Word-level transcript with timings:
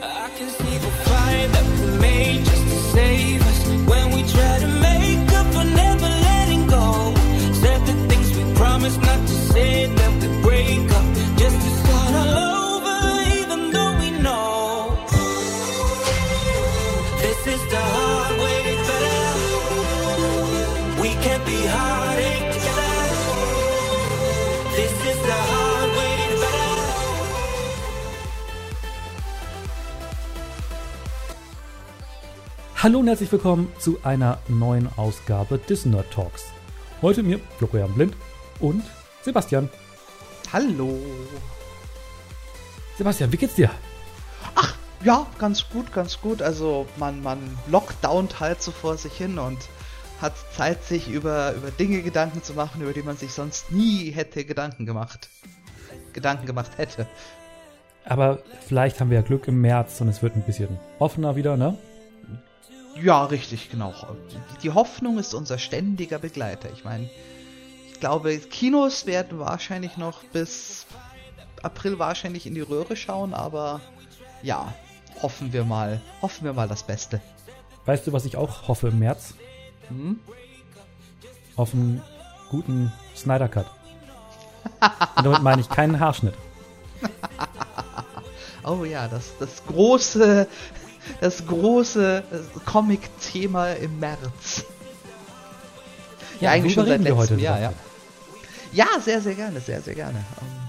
I 0.00 0.30
can 0.36 0.48
see 0.48 0.78
the 0.78 0.90
fire 0.90 1.77
Hallo 32.88 33.00
und 33.00 33.08
herzlich 33.08 33.30
willkommen 33.30 33.70
zu 33.78 33.98
einer 34.02 34.38
neuen 34.48 34.88
Ausgabe 34.96 35.58
des 35.58 35.84
Nerd 35.84 36.10
Talks. 36.10 36.46
Heute 37.02 37.22
mir, 37.22 37.38
Florian 37.58 37.92
Blind 37.92 38.16
und 38.60 38.82
Sebastian. 39.20 39.68
Hallo. 40.54 40.98
Sebastian, 42.96 43.30
wie 43.30 43.36
geht's 43.36 43.56
dir? 43.56 43.70
Ja, 45.04 45.26
ganz 45.38 45.68
gut, 45.68 45.92
ganz 45.92 46.18
gut. 46.22 46.40
Also 46.40 46.86
man, 46.96 47.22
man 47.22 47.58
lockdownt 47.70 48.40
halt 48.40 48.62
so 48.62 48.70
vor 48.70 48.96
sich 48.96 49.12
hin 49.12 49.38
und 49.38 49.58
hat 50.22 50.32
Zeit, 50.56 50.82
sich 50.82 51.10
über, 51.10 51.52
über 51.56 51.70
Dinge 51.70 52.00
Gedanken 52.00 52.42
zu 52.42 52.54
machen, 52.54 52.80
über 52.80 52.94
die 52.94 53.02
man 53.02 53.18
sich 53.18 53.34
sonst 53.34 53.70
nie 53.70 54.12
hätte 54.12 54.46
Gedanken 54.46 54.86
gemacht. 54.86 55.28
Gedanken 56.14 56.46
gemacht 56.46 56.70
hätte. 56.78 57.06
Aber 58.06 58.38
vielleicht 58.66 58.98
haben 58.98 59.10
wir 59.10 59.18
ja 59.18 59.22
Glück 59.22 59.46
im 59.46 59.60
März 59.60 60.00
und 60.00 60.08
es 60.08 60.22
wird 60.22 60.36
ein 60.36 60.42
bisschen 60.42 60.78
offener 60.98 61.36
wieder, 61.36 61.58
ne? 61.58 61.76
Ja, 63.02 63.24
richtig, 63.24 63.70
genau. 63.70 63.94
Die, 64.62 64.70
Hoffnung 64.70 65.18
ist 65.18 65.34
unser 65.34 65.58
ständiger 65.58 66.18
Begleiter. 66.18 66.70
Ich 66.72 66.84
meine, 66.84 67.08
ich 67.92 68.00
glaube, 68.00 68.38
Kinos 68.38 69.06
werden 69.06 69.38
wahrscheinlich 69.38 69.96
noch 69.96 70.24
bis 70.24 70.86
April 71.62 71.98
wahrscheinlich 71.98 72.46
in 72.46 72.54
die 72.54 72.60
Röhre 72.60 72.96
schauen, 72.96 73.34
aber 73.34 73.80
ja, 74.42 74.72
hoffen 75.22 75.52
wir 75.52 75.64
mal, 75.64 76.00
hoffen 76.22 76.44
wir 76.44 76.52
mal 76.52 76.68
das 76.68 76.82
Beste. 76.82 77.20
Weißt 77.86 78.06
du, 78.06 78.12
was 78.12 78.24
ich 78.24 78.36
auch 78.36 78.68
hoffe 78.68 78.88
im 78.88 78.98
März? 78.98 79.34
Hm? 79.88 80.20
Auf 81.56 81.74
einen 81.74 82.02
guten 82.50 82.92
Snyder 83.16 83.48
Cut. 83.48 83.66
Und 85.16 85.24
damit 85.24 85.42
meine 85.42 85.60
ich 85.60 85.68
keinen 85.68 85.98
Haarschnitt. 86.00 86.34
Oh 88.64 88.84
ja, 88.84 89.08
das, 89.08 89.32
das 89.38 89.64
große, 89.66 90.46
das 91.20 91.46
große 91.46 92.22
Comic-Thema 92.64 93.72
im 93.72 93.98
März. 93.98 94.64
Ja, 96.40 96.50
eigentlich 96.50 96.74
schon 96.74 96.86
seit 96.86 97.00
letztem 97.02 97.38
Jahr, 97.38 97.60
ja. 97.60 97.72
Ja, 98.72 98.86
sehr, 99.04 99.20
sehr 99.20 99.34
gerne, 99.34 99.60
sehr, 99.60 99.80
sehr 99.80 99.94
gerne. 99.94 100.18
Ähm, 100.18 100.68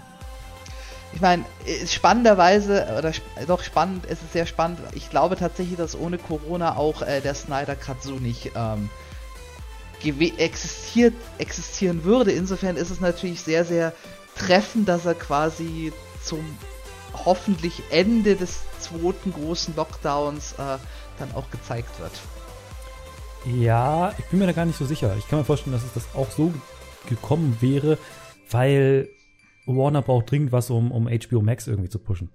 Ich 1.14 1.22
meine, 1.22 1.44
spannenderweise, 1.88 2.88
oder 2.98 3.12
doch 3.48 3.64
spannend, 3.64 4.06
es 4.06 4.22
ist 4.22 4.34
sehr 4.34 4.46
spannend. 4.46 4.80
Ich 4.94 5.09
glaube 5.09 5.36
tatsächlich, 5.36 5.78
dass 5.78 5.98
ohne 5.98 6.18
Corona 6.18 6.76
auch 6.76 7.02
äh, 7.02 7.20
der 7.20 7.34
Snyder 7.34 7.76
Cut 7.76 8.03
so 8.03 8.14
nicht 8.14 8.52
ähm, 8.56 8.90
existiert, 10.38 11.14
existieren 11.40 12.03
würde. 12.03 12.31
Insofern 12.31 12.78
ist 12.78 12.90
es 12.90 13.02
natürlich 13.02 13.42
sehr, 13.42 13.66
sehr 13.66 13.92
treffend, 14.38 14.88
dass 14.88 15.06
er 15.06 15.16
quasi 15.16 15.92
zum 16.24 16.40
hoffentlich 17.26 17.81
Ende 17.90 18.36
des 18.36 18.59
zweiten 18.90 19.34
großen 19.34 19.76
Lockdowns 19.76 20.54
äh, 20.54 20.78
dann 21.18 21.32
auch 21.36 21.50
gezeigt 21.52 22.00
wird. 22.00 22.12
Ja, 23.46 24.14
ich 24.18 24.26
bin 24.26 24.40
mir 24.40 24.48
da 24.48 24.52
gar 24.52 24.66
nicht 24.66 24.78
so 24.78 24.86
sicher. 24.86 25.16
Ich 25.18 25.28
kann 25.28 25.40
mir 25.40 25.46
vorstellen, 25.46 25.73
dass 25.73 25.84
es 25.84 25.94
das 25.94 26.16
auch 26.16 26.30
so 26.31 26.53
gekommen 27.08 27.58
wäre, 27.62 27.97
weil 28.50 29.09
Warner 29.66 30.02
braucht 30.02 30.31
dringend 30.31 30.52
was, 30.52 30.69
um, 30.69 30.91
um 30.91 31.08
HBO 31.08 31.41
Max 31.41 31.68
irgendwie 31.68 31.90
zu 31.90 32.00
pushen. 32.00 32.30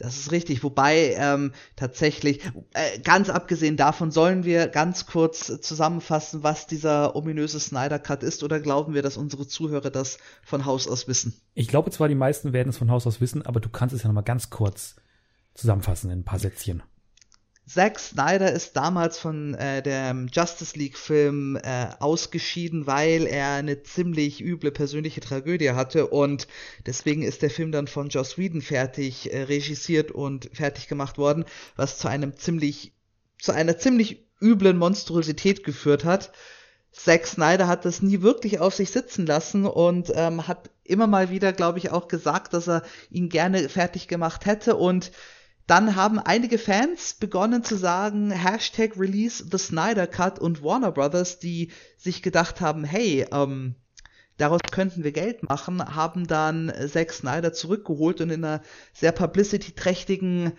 Das 0.00 0.16
ist 0.16 0.32
richtig, 0.32 0.64
wobei 0.64 1.14
ähm, 1.18 1.52
tatsächlich, 1.76 2.40
äh, 2.72 2.98
ganz 3.00 3.28
abgesehen 3.28 3.76
davon, 3.76 4.10
sollen 4.10 4.44
wir 4.44 4.66
ganz 4.68 5.04
kurz 5.04 5.50
äh, 5.50 5.60
zusammenfassen, 5.60 6.42
was 6.42 6.66
dieser 6.66 7.14
ominöse 7.14 7.60
Snyder 7.60 7.98
Cut 7.98 8.22
ist, 8.22 8.42
oder 8.42 8.60
glauben 8.60 8.94
wir, 8.94 9.02
dass 9.02 9.18
unsere 9.18 9.46
Zuhörer 9.46 9.90
das 9.90 10.16
von 10.42 10.64
Haus 10.64 10.88
aus 10.88 11.06
wissen? 11.06 11.34
Ich 11.52 11.68
glaube 11.68 11.90
zwar, 11.90 12.08
die 12.08 12.14
meisten 12.14 12.54
werden 12.54 12.70
es 12.70 12.78
von 12.78 12.90
Haus 12.90 13.06
aus 13.06 13.20
wissen, 13.20 13.44
aber 13.44 13.60
du 13.60 13.68
kannst 13.68 13.94
es 13.94 14.02
ja 14.02 14.08
nochmal 14.08 14.24
ganz 14.24 14.48
kurz 14.48 14.96
zusammenfassen 15.60 16.10
in 16.10 16.20
ein 16.20 16.24
paar 16.24 16.38
Sätzchen. 16.38 16.82
Zack 17.72 18.00
Snyder 18.00 18.50
ist 18.52 18.76
damals 18.76 19.16
von 19.18 19.54
äh, 19.54 19.80
dem 19.80 20.26
Justice 20.26 20.76
League 20.76 20.98
Film 20.98 21.56
äh, 21.56 21.86
ausgeschieden, 22.00 22.88
weil 22.88 23.28
er 23.28 23.52
eine 23.52 23.84
ziemlich 23.84 24.42
üble 24.42 24.72
persönliche 24.72 25.20
Tragödie 25.20 25.70
hatte 25.70 26.08
und 26.08 26.48
deswegen 26.86 27.22
ist 27.22 27.42
der 27.42 27.50
Film 27.50 27.70
dann 27.70 27.86
von 27.86 28.08
Joss 28.08 28.38
Whedon 28.38 28.60
fertig 28.60 29.32
äh, 29.32 29.42
regisiert 29.42 30.10
und 30.10 30.50
fertig 30.52 30.88
gemacht 30.88 31.16
worden, 31.16 31.44
was 31.76 31.98
zu 31.98 32.08
einem 32.08 32.36
ziemlich 32.36 32.92
zu 33.38 33.52
einer 33.52 33.78
ziemlich 33.78 34.26
üblen 34.40 34.76
Monstrosität 34.76 35.62
geführt 35.62 36.04
hat. 36.04 36.32
Zack 36.92 37.24
Snyder 37.24 37.68
hat 37.68 37.84
das 37.84 38.02
nie 38.02 38.20
wirklich 38.20 38.58
auf 38.58 38.74
sich 38.74 38.90
sitzen 38.90 39.26
lassen 39.26 39.64
und 39.64 40.10
ähm, 40.16 40.48
hat 40.48 40.70
immer 40.82 41.06
mal 41.06 41.30
wieder, 41.30 41.52
glaube 41.52 41.78
ich, 41.78 41.90
auch 41.90 42.08
gesagt, 42.08 42.52
dass 42.52 42.68
er 42.68 42.82
ihn 43.10 43.28
gerne 43.28 43.68
fertig 43.68 44.08
gemacht 44.08 44.44
hätte 44.44 44.74
und 44.74 45.12
dann 45.70 45.94
haben 45.94 46.18
einige 46.18 46.58
Fans 46.58 47.14
begonnen 47.14 47.62
zu 47.62 47.76
sagen, 47.76 48.32
Hashtag 48.32 48.98
Release 48.98 49.46
the 49.48 49.56
Snyder 49.56 50.08
Cut 50.08 50.40
und 50.40 50.64
Warner 50.64 50.90
Brothers, 50.90 51.38
die 51.38 51.70
sich 51.96 52.22
gedacht 52.22 52.60
haben, 52.60 52.82
hey, 52.82 53.24
ähm, 53.30 53.76
daraus 54.36 54.62
könnten 54.72 55.04
wir 55.04 55.12
Geld 55.12 55.44
machen, 55.44 55.94
haben 55.94 56.26
dann 56.26 56.72
Zack 56.92 57.12
Snyder 57.12 57.52
zurückgeholt 57.52 58.20
und 58.20 58.30
in 58.30 58.44
einer 58.44 58.62
sehr 58.92 59.12
publicity-trächtigen 59.12 60.54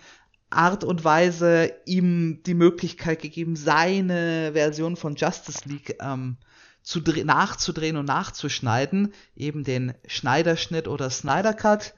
Art 0.48 0.82
und 0.82 1.04
Weise 1.04 1.74
ihm 1.84 2.42
die 2.46 2.54
Möglichkeit 2.54 3.20
gegeben, 3.20 3.54
seine 3.54 4.52
Version 4.54 4.96
von 4.96 5.16
Justice 5.16 5.68
League 5.68 5.98
ähm, 6.00 6.38
zu 6.82 7.00
dre- 7.00 7.26
nachzudrehen 7.26 7.98
und 7.98 8.06
nachzuschneiden, 8.06 9.12
eben 9.36 9.62
den 9.62 9.92
Schneiderschnitt 10.06 10.88
oder 10.88 11.10
Snyder 11.10 11.52
Cut. 11.52 11.92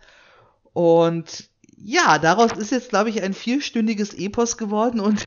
Und 0.72 1.48
ja, 1.76 2.18
daraus 2.18 2.52
ist 2.52 2.70
jetzt, 2.70 2.90
glaube 2.90 3.10
ich, 3.10 3.22
ein 3.22 3.34
vierstündiges 3.34 4.14
Epos 4.14 4.56
geworden 4.56 5.00
und 5.00 5.24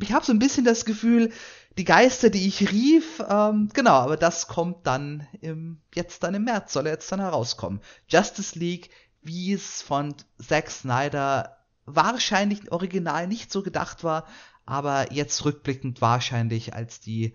ich 0.00 0.12
habe 0.12 0.24
so 0.24 0.32
ein 0.32 0.38
bisschen 0.38 0.64
das 0.64 0.84
Gefühl, 0.84 1.32
die 1.78 1.84
Geister, 1.84 2.28
die 2.30 2.46
ich 2.46 2.70
rief, 2.70 3.22
ähm, 3.28 3.70
genau, 3.72 3.94
aber 3.94 4.16
das 4.16 4.46
kommt 4.46 4.86
dann 4.86 5.26
im, 5.40 5.80
jetzt 5.94 6.22
dann 6.22 6.34
im 6.34 6.44
März, 6.44 6.72
soll 6.72 6.86
er 6.86 6.92
jetzt 6.92 7.10
dann 7.10 7.20
herauskommen. 7.20 7.80
Justice 8.08 8.58
League, 8.58 8.90
wie 9.22 9.52
es 9.52 9.80
von 9.80 10.14
Zack 10.38 10.70
Snyder 10.70 11.56
wahrscheinlich 11.86 12.70
original 12.70 13.26
nicht 13.26 13.50
so 13.50 13.62
gedacht 13.62 14.04
war, 14.04 14.26
aber 14.66 15.12
jetzt 15.12 15.44
rückblickend 15.44 16.00
wahrscheinlich 16.00 16.74
als 16.74 17.00
die 17.00 17.34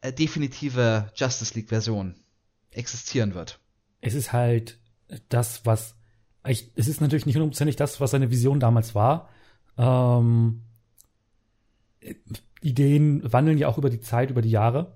äh, 0.00 0.12
definitive 0.12 1.10
Justice 1.14 1.54
League 1.54 1.68
Version 1.68 2.16
existieren 2.70 3.34
wird. 3.34 3.60
Es 4.00 4.14
ist 4.14 4.32
halt 4.32 4.78
das, 5.28 5.64
was. 5.64 5.94
Ich, 6.48 6.70
es 6.76 6.88
ist 6.88 7.00
natürlich 7.00 7.26
nicht 7.26 7.36
hundertprozentig 7.36 7.76
das, 7.76 8.00
was 8.00 8.10
seine 8.10 8.30
Vision 8.30 8.60
damals 8.60 8.94
war. 8.94 9.28
Ähm, 9.76 10.62
Ideen 12.60 13.32
wandeln 13.32 13.58
ja 13.58 13.68
auch 13.68 13.78
über 13.78 13.90
die 13.90 14.00
Zeit, 14.00 14.30
über 14.30 14.42
die 14.42 14.50
Jahre. 14.50 14.94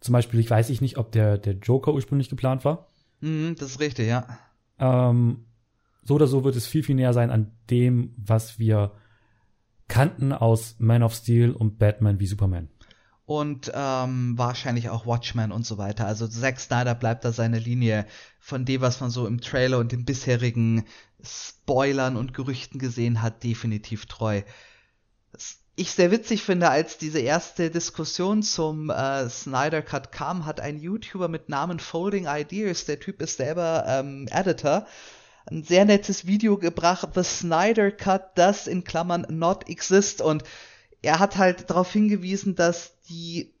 Zum 0.00 0.12
Beispiel, 0.12 0.40
ich 0.40 0.50
weiß 0.50 0.70
ich 0.70 0.80
nicht, 0.80 0.96
ob 0.96 1.12
der, 1.12 1.38
der 1.38 1.54
Joker 1.54 1.92
ursprünglich 1.92 2.28
geplant 2.28 2.64
war. 2.64 2.86
Mhm, 3.20 3.56
das 3.58 3.72
ist 3.72 3.80
richtig, 3.80 4.08
ja. 4.08 4.26
Ähm, 4.78 5.44
so 6.02 6.14
oder 6.14 6.26
so 6.26 6.44
wird 6.44 6.56
es 6.56 6.66
viel, 6.66 6.82
viel 6.82 6.94
näher 6.94 7.12
sein 7.12 7.30
an 7.30 7.52
dem, 7.70 8.14
was 8.16 8.58
wir 8.58 8.92
kannten 9.88 10.32
aus 10.32 10.76
Man 10.78 11.02
of 11.02 11.14
Steel 11.14 11.50
und 11.50 11.78
Batman 11.78 12.20
wie 12.20 12.26
Superman. 12.26 12.68
Und 13.28 13.70
ähm, 13.74 14.38
wahrscheinlich 14.38 14.88
auch 14.88 15.04
Watchmen 15.04 15.52
und 15.52 15.66
so 15.66 15.76
weiter. 15.76 16.06
Also 16.06 16.26
Zack 16.26 16.58
Snyder 16.58 16.94
bleibt 16.94 17.26
da 17.26 17.32
seine 17.32 17.58
Linie 17.58 18.06
von 18.40 18.64
dem, 18.64 18.80
was 18.80 19.02
man 19.02 19.10
so 19.10 19.26
im 19.26 19.42
Trailer 19.42 19.76
und 19.80 19.92
den 19.92 20.06
bisherigen 20.06 20.86
Spoilern 21.22 22.16
und 22.16 22.32
Gerüchten 22.32 22.78
gesehen 22.78 23.20
hat, 23.20 23.44
definitiv 23.44 24.06
treu. 24.06 24.40
Was 25.32 25.58
ich 25.76 25.90
sehr 25.90 26.10
witzig 26.10 26.42
finde, 26.42 26.70
als 26.70 26.96
diese 26.96 27.18
erste 27.18 27.70
Diskussion 27.70 28.42
zum 28.42 28.88
äh, 28.88 29.28
Snyder 29.28 29.82
Cut 29.82 30.10
kam, 30.10 30.46
hat 30.46 30.60
ein 30.60 30.78
YouTuber 30.78 31.28
mit 31.28 31.50
Namen 31.50 31.80
Folding 31.80 32.26
Ideas, 32.26 32.86
der 32.86 32.98
Typ 32.98 33.20
ist 33.20 33.36
selber 33.36 33.84
ähm, 33.86 34.26
Editor, 34.30 34.86
ein 35.50 35.64
sehr 35.64 35.84
nettes 35.84 36.26
Video 36.26 36.56
gebracht, 36.56 37.10
The 37.14 37.24
Snyder 37.24 37.90
Cut 37.90 38.38
does 38.38 38.66
in 38.66 38.84
Klammern 38.84 39.26
not 39.28 39.68
exist 39.68 40.22
und 40.22 40.44
er 41.02 41.18
hat 41.18 41.36
halt 41.36 41.70
darauf 41.70 41.92
hingewiesen, 41.92 42.54
dass 42.54 43.00
die 43.02 43.54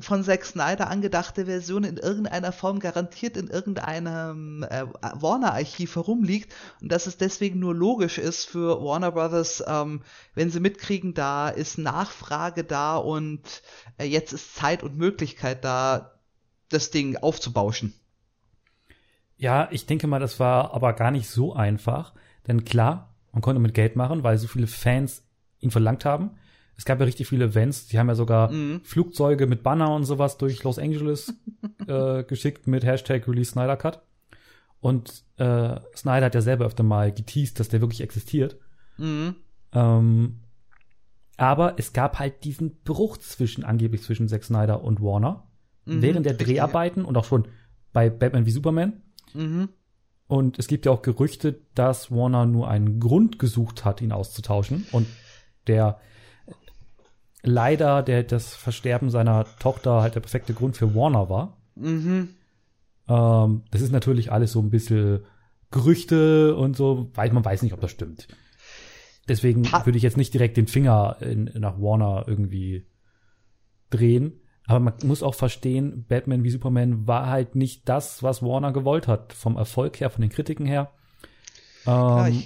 von 0.00 0.22
Zack 0.22 0.44
Snyder 0.44 0.88
angedachte 0.88 1.46
Version 1.46 1.84
in 1.84 1.96
irgendeiner 1.96 2.52
Form 2.52 2.78
garantiert 2.78 3.36
in 3.36 3.48
irgendeinem 3.48 4.62
äh, 4.62 4.86
Warner-Archiv 5.00 5.96
herumliegt 5.96 6.54
und 6.80 6.92
dass 6.92 7.06
es 7.06 7.16
deswegen 7.16 7.58
nur 7.58 7.74
logisch 7.74 8.18
ist 8.18 8.44
für 8.44 8.82
Warner 8.82 9.12
Brothers, 9.12 9.62
ähm, 9.66 10.02
wenn 10.34 10.50
sie 10.50 10.60
mitkriegen, 10.60 11.14
da 11.14 11.48
ist 11.48 11.78
Nachfrage 11.78 12.64
da 12.64 12.96
und 12.96 13.40
äh, 13.98 14.04
jetzt 14.04 14.32
ist 14.32 14.54
Zeit 14.54 14.82
und 14.82 14.96
Möglichkeit 14.96 15.64
da, 15.64 16.12
das 16.68 16.90
Ding 16.90 17.16
aufzubauschen. 17.16 17.94
Ja, 19.36 19.68
ich 19.70 19.86
denke 19.86 20.06
mal, 20.06 20.20
das 20.20 20.38
war 20.40 20.74
aber 20.74 20.92
gar 20.92 21.10
nicht 21.10 21.28
so 21.28 21.54
einfach, 21.54 22.12
denn 22.46 22.64
klar, 22.64 23.14
man 23.32 23.40
konnte 23.40 23.60
mit 23.60 23.74
Geld 23.74 23.96
machen, 23.96 24.22
weil 24.22 24.36
so 24.36 24.48
viele 24.48 24.66
Fans 24.66 25.22
ihn 25.60 25.70
verlangt 25.70 26.04
haben. 26.04 26.38
Es 26.78 26.84
gab 26.84 27.00
ja 27.00 27.06
richtig 27.06 27.26
viele 27.26 27.46
Events. 27.46 27.88
Die 27.88 27.98
haben 27.98 28.08
ja 28.08 28.14
sogar 28.14 28.52
mhm. 28.52 28.80
Flugzeuge 28.84 29.48
mit 29.48 29.64
Banner 29.64 29.92
und 29.94 30.04
sowas 30.04 30.38
durch 30.38 30.62
Los 30.62 30.78
Angeles 30.78 31.34
äh, 31.88 32.22
geschickt 32.22 32.68
mit 32.68 32.84
Hashtag 32.84 33.26
Release 33.26 33.50
Snyder 33.50 33.76
Cut. 33.76 34.00
Und 34.80 35.24
äh, 35.38 35.74
Snyder 35.96 36.26
hat 36.26 36.36
ja 36.36 36.40
selber 36.40 36.66
öfter 36.66 36.84
mal 36.84 37.12
geteased, 37.12 37.58
dass 37.58 37.68
der 37.68 37.80
wirklich 37.80 38.00
existiert. 38.00 38.58
Mhm. 38.96 39.34
Ähm, 39.72 40.36
aber 41.36 41.74
es 41.78 41.92
gab 41.92 42.20
halt 42.20 42.44
diesen 42.44 42.76
Bruch 42.84 43.16
zwischen, 43.16 43.64
angeblich 43.64 44.02
zwischen 44.02 44.28
Zack 44.28 44.44
Snyder 44.44 44.84
und 44.84 45.02
Warner. 45.02 45.48
Mhm, 45.84 46.02
während 46.02 46.26
der 46.26 46.34
Dreharbeiten 46.34 47.04
und 47.04 47.16
auch 47.16 47.24
schon 47.24 47.48
bei 47.92 48.08
Batman 48.08 48.46
wie 48.46 48.52
Superman. 48.52 49.02
Mhm. 49.34 49.68
Und 50.28 50.58
es 50.60 50.68
gibt 50.68 50.86
ja 50.86 50.92
auch 50.92 51.02
Gerüchte, 51.02 51.58
dass 51.74 52.12
Warner 52.12 52.46
nur 52.46 52.68
einen 52.68 53.00
Grund 53.00 53.40
gesucht 53.40 53.84
hat, 53.84 54.00
ihn 54.00 54.12
auszutauschen. 54.12 54.86
Und 54.92 55.08
der 55.66 55.98
leider 57.42 58.02
der, 58.02 58.22
das 58.22 58.54
Versterben 58.54 59.10
seiner 59.10 59.46
Tochter 59.58 60.02
halt 60.02 60.14
der 60.14 60.20
perfekte 60.20 60.54
Grund 60.54 60.76
für 60.76 60.94
Warner 60.94 61.28
war. 61.28 61.56
Mhm. 61.76 62.30
Ähm, 63.08 63.62
das 63.70 63.80
ist 63.80 63.92
natürlich 63.92 64.32
alles 64.32 64.52
so 64.52 64.60
ein 64.60 64.70
bisschen 64.70 65.24
Gerüchte 65.70 66.56
und 66.56 66.76
so, 66.76 67.10
weil 67.14 67.32
man 67.32 67.44
weiß 67.44 67.62
nicht, 67.62 67.74
ob 67.74 67.80
das 67.80 67.90
stimmt. 67.90 68.28
Deswegen 69.28 69.70
ha 69.70 69.84
würde 69.84 69.98
ich 69.98 70.02
jetzt 70.02 70.16
nicht 70.16 70.32
direkt 70.32 70.56
den 70.56 70.66
Finger 70.66 71.18
in, 71.20 71.50
nach 71.54 71.78
Warner 71.78 72.24
irgendwie 72.26 72.86
drehen. 73.90 74.40
Aber 74.66 74.80
man 74.80 74.94
muss 75.04 75.22
auch 75.22 75.34
verstehen, 75.34 76.04
Batman 76.08 76.44
wie 76.44 76.50
Superman 76.50 77.06
war 77.06 77.26
halt 77.26 77.54
nicht 77.54 77.88
das, 77.88 78.22
was 78.22 78.42
Warner 78.42 78.72
gewollt 78.72 79.08
hat. 79.08 79.32
Vom 79.32 79.56
Erfolg 79.56 80.00
her, 80.00 80.10
von 80.10 80.22
den 80.22 80.30
Kritiken 80.30 80.66
her. 80.66 80.90
Ähm, 81.86 82.42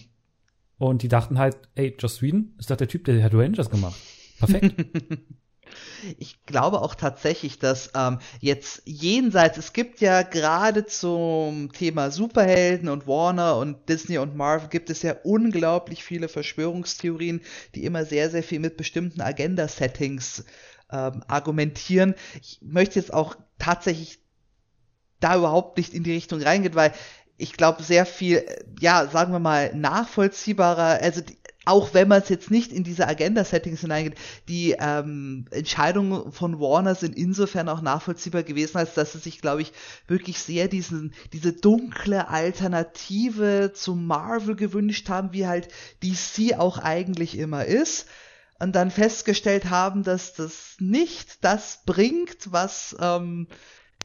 und 0.78 1.02
die 1.02 1.08
dachten 1.08 1.38
halt, 1.38 1.56
ey, 1.74 1.96
Joss 1.98 2.22
Whedon 2.22 2.54
ist 2.58 2.70
doch 2.70 2.76
der 2.76 2.88
Typ, 2.88 3.04
der 3.04 3.22
hat 3.22 3.34
Rangers 3.34 3.70
gemacht. 3.70 4.00
Perfekt. 4.42 4.74
Ich 6.18 6.44
glaube 6.44 6.82
auch 6.82 6.94
tatsächlich, 6.94 7.58
dass 7.58 7.92
ähm, 7.94 8.18
jetzt 8.40 8.82
jenseits, 8.84 9.56
es 9.56 9.72
gibt 9.72 10.00
ja 10.00 10.22
gerade 10.22 10.84
zum 10.84 11.72
Thema 11.72 12.10
Superhelden 12.10 12.88
und 12.90 13.06
Warner 13.06 13.56
und 13.56 13.88
Disney 13.88 14.18
und 14.18 14.36
Marvel 14.36 14.68
gibt 14.68 14.90
es 14.90 15.02
ja 15.02 15.14
unglaublich 15.22 16.04
viele 16.04 16.28
Verschwörungstheorien, 16.28 17.40
die 17.74 17.84
immer 17.84 18.04
sehr, 18.04 18.28
sehr 18.30 18.42
viel 18.42 18.58
mit 18.58 18.76
bestimmten 18.76 19.22
Agenda-Settings 19.22 20.44
ähm, 20.90 21.22
argumentieren. 21.28 22.14
Ich 22.40 22.58
möchte 22.60 22.98
jetzt 22.98 23.14
auch 23.14 23.36
tatsächlich 23.58 24.20
da 25.20 25.36
überhaupt 25.36 25.78
nicht 25.78 25.94
in 25.94 26.02
die 26.02 26.12
Richtung 26.12 26.42
reingehen, 26.42 26.74
weil 26.74 26.92
ich 27.38 27.54
glaube, 27.54 27.82
sehr 27.82 28.06
viel, 28.06 28.44
ja, 28.80 29.08
sagen 29.08 29.32
wir 29.32 29.38
mal, 29.40 29.74
nachvollziehbarer, 29.74 31.00
also 31.02 31.22
die, 31.22 31.36
auch 31.64 31.94
wenn 31.94 32.09
man 32.09 32.23
es 32.23 32.29
jetzt 32.29 32.50
nicht 32.50 32.73
in 32.73 32.85
diese 32.85 33.06
Agenda-Settings 33.06 33.81
hineingeht, 33.81 34.17
die 34.49 34.76
ähm, 34.79 35.47
Entscheidungen 35.50 36.32
von 36.32 36.59
Warner 36.59 36.94
sind 36.94 37.17
insofern 37.17 37.69
auch 37.69 37.82
nachvollziehbar 37.82 38.43
gewesen, 38.43 38.79
als 38.79 38.94
dass 38.94 39.12
sie 39.12 39.19
sich, 39.19 39.41
glaube 39.41 39.62
ich, 39.62 39.73
wirklich 40.09 40.38
sehr 40.38 40.69
diesen, 40.69 41.14
diese 41.32 41.53
dunkle 41.53 42.29
Alternative 42.29 43.73
zu 43.75 43.94
Marvel 43.94 44.56
gewünscht 44.56 45.09
haben, 45.09 45.32
wie 45.32 45.47
halt 45.47 45.69
DC 46.03 46.59
auch 46.59 46.79
eigentlich 46.79 47.38
immer 47.38 47.64
ist. 47.64 48.06
Und 48.59 48.76
dann 48.76 48.93
festgestellt 48.93 49.70
haben, 49.70 50.05
dass 50.05 50.35
das 50.35 50.76
nicht 50.79 51.44
das 51.44 51.81
bringt, 51.85 52.53
was 52.53 52.97
ähm, 53.00 53.49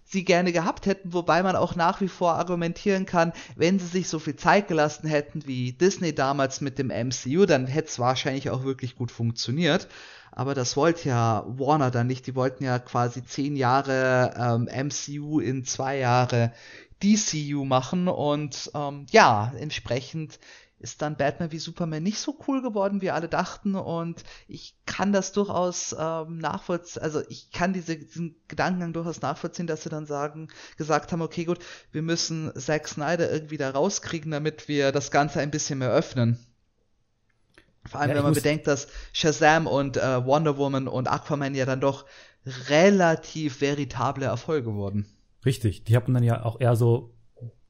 sie 0.10 0.24
gerne 0.24 0.54
gehabt 0.54 0.86
hätten, 0.86 1.14
wobei 1.14 1.44
man 1.44 1.56
auch 1.56 1.76
nach 1.76 2.00
wie 2.00 2.08
vor 2.08 2.36
argumentieren 2.36 3.06
kann, 3.06 3.34
wenn 3.56 3.78
sie 3.78 3.88
sich 3.88 4.08
so 4.08 4.20
viel 4.20 4.38
Zeit 4.38 4.68
gelassen 4.68 5.08
hätten 5.08 5.46
wie 5.46 5.74
Disney 5.74 6.16
damals 6.16 6.62
mit 6.62 6.80
dem 6.80 6.88
MCU, 6.88 7.46
dann 7.46 7.68
hätte 7.68 7.90
es 7.90 8.00
wahrscheinlich 8.00 8.50
auch 8.50 8.64
wirklich 8.64 8.96
gut 8.96 9.12
funktioniert. 9.12 9.88
Aber 10.32 10.54
das 10.54 10.78
wollte 10.78 11.10
ja 11.10 11.44
Warner 11.48 11.92
dann 11.92 12.08
nicht. 12.08 12.28
Die 12.28 12.36
wollten 12.36 12.64
ja 12.64 12.80
quasi 12.80 13.26
zehn 13.26 13.56
Jahre 13.56 14.34
ähm, 14.38 14.88
MCU 14.88 15.40
in 15.40 15.66
zwei 15.66 15.98
Jahre 15.98 16.54
DCU 17.04 17.66
machen 17.66 18.08
und 18.08 18.72
ähm, 18.74 19.08
ja, 19.12 19.52
entsprechend 19.60 20.40
ist 20.80 21.02
dann 21.02 21.18
Batman 21.18 21.52
wie 21.52 21.58
Superman 21.58 22.04
nicht 22.04 22.20
so 22.20 22.38
cool 22.48 22.62
geworden, 22.62 23.02
wie 23.02 23.10
alle 23.10 23.28
dachten. 23.28 23.76
Und 23.76 24.24
ich 24.48 24.76
kann 24.86 25.12
das 25.12 25.32
durchaus 25.32 25.96
ähm, 25.98 26.38
nachvollziehen, 26.38 27.02
also 27.02 27.22
ich 27.30 27.52
kann 27.52 27.74
diese, 27.74 27.98
diesen 27.98 28.36
Gedankengang 28.48 28.94
durchaus 28.94 29.22
nachvollziehen, 29.22 29.68
dass 29.68 29.84
sie 29.84 29.90
dann 29.90 30.06
sagen, 30.06 30.50
gesagt 30.78 31.12
haben, 31.12 31.22
okay, 31.22 31.46
gut, 31.46 31.60
wir 31.92 32.04
müssen 32.04 32.52
Zack 32.56 32.88
Snyder 32.88 33.32
irgendwie 33.32 33.58
da 33.58 33.72
rauskriegen, 33.72 34.32
damit 34.32 34.68
wir 34.68 34.92
das 34.92 35.10
Ganze 35.10 35.40
ein 35.40 35.52
bisschen 35.52 35.80
mehr 35.80 35.92
öffnen. 35.92 36.38
Vor 37.86 38.02
allem, 38.02 38.12
ja, 38.12 38.18
wenn 38.18 38.24
man 38.24 38.34
bedenkt, 38.34 38.68
dass 38.68 38.88
Shazam 39.14 39.66
und 39.66 39.98
äh, 39.98 40.26
Wonder 40.26 40.58
Woman 40.58 40.88
und 40.88 41.08
Aquaman 41.08 41.56
ja 41.56 41.66
dann 41.66 41.82
doch 41.82 42.06
relativ 42.70 43.62
veritable 43.62 44.26
Erfolge 44.26 44.74
wurden. 44.74 45.08
Richtig, 45.46 45.86
die 45.86 45.96
haben 45.96 46.14
dann 46.14 46.24
ja 46.24 46.44
auch 46.44 46.60
eher 46.60 46.76
so, 46.76 47.14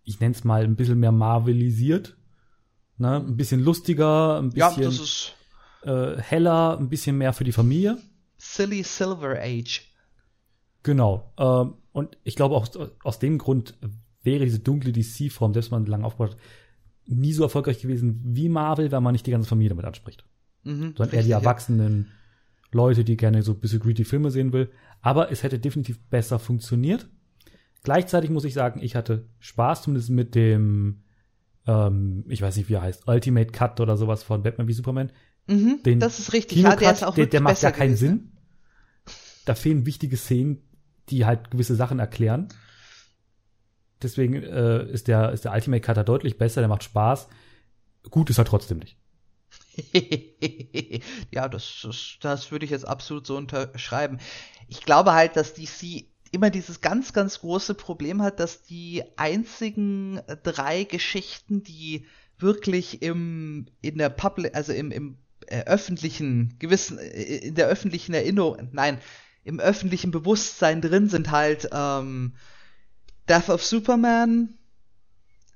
ich 0.04 0.20
nenne 0.20 0.34
es 0.34 0.44
mal, 0.44 0.64
ein 0.64 0.76
bisschen 0.76 1.00
mehr 1.00 1.12
marvelisiert 1.12 2.17
Ne? 2.98 3.18
Ein 3.18 3.38
bisschen 3.38 3.62
lustiger, 3.64 4.40
ein 4.40 4.50
bisschen 4.50 4.82
ja, 4.82 4.90
ist, 4.90 5.36
äh, 5.84 6.18
heller, 6.18 6.78
ein 6.80 6.90
bisschen 6.90 7.18
mehr 7.18 7.34
für 7.34 7.44
die 7.44 7.52
Familie. 7.52 7.98
Silly 8.38 8.84
Silver 8.84 9.40
Age. 9.40 9.82
Genau. 10.84 11.34
Ähm, 11.38 11.76
und 11.92 12.18
ich 12.24 12.36
glaube 12.36 12.56
auch 12.56 12.68
aus 13.04 13.20
dem 13.20 13.38
Grund 13.38 13.76
wäre 14.24 14.46
diese 14.46 14.60
dunkle 14.60 14.92
DC-Form, 14.92 15.54
selbst 15.54 15.72
man 15.72 15.86
lange 15.86 16.06
aufgebaut 16.06 16.32
hat, 16.32 16.38
nie 17.06 17.34
so 17.34 17.44
erfolgreich 17.44 17.82
gewesen 17.82 18.20
wie 18.24 18.50
Marvel, 18.50 18.92
wenn 18.92 19.04
man 19.04 19.14
nicht 19.14 19.26
die 19.26 19.32
ganze 19.32 19.48
Familie 19.48 19.70
damit 19.70 19.86
anspricht. 19.86 20.26
Mhm, 20.64 20.94
Sondern 20.98 21.16
eher 21.16 21.24
die 21.24 21.32
erwachsenen 21.32 22.08
ja. 22.08 22.12
Leute, 22.72 23.04
die 23.04 23.16
gerne 23.16 23.44
so 23.44 23.54
ein 23.54 23.60
bisschen 23.60 23.80
greedy 23.80 24.04
Filme 24.04 24.32
sehen 24.32 24.52
will. 24.54 24.70
Aber 25.02 25.32
es 25.32 25.44
hätte 25.44 25.60
definitiv 25.60 26.00
besser 26.10 26.40
funktioniert. 26.40 27.08
Gleichzeitig 27.84 28.30
muss 28.30 28.44
ich 28.44 28.54
sagen, 28.54 28.82
ich 28.82 28.96
hatte 28.96 29.26
Spaß 29.40 29.84
zumindest 29.84 30.10
mit 30.10 30.36
dem 30.36 31.04
ähm, 31.68 32.24
ich 32.28 32.42
weiß 32.42 32.56
nicht, 32.58 32.70
wie 32.70 32.76
er 32.76 32.82
heißt, 32.82 33.08
Ultimate 33.08 33.52
Cut 33.52 33.80
oder 33.80 33.98
sowas 33.98 34.24
von 34.24 34.44
Batman 34.44 34.68
wie 34.68 34.74
Superman. 34.74 35.12
Mhm, 35.48 35.82
Den 35.86 36.00
das 36.00 36.20
ist 36.20 36.34
richtig. 36.34 36.60
Ja, 36.60 36.76
der, 36.76 36.94
der, 36.94 37.26
der 37.26 37.42
macht 37.42 37.62
ja 37.62 37.72
keinen 37.72 37.96
gewesen. 37.96 38.08
Sinn. 38.08 38.32
Da 39.46 39.56
fehlen 39.56 39.86
wichtige 39.86 40.18
Szenen, 40.18 40.62
die 41.10 41.26
halt 41.26 41.52
gewisse 41.52 41.76
Sachen 41.76 42.00
erklären. 42.00 42.50
Deswegen 44.02 44.44
äh, 44.44 44.86
ist 44.90 45.08
der 45.08 45.32
ist 45.32 45.46
der 45.46 45.54
Ultimate 45.54 45.82
Cutter 45.82 46.04
deutlich 46.04 46.38
besser, 46.38 46.62
der 46.62 46.68
macht 46.68 46.84
Spaß. 46.84 47.28
Gut 48.10 48.30
ist 48.30 48.38
er 48.38 48.46
trotzdem 48.46 48.80
nicht. 48.80 48.98
ja, 51.32 51.48
das, 51.48 51.82
das, 51.84 52.18
das 52.20 52.52
würde 52.52 52.66
ich 52.66 52.72
jetzt 52.72 52.88
absolut 52.88 53.26
so 53.28 53.38
unterschreiben. 53.38 54.20
Ich 54.68 54.82
glaube 54.82 55.14
halt, 55.14 55.36
dass 55.36 55.54
DC 55.54 56.06
immer 56.32 56.50
dieses 56.50 56.82
ganz, 56.82 57.14
ganz 57.14 57.40
große 57.40 57.74
Problem 57.74 58.22
hat, 58.22 58.40
dass 58.40 58.64
die 58.64 59.04
einzigen 59.16 60.22
drei 60.44 60.84
Geschichten, 60.84 61.64
die 61.64 62.06
wirklich 62.38 63.02
im, 63.02 63.68
in 63.82 63.98
der 63.98 64.10
Public, 64.10 64.56
also 64.56 64.74
im, 64.74 64.92
im 64.92 65.18
äh, 65.48 65.64
öffentlichen, 65.64 66.56
gewissen, 66.60 67.00
äh, 67.00 67.38
in 67.38 67.56
der 67.56 67.68
öffentlichen 67.68 68.14
Erinnerung, 68.14 68.70
nein, 68.72 69.00
im 69.44 69.60
öffentlichen 69.60 70.12
Bewusstsein 70.12 70.82
drin 70.82 71.10
sind 71.10 71.32
halt 71.32 71.70
ähm, 71.72 72.34
Death 73.30 73.50
of 73.50 73.64
Superman, 73.64 74.58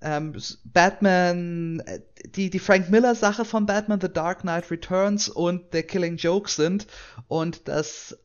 ähm, 0.02 0.36
Batman, 0.64 1.82
äh, 1.86 2.00
die, 2.36 2.50
die 2.50 2.60
Frank 2.60 2.90
Miller 2.90 3.16
Sache 3.16 3.46
von 3.46 3.66
Batman, 3.66 4.02
The 4.02 4.12
Dark 4.12 4.42
Knight 4.42 4.72
Returns 4.72 5.30
und 5.30 5.74
The 5.74 5.84
Killing 5.84 6.18
Joke 6.18 6.50
sind. 6.50 6.88
Und 7.28 7.68
das 7.68 8.18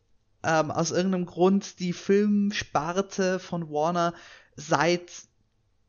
ähm, 0.47 0.71
aus 0.71 0.93
irgendeinem 0.93 1.27
Grund 1.27 1.81
die 1.81 1.93
Filmsparte 1.93 3.39
von 3.39 3.71
Warner 3.71 4.15
seit 4.55 5.11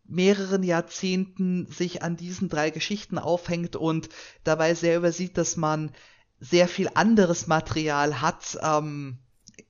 mehreren 0.05 0.63
Jahrzehnten 0.63 1.67
sich 1.67 2.01
an 2.01 2.17
diesen 2.17 2.49
drei 2.49 2.69
Geschichten 2.69 3.17
aufhängt 3.17 3.75
und 3.75 4.09
dabei 4.43 4.73
sehr 4.73 4.97
übersieht, 4.97 5.37
dass 5.37 5.57
man 5.57 5.91
sehr 6.39 6.67
viel 6.67 6.89
anderes 6.93 7.47
Material 7.47 8.21
hat, 8.21 8.57
ähm, 8.61 9.19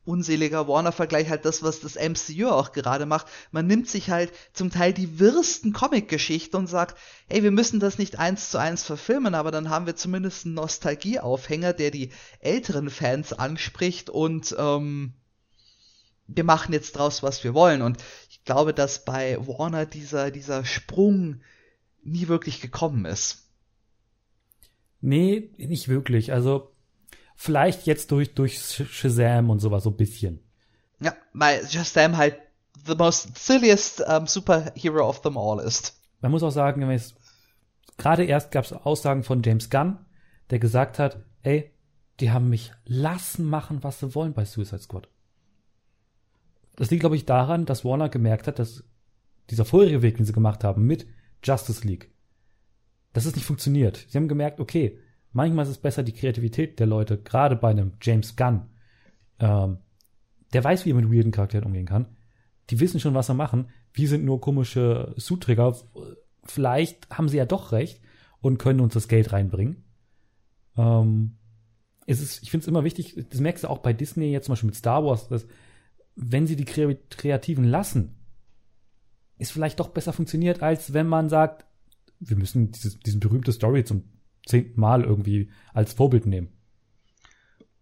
unseliger 0.07 0.67
Warner-Vergleich 0.67 1.29
halt 1.29 1.45
das, 1.45 1.61
was 1.63 1.81
das 1.81 1.95
MCU 1.95 2.47
auch 2.47 2.71
gerade 2.71 3.05
macht. 3.05 3.27
Man 3.51 3.67
nimmt 3.67 3.89
sich 3.89 4.09
halt 4.09 4.31
zum 4.53 4.71
Teil 4.71 4.93
die 4.93 5.19
wirsten 5.19 5.73
Comic-Geschichten 5.73 6.55
und 6.55 6.67
sagt, 6.67 6.97
hey, 7.27 7.43
wir 7.43 7.51
müssen 7.51 7.79
das 7.79 7.97
nicht 7.97 8.17
eins 8.17 8.49
zu 8.49 8.57
eins 8.57 8.83
verfilmen, 8.83 9.35
aber 9.35 9.51
dann 9.51 9.69
haben 9.69 9.85
wir 9.85 9.95
zumindest 9.95 10.45
einen 10.45 10.55
Nostalgie-Aufhänger, 10.55 11.73
der 11.73 11.91
die 11.91 12.11
älteren 12.39 12.89
Fans 12.89 13.33
anspricht 13.33 14.09
und 14.09 14.55
ähm, 14.57 15.13
wir 16.27 16.43
machen 16.43 16.73
jetzt 16.73 16.93
draus, 16.93 17.23
was 17.23 17.43
wir 17.43 17.53
wollen. 17.53 17.81
Und 17.81 17.97
ich 18.29 18.43
glaube, 18.43 18.73
dass 18.73 19.05
bei 19.05 19.37
Warner 19.45 19.85
dieser, 19.85 20.31
dieser 20.31 20.65
Sprung 20.65 21.41
nie 22.03 22.27
wirklich 22.27 22.61
gekommen 22.61 23.05
ist. 23.05 23.49
Nee, 25.01 25.51
nicht 25.57 25.87
wirklich. 25.87 26.33
Also 26.33 26.71
vielleicht 27.37 27.85
jetzt 27.85 28.11
durch, 28.11 28.33
durch 28.33 28.59
Shazam 28.59 29.49
und 29.49 29.59
sowas 29.59 29.83
so 29.83 29.91
ein 29.91 29.95
bisschen. 29.95 30.41
Ja, 30.99 31.15
weil 31.33 31.65
Shazam 31.65 32.17
halt 32.17 32.35
the 32.85 32.95
most 32.95 33.37
silliest 33.37 34.01
um, 34.01 34.27
superhero 34.27 35.07
of 35.07 35.21
them 35.21 35.37
all 35.37 35.59
ist. 35.59 36.01
Man 36.19 36.31
muss 36.31 36.43
auch 36.43 36.51
sagen, 36.51 36.81
gerade 37.97 38.25
erst 38.25 38.51
gab 38.51 38.65
es 38.65 38.73
Aussagen 38.73 39.23
von 39.23 39.43
James 39.43 39.69
Gunn, 39.69 39.99
der 40.49 40.59
gesagt 40.59 40.99
hat, 40.99 41.23
ey, 41.43 41.71
die 42.19 42.31
haben 42.31 42.49
mich 42.49 42.73
lassen 42.85 43.45
machen, 43.45 43.83
was 43.83 43.99
sie 43.99 44.15
wollen 44.15 44.33
bei 44.33 44.43
Suicide 44.43 44.81
Squad. 44.81 45.07
Das 46.75 46.89
liegt, 46.89 47.01
glaube 47.01 47.15
ich, 47.15 47.25
daran, 47.25 47.65
dass 47.65 47.85
Warner 47.85 48.09
gemerkt 48.09 48.47
hat, 48.47 48.57
dass 48.57 48.83
dieser 49.51 49.65
vorherige 49.65 50.01
Weg, 50.01 50.17
den 50.17 50.25
sie 50.25 50.33
gemacht 50.33 50.63
haben 50.63 50.85
mit 50.85 51.07
Justice 51.43 51.87
League, 51.87 52.11
dass 53.13 53.25
es 53.25 53.35
nicht 53.35 53.45
funktioniert. 53.45 54.05
Sie 54.09 54.17
haben 54.17 54.27
gemerkt, 54.27 54.59
okay, 54.59 54.99
manchmal 55.37 55.65
ist 55.65 55.71
es 55.71 55.77
besser, 55.77 56.01
die 56.01 56.13
Kreativität 56.13 56.79
der 56.79 56.87
Leute, 56.87 57.19
gerade 57.19 57.55
bei 57.55 57.69
einem 57.69 57.93
James 58.01 58.35
Gunn, 58.35 58.71
ähm, 59.39 59.77
der 60.51 60.63
weiß, 60.63 60.83
wie 60.85 60.91
er 60.91 60.95
mit 60.95 61.11
weirden 61.11 61.31
Charakteren 61.31 61.65
umgehen 61.65 61.85
kann. 61.85 62.07
Die 62.71 62.79
wissen 62.79 62.99
schon, 62.99 63.13
was 63.13 63.27
sie 63.27 63.35
machen. 63.35 63.69
Wir 63.93 64.09
sind 64.09 64.25
nur 64.25 64.41
komische 64.41 65.13
Suitträger. 65.15 65.75
Vielleicht 66.43 67.07
haben 67.11 67.29
sie 67.29 67.37
ja 67.37 67.45
doch 67.45 67.71
recht 67.71 68.01
und 68.41 68.57
können 68.57 68.79
uns 68.79 68.95
das 68.95 69.07
Geld 69.07 69.31
reinbringen. 69.31 69.83
Ähm, 70.75 71.37
es 72.07 72.19
ist, 72.19 72.41
ich 72.41 72.49
finde 72.49 72.63
es 72.63 72.67
immer 72.67 72.83
wichtig, 72.83 73.23
das 73.29 73.39
merkst 73.39 73.63
du 73.63 73.69
auch 73.69 73.79
bei 73.79 73.93
Disney 73.93 74.31
jetzt 74.31 74.45
zum 74.45 74.53
Beispiel 74.53 74.67
mit 74.67 74.75
Star 74.75 75.05
Wars, 75.05 75.27
dass 75.27 75.45
wenn 76.15 76.47
sie 76.47 76.55
die 76.55 76.65
Kreativen 76.65 77.63
lassen, 77.63 78.15
es 79.37 79.51
vielleicht 79.51 79.79
doch 79.79 79.89
besser 79.89 80.13
funktioniert, 80.13 80.63
als 80.63 80.93
wenn 80.93 81.07
man 81.07 81.29
sagt, 81.29 81.67
wir 82.19 82.37
müssen 82.37 82.71
dieses, 82.71 82.99
diesen 82.99 83.19
berühmte 83.19 83.51
Story 83.51 83.83
zum 83.83 84.16
zehnten 84.47 84.79
Mal 84.79 85.03
irgendwie 85.03 85.51
als 85.73 85.93
Vorbild 85.93 86.25
nehmen. 86.25 86.49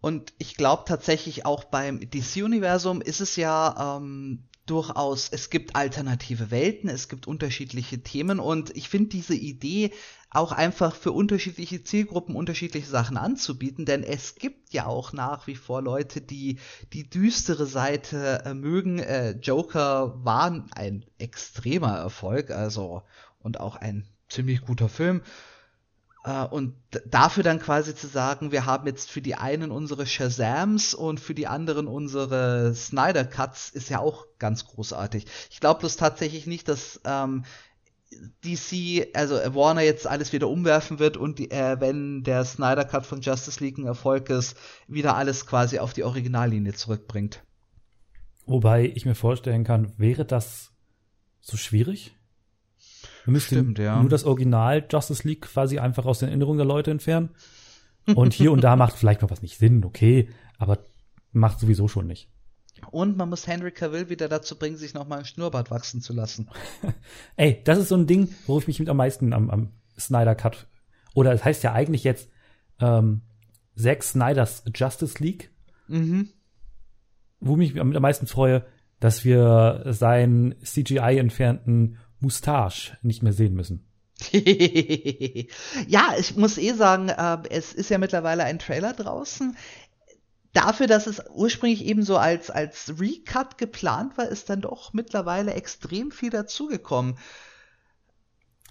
Und 0.02 0.34
ich 0.38 0.56
glaube 0.56 0.84
tatsächlich 0.86 1.46
auch 1.46 1.64
beim 1.64 2.00
DC-Universum 2.00 3.02
ist 3.02 3.22
es 3.22 3.38
ja 3.38 3.98
ähm, 3.98 4.44
durchaus, 4.66 5.30
es 5.30 5.50
gibt 5.50 5.76
alternative 5.76 6.52
Welten, 6.52 6.90
es 6.90 7.08
gibt 7.10 7.28
unterschiedliche 7.28 8.02
Themen 8.02 8.40
und 8.40 8.76
ich 8.76 8.90
finde 8.90 9.10
diese 9.10 9.36
Idee 9.36 9.92
auch 10.30 10.52
einfach 10.52 10.96
für 10.96 11.12
unterschiedliche 11.12 11.84
Zielgruppen 11.84 12.36
unterschiedliche 12.36 12.88
Sachen 12.88 13.18
anzubieten, 13.18 13.86
denn 13.86 14.04
es 14.04 14.36
gibt 14.36 14.74
ja 14.74 14.86
auch 14.86 15.14
nach 15.14 15.48
wie 15.48 15.56
vor 15.56 15.82
Leute, 15.82 16.20
die 16.22 16.60
die 16.94 17.10
düstere 17.10 17.66
Seite 17.66 18.44
äh, 18.46 18.54
mögen. 18.54 19.00
Äh, 19.00 19.32
Joker 19.42 20.24
war 20.24 20.68
ein 20.76 21.06
extremer 21.18 21.96
Erfolg, 21.96 22.52
also 22.52 23.04
und 23.40 23.60
auch 23.60 23.76
ein 23.76 24.08
ziemlich 24.28 24.62
guter 24.62 24.90
Film. 24.90 25.22
Uh, 26.28 26.48
und 26.50 26.74
dafür 27.06 27.44
dann 27.44 27.60
quasi 27.60 27.94
zu 27.94 28.08
sagen, 28.08 28.52
wir 28.52 28.66
haben 28.66 28.88
jetzt 28.88 29.12
für 29.12 29.22
die 29.22 29.36
einen 29.36 29.70
unsere 29.70 30.08
Shazams 30.08 30.96
und 30.96 31.20
für 31.20 31.36
die 31.36 31.46
anderen 31.46 31.86
unsere 31.86 32.74
Snyder 32.74 33.26
Cuts, 33.26 33.70
ist 33.70 33.90
ja 33.90 34.00
auch 34.00 34.26
ganz 34.40 34.66
großartig. 34.66 35.28
Ich 35.52 35.60
glaube 35.60 35.82
bloß 35.82 35.98
tatsächlich 35.98 36.48
nicht, 36.48 36.68
dass 36.68 37.00
ähm, 37.06 37.44
DC, 38.44 39.10
also 39.14 39.36
Warner 39.54 39.82
jetzt 39.82 40.08
alles 40.08 40.34
wieder 40.34 40.48
umwerfen 40.48 40.98
wird 40.98 41.16
und 41.16 41.38
die, 41.38 41.52
äh, 41.52 41.80
wenn 41.80 42.24
der 42.24 42.44
Snyder 42.44 42.86
Cut 42.86 43.06
von 43.06 43.22
Justice 43.22 43.64
League 43.64 43.78
ein 43.78 43.86
Erfolg 43.86 44.32
ist, 44.32 44.58
wieder 44.88 45.16
alles 45.16 45.46
quasi 45.46 45.78
auf 45.78 45.94
die 45.94 46.04
Originallinie 46.04 46.74
zurückbringt. 46.74 47.44
Wobei 48.48 48.86
ich 48.96 49.06
mir 49.06 49.16
vorstellen 49.16 49.64
kann, 49.64 49.94
wäre 49.98 50.26
das 50.26 50.72
so 51.40 51.58
schwierig? 51.58 52.16
Wir 53.26 53.32
müssten 53.32 53.56
Stimmt, 53.56 53.80
ja. 53.80 54.00
nur 54.00 54.10
das 54.10 54.24
Original 54.24 54.86
Justice 54.90 55.28
League 55.28 55.42
quasi 55.42 55.80
einfach 55.80 56.06
aus 56.06 56.20
den 56.20 56.30
Erinnerungen 56.30 56.60
der 56.60 56.68
Leute 56.68 56.92
entfernen. 56.92 57.30
Und 58.14 58.34
hier 58.34 58.52
und 58.52 58.64
da 58.64 58.76
macht 58.76 58.96
vielleicht 58.96 59.24
noch 59.24 59.32
was 59.32 59.42
nicht 59.42 59.58
Sinn, 59.58 59.84
okay, 59.84 60.30
aber 60.60 60.78
macht 61.32 61.60
sowieso 61.60 61.88
schon 61.88 62.06
nicht. 62.06 62.30
Und 62.92 63.18
man 63.18 63.30
muss 63.30 63.48
Henry 63.48 63.72
Cavill 63.72 64.10
wieder 64.10 64.30
dazu 64.30 64.58
bringen, 64.58 64.78
sich 64.78 64.94
nochmal 64.94 65.20
ein 65.20 65.26
Schnurrbart 65.26 65.72
wachsen 65.72 66.02
zu 66.02 66.14
lassen. 66.14 66.50
Ey, 67.36 67.62
das 67.64 67.80
ist 67.80 67.90
so 67.90 67.96
ein 67.96 68.06
Ding, 68.06 68.30
wo 68.46 68.60
ich 68.60 68.68
mich 68.68 68.80
mit 68.80 68.90
am 68.90 68.98
meisten 68.98 69.34
am, 69.34 69.50
am 69.50 69.72
Snyder 69.98 70.36
Cut 70.36 70.68
oder 71.16 71.32
es 71.32 71.40
das 71.40 71.46
heißt 71.46 71.64
ja 71.64 71.74
eigentlich 71.74 72.04
jetzt 72.04 72.30
ähm, 72.80 73.22
Zack 73.76 74.04
Snyders 74.04 74.64
Justice 74.76 75.24
League. 75.24 75.50
Mhm. 75.88 76.30
Wo 77.40 77.56
mich 77.56 77.74
mit 77.74 77.82
am 77.82 78.02
meisten 78.02 78.28
freue, 78.28 78.66
dass 79.00 79.26
wir 79.26 79.84
seinen 79.88 80.56
CGI 80.64 81.18
entfernten 81.18 81.98
Moustache 82.26 82.98
nicht 83.04 83.22
mehr 83.22 83.34
sehen 83.34 83.54
müssen. 83.54 83.86
ja, 85.88 86.16
ich 86.18 86.36
muss 86.36 86.58
eh 86.58 86.74
sagen, 86.74 87.10
äh, 87.10 87.38
es 87.52 87.74
ist 87.74 87.90
ja 87.90 88.00
mittlerweile 88.00 88.44
ein 88.46 88.58
Trailer 88.58 88.94
draußen. 88.94 89.56
Dafür, 90.54 90.88
dass 90.88 91.06
es 91.06 91.22
ursprünglich 91.30 91.86
eben 91.86 92.02
so 92.02 92.18
als, 92.18 92.50
als 92.50 92.96
Recut 93.00 93.60
geplant 93.60 94.18
war, 94.18 94.28
ist 94.28 94.50
dann 94.50 94.62
doch 94.62 94.94
mittlerweile 94.94 95.54
extrem 95.54 96.12
viel 96.12 96.32
dazugekommen. 96.32 97.20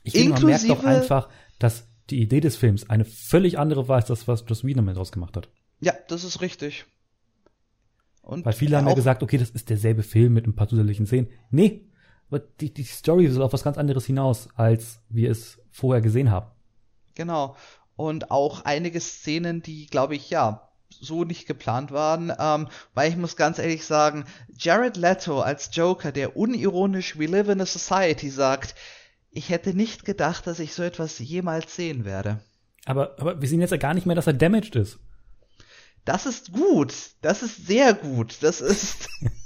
Ich 0.02 0.14
finde, 0.14 0.32
man 0.32 0.46
merkt 0.46 0.68
doch 0.68 0.82
einfach, 0.82 1.28
dass 1.58 1.86
die 2.10 2.20
Idee 2.20 2.40
des 2.40 2.56
Films 2.56 2.90
eine 2.90 3.04
völlig 3.04 3.58
andere 3.58 3.86
war 3.86 3.96
als 3.96 4.08
das, 4.08 4.26
was 4.26 4.44
Joss 4.48 4.64
Whedon 4.64 4.86
daraus 4.86 5.12
gemacht 5.12 5.36
hat. 5.36 5.48
Ja, 5.80 5.94
das 6.08 6.24
ist 6.24 6.40
richtig. 6.40 6.86
Und 8.22 8.44
Weil 8.44 8.54
viele 8.54 8.78
haben 8.78 8.88
ja 8.88 8.94
gesagt, 8.94 9.22
okay, 9.22 9.38
das 9.38 9.50
ist 9.50 9.70
derselbe 9.70 10.02
Film 10.02 10.32
mit 10.32 10.46
ein 10.46 10.56
paar 10.56 10.68
zusätzlichen 10.68 11.06
Szenen. 11.06 11.28
Nee, 11.50 11.86
aber 12.34 12.44
die, 12.60 12.74
die 12.74 12.82
Story 12.82 13.28
soll 13.28 13.44
auf 13.44 13.52
was 13.52 13.62
ganz 13.62 13.78
anderes 13.78 14.06
hinaus, 14.06 14.48
als 14.56 14.98
wir 15.08 15.30
es 15.30 15.58
vorher 15.70 16.02
gesehen 16.02 16.32
haben. 16.32 16.50
Genau. 17.14 17.54
Und 17.94 18.32
auch 18.32 18.64
einige 18.64 19.00
Szenen, 19.00 19.62
die, 19.62 19.86
glaube 19.86 20.16
ich, 20.16 20.30
ja, 20.30 20.68
so 20.88 21.22
nicht 21.22 21.46
geplant 21.46 21.92
waren, 21.92 22.32
ähm, 22.36 22.66
weil 22.92 23.08
ich 23.08 23.16
muss 23.16 23.36
ganz 23.36 23.60
ehrlich 23.60 23.84
sagen, 23.84 24.24
Jared 24.56 24.96
Leto 24.96 25.42
als 25.42 25.70
Joker, 25.72 26.10
der 26.10 26.36
unironisch 26.36 27.16
We 27.16 27.26
Live 27.26 27.48
in 27.48 27.60
a 27.60 27.66
Society 27.66 28.30
sagt, 28.30 28.74
ich 29.30 29.50
hätte 29.50 29.72
nicht 29.72 30.04
gedacht, 30.04 30.48
dass 30.48 30.58
ich 30.58 30.74
so 30.74 30.82
etwas 30.82 31.20
jemals 31.20 31.76
sehen 31.76 32.04
werde. 32.04 32.40
Aber, 32.84 33.14
aber 33.20 33.40
wir 33.40 33.48
sehen 33.48 33.60
jetzt 33.60 33.70
ja 33.70 33.76
gar 33.76 33.94
nicht 33.94 34.06
mehr, 34.06 34.16
dass 34.16 34.26
er 34.26 34.32
damaged 34.32 34.74
ist. 34.74 34.98
Das 36.04 36.26
ist 36.26 36.52
gut. 36.52 36.92
Das 37.22 37.44
ist 37.44 37.66
sehr 37.68 37.94
gut. 37.94 38.38
Das 38.40 38.60
ist. 38.60 39.08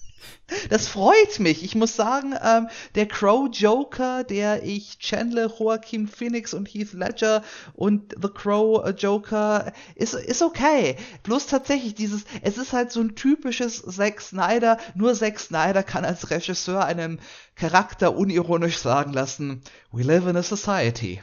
Das 0.70 0.88
freut 0.88 1.40
mich. 1.40 1.62
Ich 1.62 1.74
muss 1.74 1.94
sagen, 1.94 2.34
ähm, 2.42 2.68
der 2.94 3.06
Crow 3.06 3.48
Joker, 3.52 4.24
der 4.24 4.62
ich 4.62 4.98
Chandler, 4.98 5.50
Joaquin 5.58 6.06
Phoenix 6.06 6.54
und 6.54 6.66
Heath 6.66 6.92
Ledger 6.94 7.42
und 7.74 8.14
The 8.20 8.28
Crow 8.28 8.84
äh, 8.84 8.90
Joker 8.90 9.72
ist, 9.94 10.14
ist 10.14 10.42
okay. 10.42 10.96
Bloß 11.22 11.46
tatsächlich 11.46 11.94
dieses, 11.94 12.24
es 12.42 12.56
ist 12.56 12.72
halt 12.72 12.92
so 12.92 13.00
ein 13.00 13.14
typisches 13.14 13.82
Zack 13.82 14.20
Snyder. 14.20 14.78
Nur 14.94 15.14
Zack 15.14 15.38
Snyder 15.38 15.82
kann 15.82 16.04
als 16.04 16.30
Regisseur 16.30 16.84
einem 16.84 17.18
Charakter 17.54 18.16
unironisch 18.16 18.78
sagen 18.78 19.12
lassen, 19.12 19.60
we 19.92 20.02
live 20.02 20.26
in 20.26 20.36
a 20.36 20.42
society. 20.42 21.22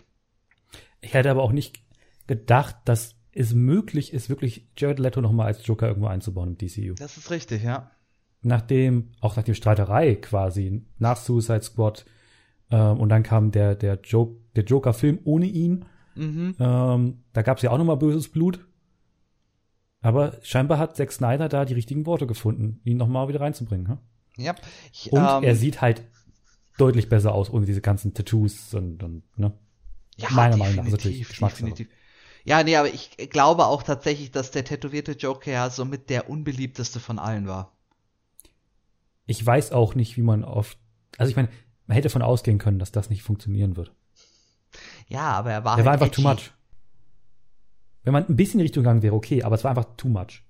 Ich 1.01 1.13
hätte 1.13 1.31
aber 1.31 1.43
auch 1.43 1.51
nicht 1.51 1.79
gedacht, 2.27 2.75
dass 2.85 3.15
es 3.31 3.53
möglich 3.53 4.13
ist, 4.13 4.29
wirklich 4.29 4.67
Jared 4.77 4.99
Leto 4.99 5.21
nochmal 5.21 5.47
als 5.47 5.65
Joker 5.65 5.87
irgendwo 5.87 6.07
einzubauen 6.07 6.49
im 6.49 6.57
DCU. 6.57 6.93
Das 6.93 7.17
ist 7.17 7.31
richtig, 7.31 7.63
ja 7.63 7.91
nachdem, 8.45 9.09
auch 9.21 9.35
nach 9.35 9.43
der 9.43 9.53
Streiterei 9.53 10.15
quasi, 10.15 10.83
nach 10.99 11.17
Suicide 11.17 11.63
Squad, 11.63 12.05
ähm, 12.71 12.99
und 12.99 13.09
dann 13.09 13.23
kam 13.23 13.51
der, 13.51 13.75
der, 13.75 13.99
Joke, 14.03 14.39
der 14.55 14.63
Joker-Film 14.63 15.19
ohne 15.23 15.45
ihn. 15.45 15.85
Mhm. 16.15 16.55
Ähm, 16.59 17.23
da 17.33 17.41
gab 17.41 17.57
es 17.57 17.63
ja 17.63 17.71
auch 17.71 17.77
nochmal 17.77 17.97
böses 17.97 18.29
Blut. 18.29 18.65
Aber 20.01 20.37
scheinbar 20.43 20.77
hat 20.77 20.95
Zack 20.95 21.11
Snyder 21.11 21.49
da 21.49 21.65
die 21.65 21.73
richtigen 21.73 22.05
Worte 22.05 22.27
gefunden, 22.27 22.79
ihn 22.83 22.97
nochmal 22.97 23.27
wieder 23.27 23.41
reinzubringen. 23.41 23.87
Hm? 23.87 23.97
Ja. 24.37 24.55
Ich, 24.93 25.11
und 25.11 25.19
ähm, 25.19 25.43
er 25.43 25.55
sieht 25.55 25.81
halt 25.81 26.03
deutlich 26.77 27.09
besser 27.09 27.33
aus 27.33 27.49
ohne 27.49 27.65
diese 27.65 27.81
ganzen 27.81 28.13
Tattoos 28.13 28.73
und, 28.73 29.01
und 29.03 29.23
ne? 29.37 29.53
Ja, 30.17 30.29
Meiner 30.31 30.57
Meinung 30.57 30.75
nach 30.77 30.89
natürlich 30.89 31.27
definitiv. 31.27 31.89
Ja, 32.45 32.63
nee, 32.63 32.75
aber 32.75 32.93
ich 32.93 33.17
glaube 33.31 33.65
auch 33.65 33.83
tatsächlich, 33.83 34.31
dass 34.31 34.51
der 34.51 34.63
tätowierte 34.63 35.13
Joker 35.13 35.51
ja 35.51 35.69
somit 35.69 36.09
der 36.09 36.29
unbeliebteste 36.29 36.99
von 36.99 37.19
allen 37.19 37.47
war 37.47 37.74
ich 39.25 39.45
weiß 39.45 39.71
auch 39.71 39.95
nicht, 39.95 40.17
wie 40.17 40.21
man 40.21 40.43
oft, 40.43 40.77
also 41.17 41.29
ich 41.29 41.35
meine, 41.35 41.49
man 41.87 41.95
hätte 41.95 42.07
davon 42.07 42.21
ausgehen 42.21 42.57
können, 42.57 42.79
dass 42.79 42.91
das 42.91 43.09
nicht 43.09 43.23
funktionieren 43.23 43.75
wird. 43.77 43.93
Ja, 45.07 45.31
aber 45.33 45.51
er 45.51 45.63
war, 45.63 45.73
er 45.73 45.77
halt 45.77 45.85
war 45.85 45.93
einfach 45.93 46.07
edgy. 46.07 46.21
too 46.21 46.27
much. 46.27 46.51
Wenn 48.03 48.13
man 48.13 48.27
ein 48.27 48.35
bisschen 48.35 48.59
in 48.59 48.59
die 48.59 48.65
Richtung 48.65 48.83
gegangen 48.83 49.01
wäre, 49.01 49.15
okay, 49.15 49.43
aber 49.43 49.55
es 49.55 49.63
war 49.63 49.71
einfach 49.71 49.95
too 49.97 50.07
much. 50.07 50.43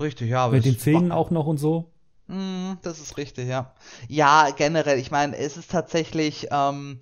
Richtig, 0.00 0.30
ja. 0.30 0.44
Aber 0.44 0.54
Mit 0.54 0.64
den 0.64 0.78
Zähnen 0.78 1.12
auch 1.12 1.30
noch 1.30 1.46
und 1.46 1.58
so. 1.58 1.92
Mm, 2.26 2.72
das 2.82 3.00
ist 3.00 3.16
richtig, 3.16 3.48
ja. 3.48 3.74
Ja, 4.08 4.50
generell, 4.56 4.98
ich 4.98 5.10
meine, 5.10 5.36
es 5.36 5.56
ist 5.56 5.70
tatsächlich, 5.70 6.48
ähm, 6.50 7.00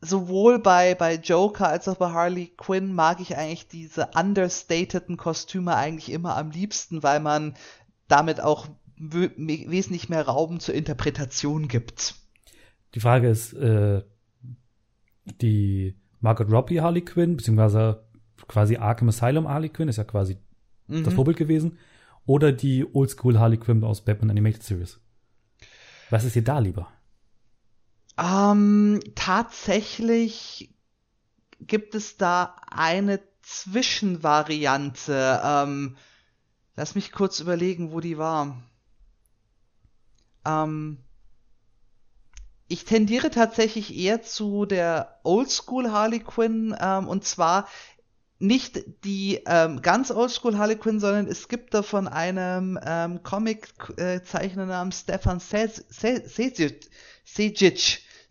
sowohl 0.00 0.58
bei, 0.58 0.94
bei 0.94 1.14
Joker 1.14 1.68
als 1.68 1.88
auch 1.88 1.96
bei 1.96 2.10
Harley 2.10 2.52
Quinn 2.56 2.94
mag 2.94 3.20
ich 3.20 3.36
eigentlich 3.36 3.68
diese 3.68 4.10
understateden 4.14 5.16
Kostüme 5.16 5.74
eigentlich 5.74 6.10
immer 6.10 6.36
am 6.36 6.50
liebsten, 6.50 7.02
weil 7.02 7.20
man 7.20 7.54
damit 8.08 8.40
auch 8.40 8.68
wesentlich 8.96 10.08
mehr 10.08 10.22
Raum 10.22 10.60
zur 10.60 10.74
Interpretation 10.74 11.68
gibt. 11.68 12.14
Die 12.94 13.00
Frage 13.00 13.28
ist, 13.28 13.52
äh, 13.52 14.02
die 15.40 15.96
Margaret 16.20 16.50
Robbie 16.50 16.80
Harley 16.80 17.02
Quinn, 17.02 17.36
beziehungsweise 17.36 18.04
quasi 18.48 18.76
Arkham 18.76 19.08
Asylum 19.08 19.48
Harley 19.48 19.68
Quinn, 19.68 19.88
ist 19.88 19.96
ja 19.96 20.04
quasi 20.04 20.38
mhm. 20.86 21.04
das 21.04 21.14
Vorbild 21.14 21.36
gewesen, 21.36 21.78
oder 22.24 22.52
die 22.52 22.86
Oldschool 22.90 23.38
Harley 23.38 23.58
Quinn 23.58 23.84
aus 23.84 24.04
Batman 24.04 24.30
Animated 24.30 24.62
Series? 24.62 24.98
Was 26.10 26.24
ist 26.24 26.36
dir 26.36 26.44
da 26.44 26.58
lieber? 26.58 26.88
Ähm, 28.18 29.00
tatsächlich 29.14 30.74
gibt 31.60 31.94
es 31.94 32.16
da 32.16 32.56
eine 32.70 33.20
Zwischenvariante. 33.42 35.40
Ähm, 35.44 35.96
lass 36.76 36.94
mich 36.94 37.12
kurz 37.12 37.40
überlegen, 37.40 37.92
wo 37.92 38.00
die 38.00 38.18
war. 38.18 38.62
Ähm, 40.44 40.98
ich 42.68 42.84
tendiere 42.84 43.30
tatsächlich 43.30 43.96
eher 43.96 44.22
zu 44.22 44.66
der 44.66 45.20
Oldschool 45.24 45.90
Harley 45.90 46.20
Quinn 46.20 46.76
ähm, 46.78 47.08
und 47.08 47.24
zwar 47.24 47.68
nicht 48.38 48.82
die 49.04 49.40
ähm, 49.46 49.80
ganz 49.80 50.10
Oldschool 50.10 50.58
Harley 50.58 50.76
Quinn, 50.76 51.00
sondern 51.00 51.26
es 51.26 51.48
gibt 51.48 51.72
da 51.72 51.82
von 51.82 52.06
einem 52.06 52.78
ähm, 52.84 53.22
Comic-Zeichner 53.22 54.66
namens 54.66 55.00
Stefan 55.00 55.40
Sejic, 55.40 56.90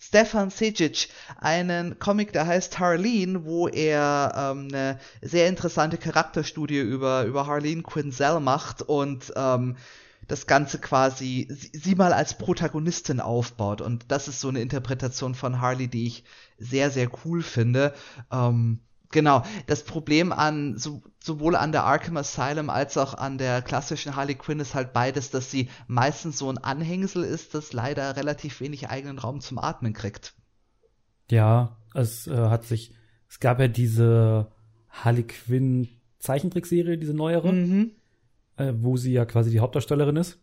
Stefan 0.08 0.52
Sejic 0.52 1.10
einen 1.38 1.98
Comic, 1.98 2.32
der 2.32 2.46
heißt 2.46 2.80
Harleen, 2.80 3.44
wo 3.46 3.68
er 3.68 4.34
ähm, 4.54 4.68
eine 4.72 5.00
sehr 5.22 5.48
interessante 5.50 5.98
Charakterstudie 5.98 6.80
über, 6.80 7.24
über 7.24 7.48
Harleen 7.48 7.82
Quinzel 7.82 8.40
macht 8.40 8.84
und 8.84 9.34
ähm, 9.36 9.78
das 10.28 10.46
Ganze 10.46 10.80
quasi 10.80 11.48
sie, 11.50 11.96
mal 11.96 12.14
als 12.14 12.38
Protagonistin 12.38 13.20
aufbaut. 13.20 13.82
Und 13.82 14.06
das 14.10 14.28
ist 14.28 14.42
so 14.42 14.50
eine 14.50 14.62
Interpretation 14.62 15.34
von 15.34 15.60
Harley, 15.60 15.88
die 15.88 16.08
ich 16.08 16.24
sehr, 16.60 16.92
sehr 16.92 17.10
cool 17.26 17.42
finde. 17.42 17.94
Ähm, 18.32 18.82
genau. 19.16 19.44
Das 19.66 19.84
Problem 19.84 20.32
an 20.32 20.78
so, 20.78 21.02
sowohl 21.20 21.56
an 21.56 21.72
der 21.72 21.86
Arkham 21.86 22.18
Asylum 22.18 22.70
als 22.70 22.96
auch 22.98 23.16
an 23.16 23.40
der 23.40 23.64
klassischen 23.64 24.16
Harley 24.16 24.36
Quinn 24.36 24.60
ist 24.60 24.76
halt 24.76 24.94
beides, 24.94 25.32
dass 25.32 25.50
sie 25.50 25.70
meistens 25.88 26.38
so 26.38 26.48
ein 26.52 26.60
Anhängsel 26.60 27.24
ist, 27.24 27.56
das 27.56 27.74
leider 27.74 28.16
relativ 28.16 28.62
wenig 28.62 28.90
eigenen 28.90 29.18
Raum 29.18 29.42
zum 29.42 29.58
Atmen 29.58 29.94
kriegt. 29.94 30.36
Ja, 31.32 31.78
es 31.96 32.28
äh, 32.28 32.36
hat 32.36 32.66
sich, 32.66 32.94
es 33.28 33.40
gab 33.40 33.60
ja 33.60 33.68
diese 33.68 34.52
Harley 34.90 35.24
Quinn 35.24 35.90
Zeichentrickserie, 36.20 37.00
diese 37.00 37.16
neuere. 37.16 37.52
Mhm 37.52 37.92
äh, 38.58 38.74
wo 38.78 38.98
sie 38.98 39.14
ja 39.14 39.26
quasi 39.26 39.52
die 39.52 39.60
Hauptdarstellerin 39.60 40.16
ist. 40.16 40.40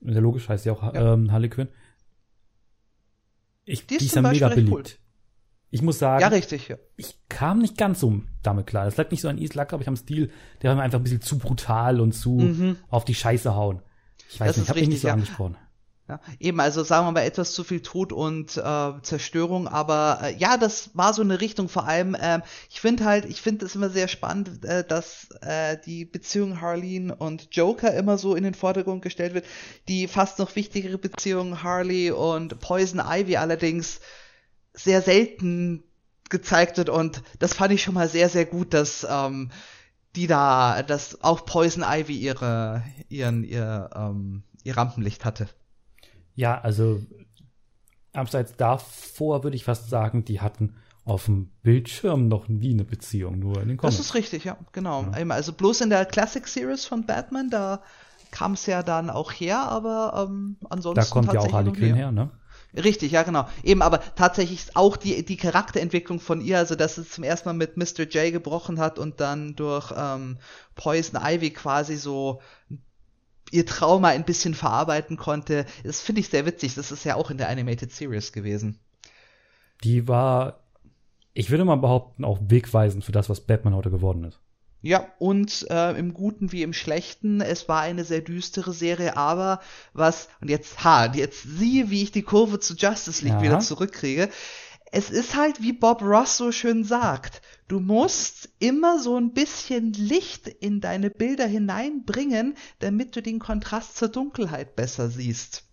Sehr 0.00 0.20
logisch 0.20 0.48
heißt 0.48 0.64
sie 0.64 0.70
auch 0.70 0.82
ja. 0.82 1.14
ähm, 1.14 1.32
Harley 1.32 1.48
Quinn. 1.48 1.68
Ich, 3.64 3.86
die 3.86 3.94
ist, 3.94 4.00
die 4.00 4.06
ist 4.06 4.16
ja 4.16 4.22
mega 4.22 4.48
beliebt. 4.48 4.70
Cool. 4.70 4.84
Ich 5.70 5.82
muss 5.82 5.98
sagen, 5.98 6.22
ja, 6.22 6.28
richtig, 6.28 6.68
ja. 6.68 6.76
ich 6.96 7.18
kam 7.38 7.60
nicht 7.60 7.78
ganz 7.78 8.00
so 8.00 8.20
damit 8.42 8.66
klar. 8.66 8.86
Das 8.86 8.96
lag 8.96 9.12
nicht 9.12 9.20
so 9.20 9.28
an 9.28 9.38
Is, 9.38 9.54
lag, 9.54 9.68
glaube 9.68 9.82
ich, 9.82 9.88
am 9.88 9.94
Stil. 9.94 10.32
Der 10.60 10.70
war 10.70 10.76
mir 10.76 10.82
einfach 10.82 10.98
ein 10.98 11.04
bisschen 11.04 11.20
zu 11.20 11.38
brutal 11.38 12.00
und 12.00 12.10
zu 12.10 12.30
mhm. 12.30 12.76
auf 12.90 13.04
die 13.04 13.14
Scheiße 13.14 13.54
hauen. 13.54 13.80
Ich 14.28 14.40
weiß 14.40 14.48
das 14.48 14.56
nicht, 14.56 14.64
ich 14.64 14.68
habe 14.70 14.80
mich 14.80 14.88
nicht 14.88 15.02
so 15.02 15.06
ja. 15.06 15.14
angesprochen. 15.14 15.56
Ja, 16.08 16.20
eben, 16.40 16.58
also 16.58 16.82
sagen 16.82 17.06
wir 17.06 17.12
mal 17.12 17.20
etwas 17.20 17.52
zu 17.52 17.62
viel 17.62 17.80
Tod 17.80 18.12
und 18.12 18.56
äh, 18.56 18.92
Zerstörung, 19.02 19.68
aber 19.68 20.18
äh, 20.24 20.36
ja, 20.36 20.56
das 20.56 20.90
war 20.94 21.14
so 21.14 21.22
eine 21.22 21.40
Richtung. 21.40 21.68
Vor 21.68 21.86
allem, 21.86 22.16
äh, 22.16 22.40
ich 22.70 22.80
finde 22.80 23.04
halt, 23.04 23.24
ich 23.24 23.40
finde 23.40 23.66
es 23.66 23.76
immer 23.76 23.90
sehr 23.90 24.08
spannend, 24.08 24.64
äh, 24.64 24.82
dass 24.82 25.28
äh, 25.40 25.76
die 25.86 26.06
Beziehung 26.06 26.60
Harleen 26.60 27.12
und 27.12 27.54
Joker 27.54 27.94
immer 27.94 28.18
so 28.18 28.34
in 28.34 28.42
den 28.42 28.54
Vordergrund 28.54 29.02
gestellt 29.02 29.34
wird. 29.34 29.44
Die 29.86 30.08
fast 30.08 30.40
noch 30.40 30.56
wichtigere 30.56 30.98
Beziehung 30.98 31.62
Harley 31.62 32.10
und 32.10 32.58
Poison 32.58 33.00
Ivy 33.00 33.36
allerdings 33.36 34.00
sehr 34.72 35.02
selten 35.02 35.84
gezeigt 36.28 36.76
wird 36.78 36.88
und 36.88 37.22
das 37.38 37.54
fand 37.54 37.72
ich 37.72 37.82
schon 37.82 37.94
mal 37.94 38.08
sehr, 38.08 38.28
sehr 38.28 38.44
gut, 38.44 38.74
dass 38.74 39.06
ähm, 39.08 39.50
die 40.16 40.26
da, 40.26 40.82
dass 40.82 41.22
auch 41.22 41.44
Poison 41.44 41.84
Ivy 41.86 42.16
ihre, 42.16 42.82
ihren, 43.08 43.44
ihr, 43.44 43.90
ähm, 43.94 44.42
ihr 44.64 44.76
Rampenlicht 44.76 45.24
hatte. 45.24 45.48
Ja, 46.34 46.60
also 46.60 47.02
abseits 48.12 48.54
davor 48.56 49.44
würde 49.44 49.56
ich 49.56 49.64
fast 49.64 49.90
sagen, 49.90 50.24
die 50.24 50.40
hatten 50.40 50.76
auf 51.04 51.24
dem 51.24 51.50
Bildschirm 51.62 52.28
noch 52.28 52.48
nie 52.48 52.74
eine 52.74 52.84
Beziehung, 52.84 53.38
nur 53.38 53.62
in 53.62 53.68
den 53.68 53.76
Comics. 53.78 53.96
Das 53.96 54.06
ist 54.06 54.14
richtig, 54.14 54.44
ja, 54.44 54.58
genau. 54.72 55.04
Ja. 55.04 55.26
Also 55.28 55.52
bloß 55.52 55.80
in 55.80 55.90
der 55.90 56.04
Classic 56.04 56.46
Series 56.46 56.84
von 56.84 57.06
Batman, 57.06 57.48
da 57.48 57.82
kam 58.30 58.52
es 58.52 58.66
ja 58.66 58.82
dann 58.82 59.08
auch 59.08 59.32
her, 59.32 59.60
aber 59.60 60.26
ähm, 60.28 60.56
ansonsten. 60.68 61.00
Da 61.00 61.10
kommt 61.10 61.32
ja 61.32 61.40
auch 61.40 61.52
Harley 61.52 61.72
Quinn 61.72 61.94
her, 61.94 62.12
ne? 62.12 62.30
Richtig, 62.76 63.12
ja, 63.12 63.22
genau. 63.22 63.48
Eben, 63.62 63.80
aber 63.80 64.00
tatsächlich 64.14 64.76
auch 64.76 64.96
die, 64.96 65.24
die 65.24 65.36
Charakterentwicklung 65.36 66.20
von 66.20 66.40
ihr, 66.40 66.58
also 66.58 66.74
dass 66.74 66.98
es 66.98 67.10
zum 67.10 67.24
ersten 67.24 67.48
Mal 67.48 67.54
mit 67.54 67.76
Mr. 67.76 68.04
J 68.04 68.30
gebrochen 68.32 68.78
hat 68.78 68.98
und 68.98 69.20
dann 69.20 69.56
durch 69.56 69.92
ähm, 69.96 70.38
Poison 70.74 71.20
Ivy 71.22 71.50
quasi 71.50 71.96
so 71.96 72.40
ihr 73.50 73.64
Trauma 73.64 74.08
ein 74.08 74.24
bisschen 74.24 74.54
verarbeiten 74.54 75.16
konnte. 75.16 75.64
Das 75.82 76.02
finde 76.02 76.20
ich 76.20 76.28
sehr 76.28 76.44
witzig. 76.44 76.74
Das 76.74 76.92
ist 76.92 77.04
ja 77.04 77.14
auch 77.14 77.30
in 77.30 77.38
der 77.38 77.48
Animated 77.48 77.90
Series 77.90 78.32
gewesen. 78.32 78.78
Die 79.82 80.06
war, 80.06 80.60
ich 81.32 81.50
würde 81.50 81.64
mal 81.64 81.76
behaupten, 81.76 82.24
auch 82.24 82.38
wegweisend 82.42 83.04
für 83.04 83.12
das, 83.12 83.30
was 83.30 83.40
Batman 83.40 83.74
heute 83.74 83.90
geworden 83.90 84.24
ist. 84.24 84.40
Ja, 84.80 85.08
und 85.18 85.66
äh, 85.70 85.98
im 85.98 86.14
Guten 86.14 86.52
wie 86.52 86.62
im 86.62 86.72
Schlechten. 86.72 87.40
Es 87.40 87.68
war 87.68 87.80
eine 87.80 88.04
sehr 88.04 88.20
düstere 88.20 88.72
Serie, 88.72 89.16
aber 89.16 89.60
was, 89.92 90.28
und 90.40 90.48
jetzt, 90.48 90.84
ha, 90.84 91.12
jetzt 91.12 91.42
siehe, 91.42 91.90
wie 91.90 92.02
ich 92.02 92.12
die 92.12 92.22
Kurve 92.22 92.60
zu 92.60 92.74
Justice 92.74 93.24
League 93.24 93.34
ja. 93.34 93.42
wieder 93.42 93.60
zurückkriege 93.60 94.28
es 94.92 95.10
ist 95.10 95.36
halt, 95.36 95.60
wie 95.60 95.72
Bob 95.72 96.02
Ross 96.02 96.36
so 96.36 96.52
schön 96.52 96.84
sagt, 96.84 97.42
du 97.68 97.80
musst 97.80 98.48
immer 98.58 98.98
so 98.98 99.16
ein 99.16 99.32
bisschen 99.32 99.92
Licht 99.92 100.48
in 100.48 100.80
deine 100.80 101.10
Bilder 101.10 101.46
hineinbringen, 101.46 102.54
damit 102.78 103.14
du 103.14 103.22
den 103.22 103.38
Kontrast 103.38 103.96
zur 103.96 104.08
Dunkelheit 104.08 104.76
besser 104.76 105.10
siehst. 105.10 105.64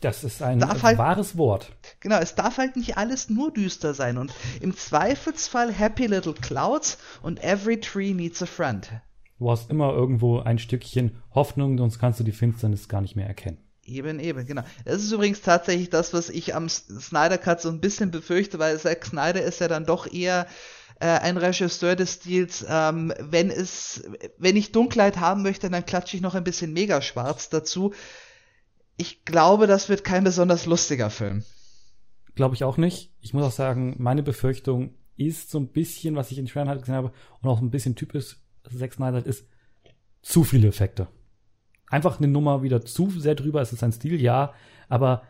Das 0.00 0.24
ist 0.24 0.42
ein 0.42 0.62
halt, 0.82 0.98
wahres 0.98 1.36
Wort. 1.36 1.72
Genau, 2.00 2.18
es 2.18 2.34
darf 2.34 2.58
halt 2.58 2.76
nicht 2.76 2.96
alles 2.96 3.30
nur 3.30 3.52
düster 3.52 3.94
sein 3.94 4.18
und 4.18 4.32
im 4.60 4.76
Zweifelsfall 4.76 5.72
Happy 5.72 6.06
Little 6.06 6.34
Clouds 6.34 6.98
und 7.22 7.42
Every 7.42 7.80
Tree 7.80 8.12
Needs 8.14 8.42
a 8.42 8.46
Friend. 8.46 8.88
Du 9.38 9.50
hast 9.50 9.70
immer 9.70 9.92
irgendwo 9.92 10.40
ein 10.40 10.58
Stückchen 10.58 11.22
Hoffnung, 11.34 11.76
sonst 11.76 11.98
kannst 11.98 12.20
du 12.20 12.24
die 12.24 12.32
Finsternis 12.32 12.88
gar 12.88 13.02
nicht 13.02 13.16
mehr 13.16 13.26
erkennen. 13.26 13.58
Eben, 13.84 14.18
eben, 14.18 14.46
genau. 14.46 14.62
Das 14.84 15.02
ist 15.02 15.12
übrigens 15.12 15.42
tatsächlich 15.42 15.90
das, 15.90 16.12
was 16.12 16.28
ich 16.28 16.54
am 16.54 16.68
Snyder 16.68 17.38
Cut 17.38 17.60
so 17.60 17.68
ein 17.68 17.80
bisschen 17.80 18.10
befürchte, 18.10 18.58
weil 18.58 18.78
Zack 18.80 19.04
Snyder 19.04 19.42
ist 19.42 19.60
ja 19.60 19.68
dann 19.68 19.86
doch 19.86 20.12
eher 20.12 20.46
äh, 20.98 21.06
ein 21.06 21.36
Regisseur 21.36 21.94
des 21.94 22.14
Stils, 22.14 22.64
ähm, 22.68 23.12
wenn 23.20 23.50
es, 23.50 24.02
wenn 24.38 24.56
ich 24.56 24.72
Dunkelheit 24.72 25.18
haben 25.18 25.42
möchte, 25.42 25.70
dann 25.70 25.86
klatsche 25.86 26.16
ich 26.16 26.22
noch 26.22 26.34
ein 26.34 26.44
bisschen 26.44 26.72
Megaschwarz 26.72 27.48
dazu. 27.48 27.92
Ich 28.96 29.24
glaube, 29.24 29.66
das 29.66 29.88
wird 29.88 30.04
kein 30.04 30.24
besonders 30.24 30.66
lustiger 30.66 31.10
Film. 31.10 31.44
Glaube 32.34 32.54
ich 32.54 32.64
auch 32.64 32.76
nicht. 32.76 33.12
Ich 33.20 33.34
muss 33.34 33.44
auch 33.44 33.52
sagen, 33.52 33.96
meine 33.98 34.22
Befürchtung 34.22 34.94
ist 35.16 35.50
so 35.50 35.58
ein 35.58 35.68
bisschen, 35.68 36.16
was 36.16 36.30
ich 36.30 36.38
in 36.38 36.46
Trailer 36.46 36.68
halt 36.68 36.80
gesehen 36.80 36.94
habe, 36.94 37.12
und 37.40 37.48
auch 37.48 37.60
ein 37.60 37.70
bisschen 37.70 37.94
typisch 37.94 38.36
Zack 38.76 38.94
Snyder 38.94 39.24
ist, 39.24 39.46
zu 40.22 40.44
viele 40.44 40.68
Effekte 40.68 41.08
einfach 41.88 42.18
eine 42.18 42.28
Nummer 42.28 42.62
wieder 42.62 42.84
zu 42.84 43.10
sehr 43.10 43.34
drüber. 43.34 43.60
Es 43.60 43.72
ist 43.72 43.80
sein 43.80 43.92
Stil, 43.92 44.20
ja. 44.20 44.52
Aber 44.88 45.22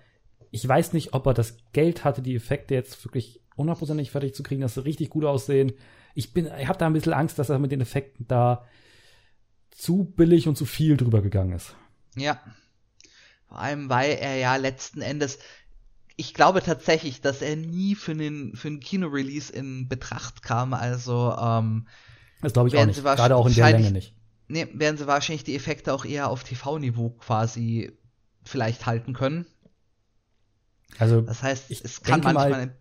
ich 0.51 0.67
weiß 0.67 0.93
nicht, 0.93 1.15
ob 1.15 1.27
er 1.27 1.35
das 1.35 1.59
Geld 1.73 2.05
hatte, 2.05 2.23
die 2.23 2.35
Effekte 2.35 2.75
jetzt 2.75 3.05
wirklich 3.05 3.41
hundertprozentig 3.57 4.11
fertig 4.11 4.35
zu 4.35 4.43
kriegen, 4.43 4.61
dass 4.61 4.75
sie 4.75 4.85
richtig 4.85 5.11
gut 5.11 5.25
aussehen. 5.25 5.73
Ich 6.15 6.33
bin, 6.33 6.51
ich 6.59 6.69
habe 6.69 6.79
da 6.79 6.87
ein 6.87 6.93
bisschen 6.93 7.13
Angst, 7.13 7.39
dass 7.39 7.51
er 7.51 7.59
mit 7.59 7.73
den 7.73 7.81
Effekten 7.81 8.27
da 8.27 8.65
zu 9.71 10.05
billig 10.05 10.49
und 10.49 10.57
zu 10.57 10.65
viel 10.65 10.97
drüber 10.97 11.21
gegangen 11.21 11.53
ist. 11.53 11.75
Ja. 12.17 12.41
Vor 13.49 13.59
allem, 13.59 13.89
weil 13.89 14.13
er 14.13 14.37
ja 14.37 14.57
letzten 14.57 15.03
Endes, 15.03 15.39
ich 16.17 16.35
glaube 16.35 16.63
tatsächlich, 16.63 17.21
dass 17.21 17.43
er 17.43 17.57
nie 17.57 17.95
für 17.95 18.13
einen, 18.13 18.57
für 18.57 18.69
einen 18.69 18.81
Kinorelease 18.81 19.53
in 19.53 19.89
Betracht 19.89 20.43
kam. 20.43 20.75
Also, 20.75 21.37
ähm, 21.39 21.87
das 22.43 22.53
glaube 22.53 22.69
ich 22.69 22.77
auch 22.77 22.87
nicht. 22.87 23.03
Gerade 23.03 23.37
auch 23.37 23.47
in 23.47 23.55
der 23.55 23.71
Länge 23.73 23.91
nicht 23.93 24.17
ne, 24.49 24.69
werden 24.73 24.97
sie 24.97 25.07
wahrscheinlich 25.07 25.45
die 25.45 25.55
Effekte 25.55 25.93
auch 25.93 26.05
eher 26.05 26.31
auf 26.31 26.45
TV-Niveau 26.45 27.11
quasi 27.11 27.93
vielleicht 28.45 28.87
halten 28.87 29.13
können. 29.13 29.47
Also, 30.99 31.21
das 31.21 31.43
heißt, 31.43 31.71
es 31.71 32.03
kann 32.03 32.21
manchmal 32.21 32.51
mal 32.51 32.77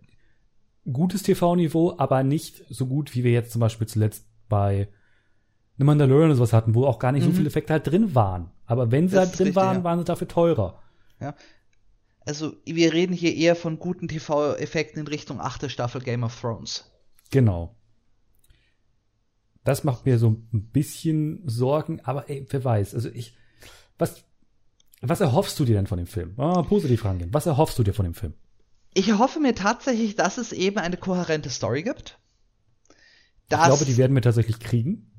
gutes 0.90 1.22
TV-Niveau, 1.22 1.96
aber 1.98 2.22
nicht 2.22 2.64
so 2.70 2.86
gut, 2.86 3.14
wie 3.14 3.24
wir 3.24 3.32
jetzt 3.32 3.52
zum 3.52 3.60
Beispiel 3.60 3.86
zuletzt 3.86 4.26
bei 4.48 4.88
The 5.78 5.84
Mandalorian 5.84 6.28
oder 6.28 6.36
sowas 6.36 6.52
hatten, 6.52 6.74
wo 6.74 6.86
auch 6.86 6.98
gar 6.98 7.12
nicht 7.12 7.24
mhm. 7.24 7.30
so 7.30 7.36
viele 7.36 7.48
Effekte 7.48 7.72
halt 7.72 7.86
drin 7.86 8.14
waren. 8.14 8.50
Aber 8.66 8.90
wenn 8.90 9.08
sie 9.08 9.14
das 9.14 9.28
halt 9.28 9.38
drin 9.38 9.46
richtig, 9.46 9.56
waren, 9.56 9.76
ja. 9.78 9.84
waren 9.84 9.98
sie 9.98 10.04
dafür 10.04 10.28
teurer. 10.28 10.82
Ja. 11.20 11.34
Also, 12.20 12.56
wir 12.64 12.92
reden 12.92 13.14
hier 13.14 13.34
eher 13.34 13.54
von 13.54 13.78
guten 13.78 14.08
TV-Effekten 14.08 15.00
in 15.00 15.06
Richtung 15.06 15.40
achte 15.40 15.70
Staffel 15.70 16.00
Game 16.00 16.24
of 16.24 16.38
Thrones. 16.40 16.90
Genau. 17.30 17.76
Das 19.66 19.84
macht 19.84 20.06
mir 20.06 20.18
so 20.18 20.30
ein 20.30 20.70
bisschen 20.72 21.42
Sorgen, 21.44 22.00
aber 22.04 22.30
ey, 22.30 22.46
wer 22.48 22.64
weiß. 22.64 22.94
Also 22.94 23.08
ich, 23.08 23.36
was, 23.98 24.24
was 25.00 25.20
erhoffst 25.20 25.58
du 25.58 25.64
dir 25.64 25.74
denn 25.74 25.88
von 25.88 25.98
dem 25.98 26.06
Film? 26.06 26.34
Ah, 26.38 26.62
positiv 26.62 27.04
rangehen. 27.04 27.34
Was 27.34 27.46
erhoffst 27.46 27.76
du 27.78 27.82
dir 27.82 27.92
von 27.92 28.04
dem 28.04 28.14
Film? 28.14 28.34
Ich 28.94 29.08
erhoffe 29.08 29.40
mir 29.40 29.54
tatsächlich, 29.54 30.14
dass 30.14 30.38
es 30.38 30.52
eben 30.52 30.78
eine 30.78 30.96
kohärente 30.96 31.50
Story 31.50 31.82
gibt. 31.82 32.18
Ich 33.48 33.56
glaube, 33.56 33.84
die 33.84 33.96
werden 33.96 34.14
wir 34.14 34.22
tatsächlich 34.22 34.60
kriegen. 34.60 35.10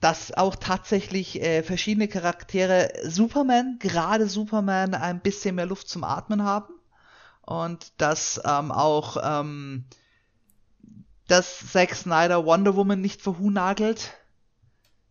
Dass 0.00 0.32
auch 0.32 0.56
tatsächlich 0.56 1.42
äh, 1.42 1.62
verschiedene 1.62 2.08
Charaktere 2.08 2.92
Superman, 3.04 3.78
gerade 3.78 4.28
Superman, 4.28 4.94
ein 4.94 5.20
bisschen 5.20 5.56
mehr 5.56 5.66
Luft 5.66 5.88
zum 5.88 6.04
Atmen 6.04 6.42
haben. 6.42 6.74
Und 7.42 7.92
dass 7.98 8.40
ähm, 8.44 8.72
auch 8.72 9.18
ähm, 9.22 9.84
dass 11.26 11.72
Zack 11.72 11.94
Snyder 11.94 12.44
Wonder 12.44 12.76
Woman 12.76 13.00
nicht 13.00 13.22
verhunagelt. 13.22 14.14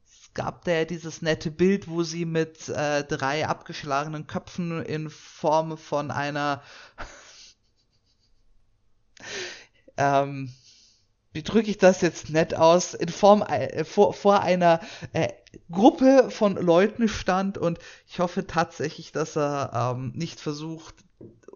Es 0.05 0.33
gab 0.33 0.63
da 0.65 0.71
ja 0.71 0.85
dieses 0.85 1.21
nette 1.21 1.51
Bild, 1.51 1.87
wo 1.87 2.03
sie 2.03 2.25
mit 2.25 2.69
äh, 2.69 3.03
drei 3.03 3.47
abgeschlagenen 3.47 4.27
Köpfen 4.27 4.83
in 4.83 5.09
Form 5.09 5.77
von 5.77 6.11
einer 6.11 6.61
ähm, 9.97 10.53
wie 11.33 11.43
drücke 11.43 11.69
ich 11.69 11.77
das 11.77 12.01
jetzt 12.01 12.29
nett 12.29 12.55
aus, 12.55 12.93
in 12.93 13.09
Form 13.09 13.41
äh, 13.41 13.83
vor, 13.83 14.13
vor 14.13 14.41
einer 14.41 14.79
äh, 15.11 15.29
Gruppe 15.71 16.29
von 16.29 16.55
Leuten 16.55 17.07
stand 17.07 17.57
und 17.57 17.79
ich 18.07 18.19
hoffe 18.19 18.47
tatsächlich, 18.47 19.11
dass 19.11 19.35
er 19.35 19.95
ähm, 19.95 20.13
nicht 20.15 20.39
versucht, 20.39 20.95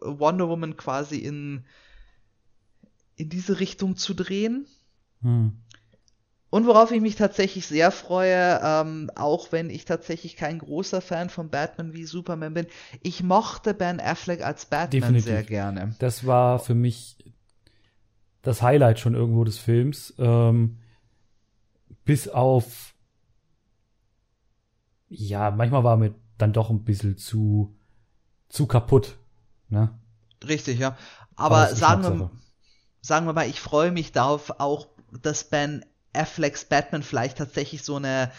Wonder 0.01 0.49
Woman 0.49 0.77
quasi 0.77 1.17
in 1.17 1.65
in 3.15 3.29
diese 3.29 3.59
Richtung 3.59 3.97
zu 3.97 4.13
drehen. 4.13 4.67
Hm. 5.21 5.53
Und 6.49 6.65
worauf 6.65 6.91
ich 6.91 7.01
mich 7.01 7.17
tatsächlich 7.17 7.67
sehr 7.67 7.91
freue, 7.91 8.61
ähm, 8.63 9.11
auch 9.15 9.51
wenn 9.51 9.69
ich 9.69 9.83
tatsächlich 9.83 10.37
kein 10.37 10.59
großer 10.59 11.01
Fan 11.01 11.29
von 11.29 11.49
Batman 11.49 11.93
wie 11.93 12.05
Superman 12.05 12.53
bin, 12.53 12.67
ich 13.03 13.21
mochte 13.21 13.73
Ben 13.73 13.99
Affleck 13.99 14.41
als 14.41 14.65
Batman 14.65 15.01
Definitiv. 15.01 15.25
sehr 15.25 15.43
gerne. 15.43 15.95
Das 15.99 16.25
war 16.25 16.59
für 16.59 16.75
mich 16.75 17.17
das 18.47 18.61
Highlight 18.61 18.99
schon 18.99 19.13
irgendwo 19.13 19.43
des 19.43 19.57
Films. 19.57 20.13
Ähm, 20.17 20.77
bis 22.05 22.27
auf 22.27 22.95
ja, 25.09 25.51
manchmal 25.51 25.83
war 25.83 25.97
mir 25.97 26.15
dann 26.37 26.53
doch 26.53 26.69
ein 26.69 26.83
bisschen 26.83 27.17
zu 27.17 27.75
zu 28.49 28.65
kaputt. 28.65 29.17
Ne? 29.69 29.97
Richtig, 30.47 30.79
ja. 30.79 30.97
Aber, 31.35 31.57
Aber 31.57 31.75
sagen 31.75 32.03
wir 32.03 32.31
sagen 33.01 33.25
wir 33.25 33.33
mal, 33.33 33.47
ich 33.47 33.59
freue 33.59 33.91
mich 33.91 34.11
darauf 34.11 34.59
auch, 34.59 34.87
dass 35.21 35.45
Ben 35.45 35.85
Afflecks 36.13 36.65
Batman 36.65 37.03
vielleicht 37.03 37.37
tatsächlich 37.37 37.83
so 37.83 37.95
eine 37.95 38.31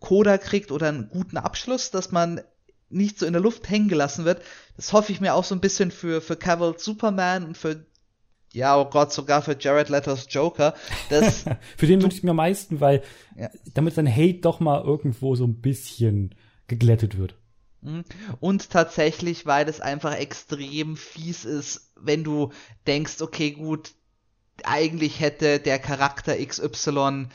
Coda 0.00 0.38
kriegt 0.38 0.70
oder 0.70 0.88
einen 0.88 1.08
guten 1.08 1.36
Abschluss, 1.36 1.90
dass 1.90 2.12
man 2.12 2.40
nicht 2.88 3.18
so 3.18 3.26
in 3.26 3.32
der 3.32 3.42
Luft 3.42 3.68
hängen 3.68 3.88
gelassen 3.88 4.24
wird. 4.24 4.42
Das 4.76 4.92
hoffe 4.92 5.12
ich 5.12 5.20
mir 5.20 5.34
auch 5.34 5.44
so 5.44 5.54
ein 5.54 5.60
bisschen 5.60 5.90
für, 5.90 6.20
für 6.20 6.36
Cavill 6.36 6.74
Superman 6.78 7.44
und 7.44 7.56
für, 7.56 7.86
ja, 8.52 8.78
oh 8.78 8.84
Gott, 8.84 9.12
sogar 9.12 9.42
für 9.42 9.56
Jared 9.58 9.88
Letters 9.88 10.26
Joker. 10.28 10.74
Das 11.08 11.44
für 11.76 11.86
den 11.86 12.02
wünsche 12.02 12.18
ich 12.18 12.22
mir 12.22 12.30
am 12.30 12.36
meisten, 12.36 12.80
weil 12.80 13.02
ja. 13.36 13.50
damit 13.74 13.94
sein 13.94 14.10
Hate 14.10 14.40
doch 14.40 14.60
mal 14.60 14.82
irgendwo 14.82 15.34
so 15.34 15.44
ein 15.44 15.60
bisschen 15.60 16.34
geglättet 16.66 17.18
wird. 17.18 17.34
Mhm. 17.80 18.04
Und 18.40 18.70
tatsächlich, 18.70 19.46
weil 19.46 19.68
es 19.68 19.80
einfach 19.80 20.14
extrem 20.14 20.96
fies 20.96 21.44
ist, 21.44 21.92
wenn 21.96 22.24
du 22.24 22.52
denkst, 22.86 23.20
okay, 23.20 23.52
gut, 23.52 23.92
eigentlich 24.64 25.20
hätte 25.20 25.58
der 25.58 25.78
Charakter 25.78 26.36
XY 26.36 27.26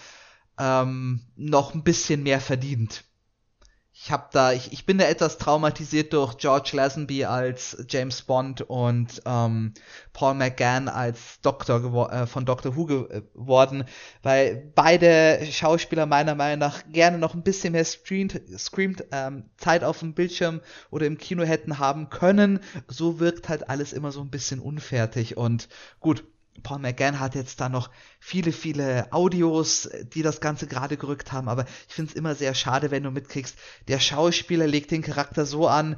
ähm, 0.59 1.21
noch 1.35 1.73
ein 1.73 1.83
bisschen 1.83 2.23
mehr 2.23 2.39
verdient. 2.39 3.03
Ich 3.99 4.11
hab 4.11 4.31
da, 4.31 4.53
ich, 4.53 4.71
ich 4.71 4.85
bin 4.85 4.99
da 4.99 5.05
etwas 5.05 5.39
traumatisiert 5.39 6.13
durch 6.13 6.37
George 6.37 6.69
Lazenby 6.73 7.25
als 7.25 7.83
James 7.89 8.21
Bond 8.21 8.61
und 8.61 9.21
ähm, 9.25 9.73
Paul 10.13 10.35
McGann 10.35 10.87
als 10.87 11.41
Doktor 11.41 12.11
äh, 12.11 12.27
von 12.27 12.45
Doctor 12.45 12.75
Who 12.75 12.85
geworden, 12.85 13.85
weil 14.21 14.71
beide 14.75 15.45
Schauspieler 15.51 16.05
meiner 16.05 16.35
Meinung 16.35 16.59
nach 16.59 16.83
gerne 16.91 17.17
noch 17.17 17.33
ein 17.33 17.41
bisschen 17.41 17.73
mehr 17.73 17.85
Screen, 17.85 18.29
Screamed 18.57 19.05
ähm, 19.11 19.49
Zeit 19.57 19.83
auf 19.83 19.99
dem 19.99 20.13
Bildschirm 20.13 20.61
oder 20.91 21.07
im 21.07 21.17
Kino 21.17 21.43
hätten 21.43 21.79
haben 21.79 22.09
können. 22.09 22.59
So 22.87 23.19
wirkt 23.19 23.49
halt 23.49 23.67
alles 23.67 23.93
immer 23.93 24.11
so 24.11 24.21
ein 24.21 24.29
bisschen 24.29 24.59
unfertig 24.59 25.37
und 25.37 25.69
gut 25.99 26.23
Paul 26.63 26.79
McGann 26.79 27.19
hat 27.19 27.35
jetzt 27.35 27.61
da 27.61 27.69
noch 27.69 27.89
viele, 28.19 28.51
viele 28.51 29.11
Audios, 29.11 29.89
die 30.13 30.21
das 30.21 30.41
Ganze 30.41 30.67
gerade 30.67 30.97
gerückt 30.97 31.31
haben, 31.31 31.49
aber 31.49 31.65
ich 31.87 31.93
finde 31.93 32.11
es 32.11 32.15
immer 32.15 32.35
sehr 32.35 32.53
schade, 32.53 32.91
wenn 32.91 33.03
du 33.03 33.11
mitkriegst, 33.11 33.57
der 33.87 33.99
Schauspieler 33.99 34.67
legt 34.67 34.91
den 34.91 35.01
Charakter 35.01 35.45
so 35.45 35.67
an, 35.67 35.97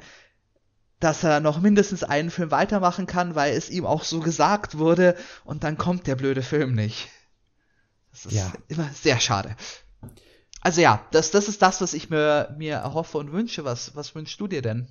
dass 1.00 1.24
er 1.24 1.40
noch 1.40 1.60
mindestens 1.60 2.04
einen 2.04 2.30
Film 2.30 2.50
weitermachen 2.50 3.06
kann, 3.06 3.34
weil 3.34 3.54
es 3.54 3.70
ihm 3.70 3.86
auch 3.86 4.04
so 4.04 4.20
gesagt 4.20 4.78
wurde 4.78 5.16
und 5.44 5.64
dann 5.64 5.78
kommt 5.78 6.06
der 6.06 6.16
blöde 6.16 6.42
Film 6.42 6.74
nicht. 6.74 7.08
Das 8.12 8.26
ist 8.26 8.34
ja. 8.34 8.52
immer 8.68 8.88
sehr 8.92 9.18
schade. 9.18 9.56
Also 10.60 10.82
ja, 10.82 11.06
das, 11.10 11.30
das 11.30 11.48
ist 11.48 11.62
das, 11.62 11.80
was 11.80 11.94
ich 11.94 12.10
mir, 12.10 12.54
mir 12.58 12.74
erhoffe 12.74 13.16
und 13.16 13.32
wünsche. 13.32 13.64
Was, 13.64 13.96
was 13.96 14.14
wünschst 14.14 14.38
du 14.40 14.46
dir 14.46 14.60
denn? 14.60 14.88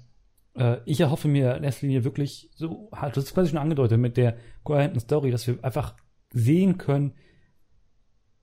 Äh, 0.55 0.77
ich 0.85 0.99
erhoffe 1.01 1.27
mir 1.27 1.55
in 1.55 1.63
erster 1.63 1.87
Linie 1.87 2.03
wirklich 2.03 2.49
so, 2.55 2.89
halt, 2.93 3.17
das 3.17 3.25
ist 3.25 3.33
quasi 3.33 3.49
schon 3.49 3.59
angedeutet 3.59 3.99
mit 3.99 4.17
der 4.17 4.37
kohärenten 4.63 4.99
Story, 4.99 5.31
dass 5.31 5.47
wir 5.47 5.63
einfach 5.63 5.95
sehen 6.31 6.77
können, 6.77 7.13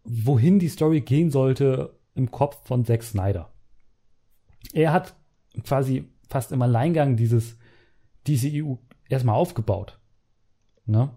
wohin 0.04 0.58
die 0.58 0.68
Story 0.68 1.00
gehen 1.00 1.30
sollte 1.30 1.98
im 2.14 2.30
Kopf 2.30 2.66
von 2.66 2.84
Zack 2.84 3.02
Snyder. 3.02 3.52
Er 4.72 4.92
hat 4.92 5.14
quasi 5.64 6.08
fast 6.28 6.52
im 6.52 6.62
Alleingang 6.62 7.16
dieses 7.16 7.56
DCEU 8.26 8.76
erstmal 9.08 9.36
aufgebaut. 9.36 10.00
Ne? 10.86 11.10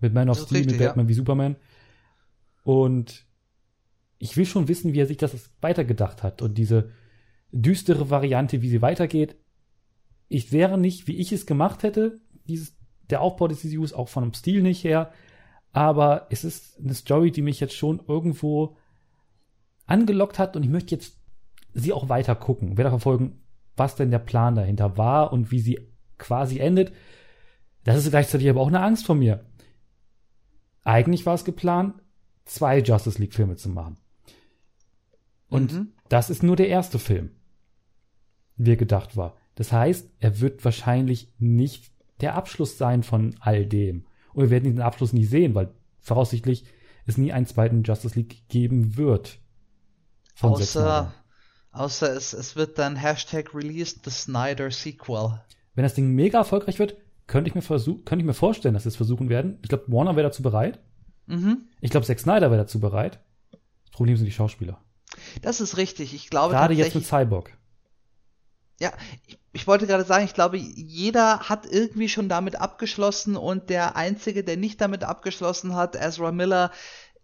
Mit 0.00 0.14
Man 0.14 0.30
of 0.30 0.38
Steel, 0.38 0.58
richtig, 0.58 0.78
mit 0.78 0.86
Batman 0.86 1.06
ja. 1.06 1.08
wie 1.08 1.14
Superman. 1.14 1.56
Und 2.62 3.26
ich 4.18 4.36
will 4.36 4.46
schon 4.46 4.68
wissen, 4.68 4.92
wie 4.92 5.00
er 5.00 5.06
sich 5.06 5.16
das 5.16 5.50
weitergedacht 5.60 6.22
hat. 6.22 6.42
Und 6.42 6.56
diese 6.56 6.90
düstere 7.52 8.10
Variante, 8.10 8.62
wie 8.62 8.68
sie 8.68 8.82
weitergeht, 8.82 9.36
ich 10.28 10.52
wäre 10.52 10.78
nicht, 10.78 11.06
wie 11.06 11.16
ich 11.16 11.32
es 11.32 11.46
gemacht 11.46 11.82
hätte, 11.82 12.20
dieses, 12.46 12.76
der 13.10 13.20
Aufbau 13.20 13.48
des 13.48 13.60
CCUs, 13.60 13.92
auch 13.92 14.08
von 14.08 14.24
dem 14.24 14.34
Stil 14.34 14.62
nicht 14.62 14.84
her. 14.84 15.12
Aber 15.72 16.26
es 16.30 16.44
ist 16.44 16.78
eine 16.78 16.94
Story, 16.94 17.30
die 17.30 17.42
mich 17.42 17.60
jetzt 17.60 17.74
schon 17.74 18.00
irgendwo 18.06 18.76
angelockt 19.86 20.38
hat 20.38 20.56
und 20.56 20.62
ich 20.62 20.70
möchte 20.70 20.94
jetzt 20.94 21.18
sie 21.74 21.92
auch 21.92 22.08
weiter 22.08 22.34
gucken, 22.34 22.78
weiter 22.78 22.90
verfolgen, 22.90 23.42
was 23.76 23.96
denn 23.96 24.10
der 24.10 24.20
Plan 24.20 24.54
dahinter 24.54 24.96
war 24.96 25.32
und 25.32 25.50
wie 25.50 25.58
sie 25.58 25.80
quasi 26.16 26.58
endet. 26.58 26.92
Das 27.82 27.96
ist 27.96 28.10
gleichzeitig 28.10 28.48
aber 28.48 28.60
auch 28.60 28.68
eine 28.68 28.80
Angst 28.80 29.04
von 29.04 29.18
mir. 29.18 29.44
Eigentlich 30.84 31.26
war 31.26 31.34
es 31.34 31.44
geplant, 31.44 31.94
zwei 32.44 32.78
Justice 32.78 33.20
League 33.20 33.34
Filme 33.34 33.56
zu 33.56 33.68
machen. 33.68 33.98
Und 35.48 35.72
mhm. 35.72 35.92
das 36.08 36.30
ist 36.30 36.42
nur 36.42 36.56
der 36.56 36.68
erste 36.68 36.98
Film, 36.98 37.30
wie 38.56 38.72
er 38.72 38.76
gedacht 38.76 39.16
war. 39.16 39.36
Das 39.54 39.72
heißt, 39.72 40.10
er 40.20 40.40
wird 40.40 40.64
wahrscheinlich 40.64 41.32
nicht 41.38 41.92
der 42.20 42.34
Abschluss 42.34 42.78
sein 42.78 43.02
von 43.02 43.34
all 43.40 43.66
dem. 43.66 44.06
Und 44.32 44.44
wir 44.44 44.50
werden 44.50 44.64
diesen 44.64 44.80
Abschluss 44.80 45.12
nie 45.12 45.24
sehen, 45.24 45.54
weil 45.54 45.72
voraussichtlich 46.00 46.64
es 47.06 47.18
nie 47.18 47.32
einen 47.32 47.46
zweiten 47.46 47.82
Justice 47.82 48.18
League 48.18 48.48
geben 48.48 48.96
wird. 48.96 49.38
Außer, 50.40 51.12
außer 51.70 52.16
es, 52.16 52.32
es 52.32 52.56
wird 52.56 52.78
dann 52.78 52.96
Hashtag 52.96 53.54
Release 53.54 53.96
the 54.04 54.10
Snyder 54.10 54.70
Sequel. 54.70 55.40
Wenn 55.74 55.84
das 55.84 55.94
Ding 55.94 56.08
mega 56.10 56.38
erfolgreich 56.38 56.78
wird, 56.78 56.96
könnte 57.26 57.48
ich 57.48 57.54
mir, 57.54 57.62
versuch, 57.62 58.04
könnte 58.04 58.22
ich 58.22 58.26
mir 58.26 58.34
vorstellen, 58.34 58.74
dass 58.74 58.82
sie 58.82 58.88
es 58.90 58.96
versuchen 58.96 59.28
werden. 59.28 59.58
Ich 59.62 59.68
glaube, 59.68 59.84
Warner 59.88 60.16
wäre 60.16 60.28
dazu 60.28 60.42
bereit. 60.42 60.80
Mhm. 61.26 61.68
Ich 61.80 61.90
glaube, 61.90 62.06
Zack 62.06 62.18
Snyder 62.20 62.50
wäre 62.50 62.62
dazu 62.62 62.80
bereit. 62.80 63.20
Das 63.50 63.92
Problem 63.92 64.16
sind 64.16 64.26
die 64.26 64.32
Schauspieler. 64.32 64.80
Das 65.42 65.60
ist 65.60 65.76
richtig. 65.76 66.14
Ich 66.14 66.28
glaube 66.28 66.54
Gerade 66.54 66.74
jetzt 66.74 66.94
mit 66.94 67.06
Cyborg. 67.06 67.56
Ja, 68.80 68.92
ich, 69.26 69.38
ich 69.52 69.66
wollte 69.66 69.86
gerade 69.86 70.04
sagen, 70.04 70.24
ich 70.24 70.34
glaube, 70.34 70.56
jeder 70.56 71.40
hat 71.48 71.66
irgendwie 71.66 72.08
schon 72.08 72.28
damit 72.28 72.60
abgeschlossen 72.60 73.36
und 73.36 73.70
der 73.70 73.96
Einzige, 73.96 74.42
der 74.42 74.56
nicht 74.56 74.80
damit 74.80 75.04
abgeschlossen 75.04 75.76
hat, 75.76 75.96
Ezra 75.96 76.32
Miller, 76.32 76.70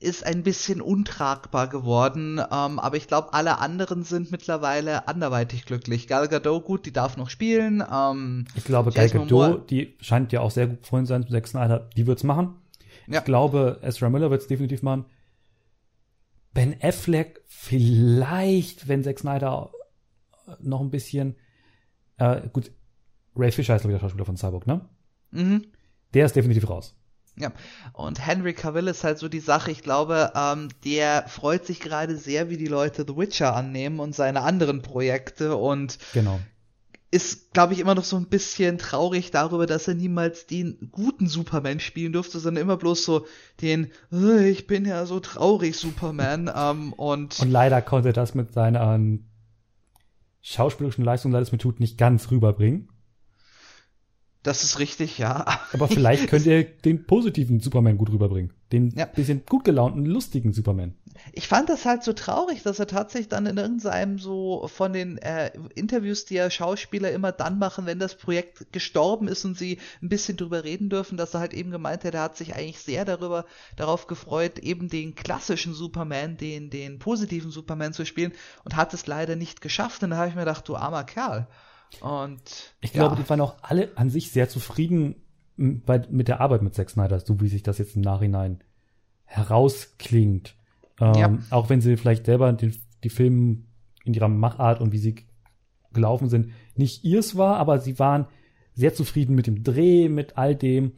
ist 0.01 0.25
ein 0.25 0.43
bisschen 0.43 0.81
untragbar 0.81 1.69
geworden, 1.69 2.39
ähm, 2.39 2.79
aber 2.79 2.97
ich 2.97 3.07
glaube, 3.07 3.35
alle 3.35 3.59
anderen 3.59 4.03
sind 4.03 4.31
mittlerweile 4.31 5.07
anderweitig 5.09 5.67
glücklich. 5.67 6.09
Gal 6.09 6.27
Gadot, 6.29 6.65
gut, 6.65 6.87
die 6.87 6.93
darf 6.93 7.19
noch 7.19 7.29
spielen. 7.29 7.85
Ähm, 7.93 8.47
ich 8.55 8.65
glaube, 8.65 8.93
Gal 8.93 9.11
Gadot, 9.11 9.71
die 9.71 9.97
scheint 10.01 10.33
ja 10.33 10.41
auch 10.41 10.51
sehr 10.51 10.69
gut 10.69 10.87
Freund 10.87 11.07
sein 11.07 11.21
mit 11.21 11.31
Zack 11.31 11.47
Snyder, 11.47 11.91
die 11.97 12.07
wird's 12.07 12.25
machen. 12.25 12.57
Ja. 13.07 13.19
Ich 13.19 13.25
glaube, 13.25 13.79
Ezra 13.83 14.09
Miller 14.09 14.31
wird's 14.31 14.47
definitiv 14.47 14.83
machen. 14.83 15.05
Ben 16.55 16.75
Affleck 16.81 17.43
vielleicht, 17.47 18.89
wenn 18.89 19.05
Zack 19.05 19.19
Snyder 19.19 19.71
noch 20.61 20.81
ein 20.81 20.91
bisschen 20.91 21.37
äh, 22.21 22.49
gut, 22.53 22.71
Ray 23.35 23.51
Fisher 23.51 23.75
ist, 23.75 23.83
glaube 23.83 23.95
ich, 23.95 24.01
der 24.01 24.07
Schauspieler 24.07 24.27
von 24.27 24.37
Cyborg, 24.37 24.67
ne? 24.67 24.83
Mhm. 25.31 25.67
Der 26.15 26.27
ist 26.27 26.37
definitiv 26.37 26.69
raus. 26.69 26.95
Ja, 27.37 27.53
und 27.95 28.27
Henry 28.27 28.53
Cavill 28.53 28.89
ist 28.89 29.05
halt 29.05 29.19
so 29.19 29.29
die 29.29 29.41
Sache, 29.41 29.71
ich 29.71 29.83
glaube, 29.83 30.33
ähm, 30.35 30.69
der 30.85 31.25
freut 31.29 31.65
sich 31.65 31.81
gerade 31.81 32.17
sehr, 32.17 32.51
wie 32.51 32.59
die 32.59 32.67
Leute 32.67 33.05
The 33.07 33.17
Witcher 33.17 33.57
annehmen 33.57 34.01
und 34.01 34.15
seine 34.15 34.43
anderen 34.43 34.83
Projekte 34.83 35.57
und 35.57 35.99
genau. 36.13 36.41
ist, 37.11 37.55
glaube 37.55 37.73
ich, 37.73 37.79
immer 37.79 37.95
noch 37.95 38.05
so 38.05 38.17
ein 38.17 38.27
bisschen 38.27 38.77
traurig 38.77 39.31
darüber, 39.31 39.67
dass 39.67 39.89
er 39.89 39.95
niemals 39.95 40.47
den 40.47 40.91
guten 40.91 41.29
Superman 41.29 41.81
spielen 41.81 42.13
durfte, 42.13 42.41
sondern 42.41 42.63
immer 42.63 42.77
bloß 42.77 43.05
so 43.05 43.27
den, 43.63 43.93
oh, 44.13 44.37
ich 44.37 44.67
bin 44.67 44.85
ja 44.85 45.07
so 45.07 45.21
traurig 45.21 45.77
Superman 45.79 46.51
ähm, 46.55 46.93
und 46.93 47.41
Und 47.41 47.51
leider 47.51 47.81
konnte 47.81 48.13
das 48.13 48.35
mit 48.35 48.53
seiner 48.53 48.97
ähm, 48.97 49.30
schauspielerischen 50.43 51.05
Leistung, 51.05 51.33
leider 51.33 51.43
es 51.43 51.53
mir 51.53 51.59
tut, 51.59 51.81
nicht 51.81 51.99
ganz 51.99 52.31
rüberbringen. 52.31 52.90
Das 54.43 54.65
ist 54.65 54.79
richtig, 54.79 55.19
ja. 55.19 55.45
Aber 55.73 55.89
vielleicht 55.89 56.29
könnt 56.29 56.47
ihr 56.47 56.65
den 56.65 57.05
positiven 57.05 57.61
Superman 57.61 57.99
gut 57.99 58.11
rüberbringen. 58.11 58.53
Den 58.73 58.91
Ja. 58.97 59.05
bisschen 59.05 59.45
gut 59.45 59.65
gelaunten, 59.65 60.07
lustigen 60.07 60.53
Superman. 60.53 60.95
Ich 61.33 61.49
fand 61.49 61.69
das 61.69 61.85
halt 61.85 62.03
so 62.03 62.15
traurig, 62.15 62.63
dass 62.63 62.79
er 62.79 62.87
tatsächlich 62.87 63.29
dann 63.29 63.45
in 63.45 63.59
irgendeinem 63.59 64.19
so 64.19 64.67
von 64.69 64.93
den 64.95 65.19
äh, 65.19 65.51
Interviews, 65.75 66.25
die 66.25 66.35
ja 66.35 66.51
Schauspieler 66.51 67.11
immer 67.11 67.33
dann 67.33 67.59
machen, 67.59 67.85
wenn 67.85 67.99
das 67.99 68.15
Projekt 68.15 68.73
gestorben 68.73 69.29
ist 69.29 69.45
und 69.45 69.59
sie 69.59 69.79
ein 70.03 70.09
bisschen 70.09 70.39
drüber 70.39 70.65
reden 70.65 70.89
dürfen, 70.89 71.19
dass 71.19 71.35
er 71.35 71.41
halt 71.41 71.53
eben 71.53 71.71
gemeint 71.71 72.05
hat, 72.05 72.15
er 72.15 72.23
hat 72.23 72.37
sich 72.37 72.55
eigentlich 72.55 72.79
sehr 72.79 73.05
darüber 73.05 73.45
darauf 73.77 74.07
gefreut, 74.07 74.59
eben 74.61 74.89
den 74.89 75.15
klassischen 75.15 75.75
Superman, 75.75 76.39
den 76.39 76.71
den 76.71 76.99
positiven 76.99 77.51
Superman 77.51 77.93
zu 77.93 78.07
spielen 78.07 78.33
und 78.65 78.77
hat 78.77 78.95
es 78.95 79.07
leider 79.07 79.37
nicht 79.37 79.61
geschafft. 79.61 80.03
Und 80.03 80.11
da 80.11 80.17
habe 80.17 80.29
ich 80.29 80.35
mir 80.35 80.43
gedacht, 80.43 80.67
du 80.69 80.77
armer 80.77 81.05
Kerl. 81.05 81.49
Und 82.01 82.41
Ich 82.81 82.95
ja, 82.95 83.03
glaube, 83.03 83.21
die 83.21 83.29
waren 83.29 83.41
auch 83.41 83.57
alle 83.63 83.91
an 83.97 84.11
sich 84.11 84.31
sehr 84.31 84.49
zufrieden 84.49 85.17
bei, 85.57 86.03
mit 86.09 86.29
der 86.29 86.41
Arbeit 86.41 86.63
mit 86.63 86.75
Zack 86.75 86.91
Snyder, 86.91 87.21
so 87.21 87.41
wie 87.41 87.49
sich 87.49 87.63
das 87.63 87.79
jetzt 87.79 87.97
im 87.97 88.03
Nachhinein 88.03 88.63
herausklingt. 89.25 90.55
Ähm, 91.01 91.15
Ja. 91.15 91.39
Auch 91.51 91.69
wenn 91.69 91.81
sie 91.81 91.97
vielleicht 91.97 92.27
selber 92.27 92.53
den, 92.53 92.75
die 93.05 93.11
Filme 93.11 93.59
in 94.05 94.15
ihrer 94.15 94.29
Machart 94.29 94.81
und 94.81 94.93
wie 94.93 94.99
sie 94.99 95.17
gelaufen 95.93 96.29
sind, 96.29 96.53
nicht 96.77 97.05
ihrs 97.05 97.37
war, 97.37 97.57
aber 97.57 97.79
sie 97.81 97.99
waren 97.99 98.27
sehr 98.75 98.95
zufrieden 98.95 99.35
mit 99.35 99.47
dem 99.47 99.63
Dreh, 99.63 100.09
mit 100.09 100.39
all 100.39 100.55
dem. 100.55 100.93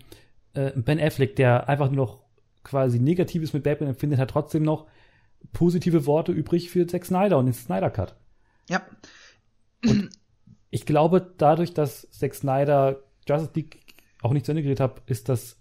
Äh, 0.54 0.72
ben 0.76 1.00
Affleck, 1.00 1.34
der 1.36 1.68
einfach 1.68 1.90
nur 1.90 2.06
noch 2.06 2.18
quasi 2.62 2.98
Negatives 3.00 3.52
mit 3.52 3.64
Batman 3.64 3.90
empfindet, 3.90 4.20
hat 4.20 4.30
trotzdem 4.30 4.62
noch 4.62 4.86
positive 5.52 6.06
Worte 6.06 6.30
übrig 6.30 6.70
für 6.70 6.86
Zack 6.86 7.06
Snyder 7.06 7.38
und 7.38 7.46
den 7.46 7.54
Snyder 7.54 7.90
Cut. 7.90 8.14
ja, 8.68 8.82
Ich 10.74 10.86
glaube, 10.86 11.34
dadurch, 11.36 11.74
dass 11.74 12.08
Zack 12.10 12.34
Snyder 12.34 13.02
Justice 13.28 13.52
League 13.54 13.80
auch 14.22 14.32
nicht 14.32 14.46
zu 14.46 14.52
Ende 14.52 14.62
geredet 14.62 14.80
hat, 14.80 15.02
ist 15.04 15.28
das, 15.28 15.58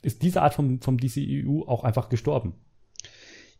ist 0.00 0.22
diese 0.22 0.40
Art 0.40 0.54
vom, 0.54 0.80
vom 0.80 0.96
DCEU 0.96 1.64
auch 1.66 1.84
einfach 1.84 2.08
gestorben. 2.08 2.54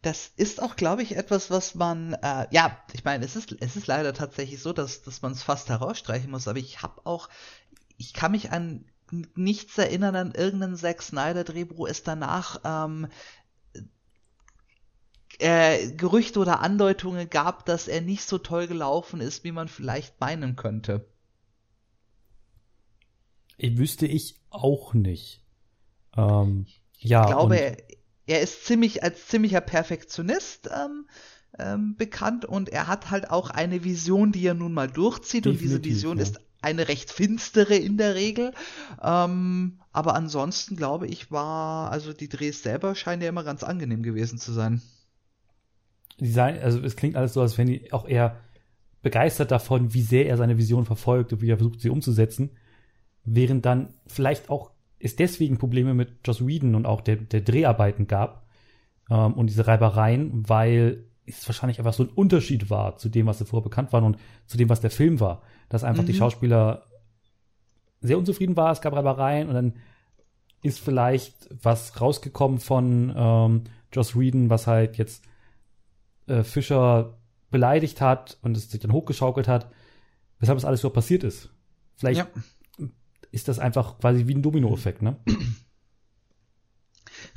Das 0.00 0.32
ist 0.36 0.62
auch, 0.62 0.76
glaube 0.76 1.02
ich, 1.02 1.16
etwas, 1.16 1.50
was 1.50 1.74
man, 1.74 2.14
äh, 2.14 2.46
ja, 2.50 2.78
ich 2.94 3.04
meine, 3.04 3.26
es 3.26 3.36
ist, 3.36 3.54
es 3.60 3.76
ist 3.76 3.88
leider 3.88 4.14
tatsächlich 4.14 4.62
so, 4.62 4.72
dass, 4.72 5.02
dass 5.02 5.20
man 5.20 5.32
es 5.32 5.42
fast 5.42 5.68
herausstreichen 5.68 6.30
muss, 6.30 6.48
aber 6.48 6.58
ich 6.58 6.80
habe 6.80 7.04
auch, 7.04 7.28
ich 7.98 8.14
kann 8.14 8.32
mich 8.32 8.50
an 8.50 8.86
nichts 9.34 9.76
erinnern 9.76 10.16
an 10.16 10.32
irgendein 10.32 10.76
Zack 10.76 11.02
Snyder 11.02 11.44
Drehbuch, 11.44 11.86
es 11.88 12.04
danach 12.04 12.60
ähm, 12.64 13.08
äh, 15.40 15.90
Gerüchte 15.92 16.38
oder 16.38 16.60
Andeutungen 16.60 17.28
gab, 17.30 17.66
dass 17.66 17.88
er 17.88 18.00
nicht 18.00 18.24
so 18.24 18.38
toll 18.38 18.66
gelaufen 18.66 19.20
ist, 19.20 19.44
wie 19.44 19.52
man 19.52 19.68
vielleicht 19.68 20.20
meinen 20.20 20.56
könnte. 20.56 21.06
Ich 23.56 23.76
wüsste 23.76 24.06
ich 24.06 24.36
auch 24.50 24.94
nicht. 24.94 25.42
Ähm, 26.16 26.66
ja, 26.98 27.24
ich 27.24 27.30
glaube, 27.30 27.56
er, 27.56 27.76
er 28.26 28.40
ist 28.40 28.64
ziemlich 28.64 29.02
als 29.02 29.26
ziemlicher 29.26 29.60
Perfektionist 29.60 30.70
ähm, 30.74 31.06
ähm, 31.58 31.96
bekannt 31.96 32.44
und 32.44 32.68
er 32.68 32.86
hat 32.86 33.10
halt 33.10 33.30
auch 33.30 33.50
eine 33.50 33.84
Vision, 33.84 34.32
die 34.32 34.46
er 34.46 34.54
nun 34.54 34.72
mal 34.72 34.88
durchzieht 34.88 35.46
und 35.46 35.60
diese 35.60 35.84
Vision 35.84 36.16
ja. 36.16 36.22
ist 36.22 36.40
eine 36.62 36.88
recht 36.88 37.10
finstere 37.10 37.74
in 37.74 37.96
der 37.96 38.14
Regel. 38.14 38.52
Ähm, 39.02 39.80
aber 39.92 40.14
ansonsten 40.14 40.76
glaube 40.76 41.06
ich 41.06 41.30
war, 41.30 41.90
also 41.90 42.12
die 42.12 42.28
Drehs 42.28 42.62
selber 42.62 42.94
scheinen 42.94 43.22
ja 43.22 43.28
immer 43.28 43.44
ganz 43.44 43.62
angenehm 43.62 44.02
gewesen 44.02 44.38
zu 44.38 44.52
sein. 44.52 44.82
Die 46.20 46.30
sei- 46.30 46.60
also 46.62 46.80
es 46.80 46.96
klingt 46.96 47.16
alles 47.16 47.32
so, 47.34 47.40
als 47.40 47.58
wenn 47.58 47.66
die 47.66 47.92
auch 47.92 48.06
eher 48.08 48.36
begeistert 49.02 49.50
davon, 49.50 49.94
wie 49.94 50.02
sehr 50.02 50.26
er 50.26 50.36
seine 50.36 50.58
Vision 50.58 50.84
verfolgt 50.84 51.32
und 51.32 51.40
wie 51.40 51.50
er 51.50 51.56
versucht, 51.56 51.80
sie 51.80 51.90
umzusetzen. 51.90 52.50
Während 53.24 53.64
dann 53.64 53.94
vielleicht 54.06 54.50
auch 54.50 54.70
es 54.98 55.16
deswegen 55.16 55.56
Probleme 55.58 55.94
mit 55.94 56.18
Joss 56.26 56.46
Whedon 56.46 56.74
und 56.74 56.86
auch 56.86 57.00
der, 57.00 57.16
der 57.16 57.40
Dreharbeiten 57.40 58.06
gab 58.06 58.46
ähm, 59.10 59.32
und 59.34 59.46
diese 59.48 59.66
Reibereien, 59.66 60.48
weil 60.48 61.04
es 61.26 61.48
wahrscheinlich 61.48 61.78
einfach 61.78 61.94
so 61.94 62.02
ein 62.02 62.08
Unterschied 62.10 62.68
war 62.70 62.96
zu 62.96 63.08
dem, 63.08 63.26
was 63.26 63.38
davor 63.38 63.62
bekannt 63.62 63.92
war 63.92 64.02
und 64.02 64.18
zu 64.46 64.58
dem, 64.58 64.68
was 64.68 64.80
der 64.80 64.90
Film 64.90 65.20
war. 65.20 65.42
Dass 65.68 65.84
einfach 65.84 66.04
die 66.04 66.12
Mhm. 66.12 66.16
Schauspieler 66.16 66.86
sehr 68.00 68.18
unzufrieden 68.18 68.56
waren, 68.56 68.72
es 68.72 68.80
gab 68.80 68.94
Reibereien 68.94 69.48
und 69.48 69.54
dann 69.54 69.74
ist 70.62 70.80
vielleicht 70.80 71.34
was 71.62 72.00
rausgekommen 72.00 72.58
von 72.58 73.12
ähm, 73.16 73.64
Joss 73.92 74.18
Whedon, 74.18 74.50
was 74.50 74.66
halt 74.66 74.98
jetzt 74.98 75.24
äh, 76.30 76.44
Fischer 76.44 77.18
beleidigt 77.50 78.00
hat 78.00 78.38
und 78.42 78.56
es 78.56 78.70
sich 78.70 78.80
dann 78.80 78.92
hochgeschaukelt 78.92 79.48
hat, 79.48 79.70
weshalb 80.38 80.56
das 80.58 80.64
alles 80.64 80.80
so 80.80 80.90
passiert 80.90 81.24
ist. 81.24 81.50
Vielleicht 81.96 82.20
Ja. 82.78 82.86
ist 83.32 83.48
das 83.48 83.58
einfach 83.58 83.98
quasi 83.98 84.26
wie 84.26 84.34
ein 84.34 84.42
Dominoeffekt, 84.42 85.02
ne? 85.02 85.16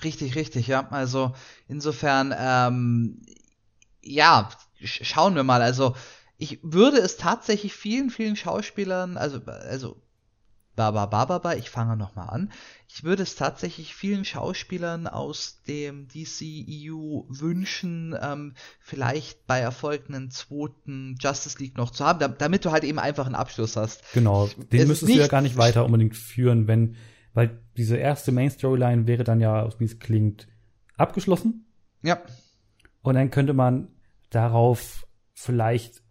Richtig, 0.03 0.36
richtig, 0.36 0.67
ja. 0.67 0.88
Also 0.89 1.34
insofern, 1.67 2.34
ähm, 2.38 3.21
ja, 4.01 4.49
sch 4.82 5.01
schauen 5.03 5.36
wir 5.36 5.43
mal. 5.43 5.62
Also 5.62 5.95
ich 6.38 6.60
würde 6.63 6.97
es 6.97 7.17
tatsächlich 7.17 7.73
vielen, 7.73 8.10
vielen 8.10 8.36
Schauspielern, 8.36 9.17
also, 9.17 9.39
also, 9.45 10.01
ba, 10.75 10.91
ba, 10.91 11.05
ba, 11.05 11.25
ba, 11.25 11.38
ba, 11.39 11.53
ich 11.55 11.69
fange 11.69 11.95
nochmal 11.97 12.29
an. 12.29 12.51
Ich 12.88 13.03
würde 13.03 13.23
es 13.23 13.36
tatsächlich 13.36 13.93
vielen 13.95 14.25
Schauspielern 14.25 15.07
aus 15.07 15.62
dem 15.67 16.07
DCEU 16.07 17.25
wünschen, 17.29 18.15
ähm, 18.21 18.53
vielleicht 18.79 19.45
bei 19.47 19.59
Erfolg 19.59 20.03
einen 20.07 20.31
zweiten 20.31 21.15
Justice 21.19 21.59
League 21.59 21.77
noch 21.77 21.91
zu 21.91 22.05
haben, 22.05 22.19
da, 22.19 22.27
damit 22.27 22.65
du 22.65 22.71
halt 22.71 22.83
eben 22.83 22.99
einfach 22.99 23.25
einen 23.25 23.36
Abschluss 23.36 23.75
hast. 23.75 24.03
Genau. 24.13 24.45
Es 24.45 24.55
Den 24.55 24.81
ist 24.81 24.88
müsstest 24.88 25.13
du 25.13 25.17
ja 25.17 25.27
gar 25.27 25.41
nicht 25.41 25.57
weiter 25.57 25.86
unbedingt 25.86 26.15
führen, 26.15 26.67
wenn, 26.67 26.95
weil 27.33 27.59
diese 27.77 27.97
erste 27.97 28.31
Main-Storyline 28.31 29.07
wäre 29.07 29.23
dann 29.23 29.39
ja, 29.39 29.69
wie 29.79 29.86
es 29.86 29.99
klingt, 29.99 30.47
abgeschlossen. 30.97 31.65
Ja, 32.03 32.21
Und 33.01 33.15
dann 33.15 33.31
könnte 33.31 33.53
man 33.53 33.88
darauf 34.29 35.07
vielleicht 35.33 36.03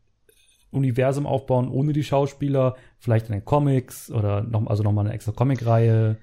Universum 0.73 1.27
aufbauen 1.27 1.69
ohne 1.69 1.93
die 1.93 2.03
Schauspieler, 2.03 2.77
vielleicht 2.99 3.27
in 3.27 3.33
den 3.33 3.45
Comics 3.45 4.11
oder 4.11 4.43
noch, 4.43 4.67
also 4.67 4.83
nochmal 4.83 5.05
eine 5.05 5.15
extra 5.15 5.33
Comic-Reihe 5.33 6.17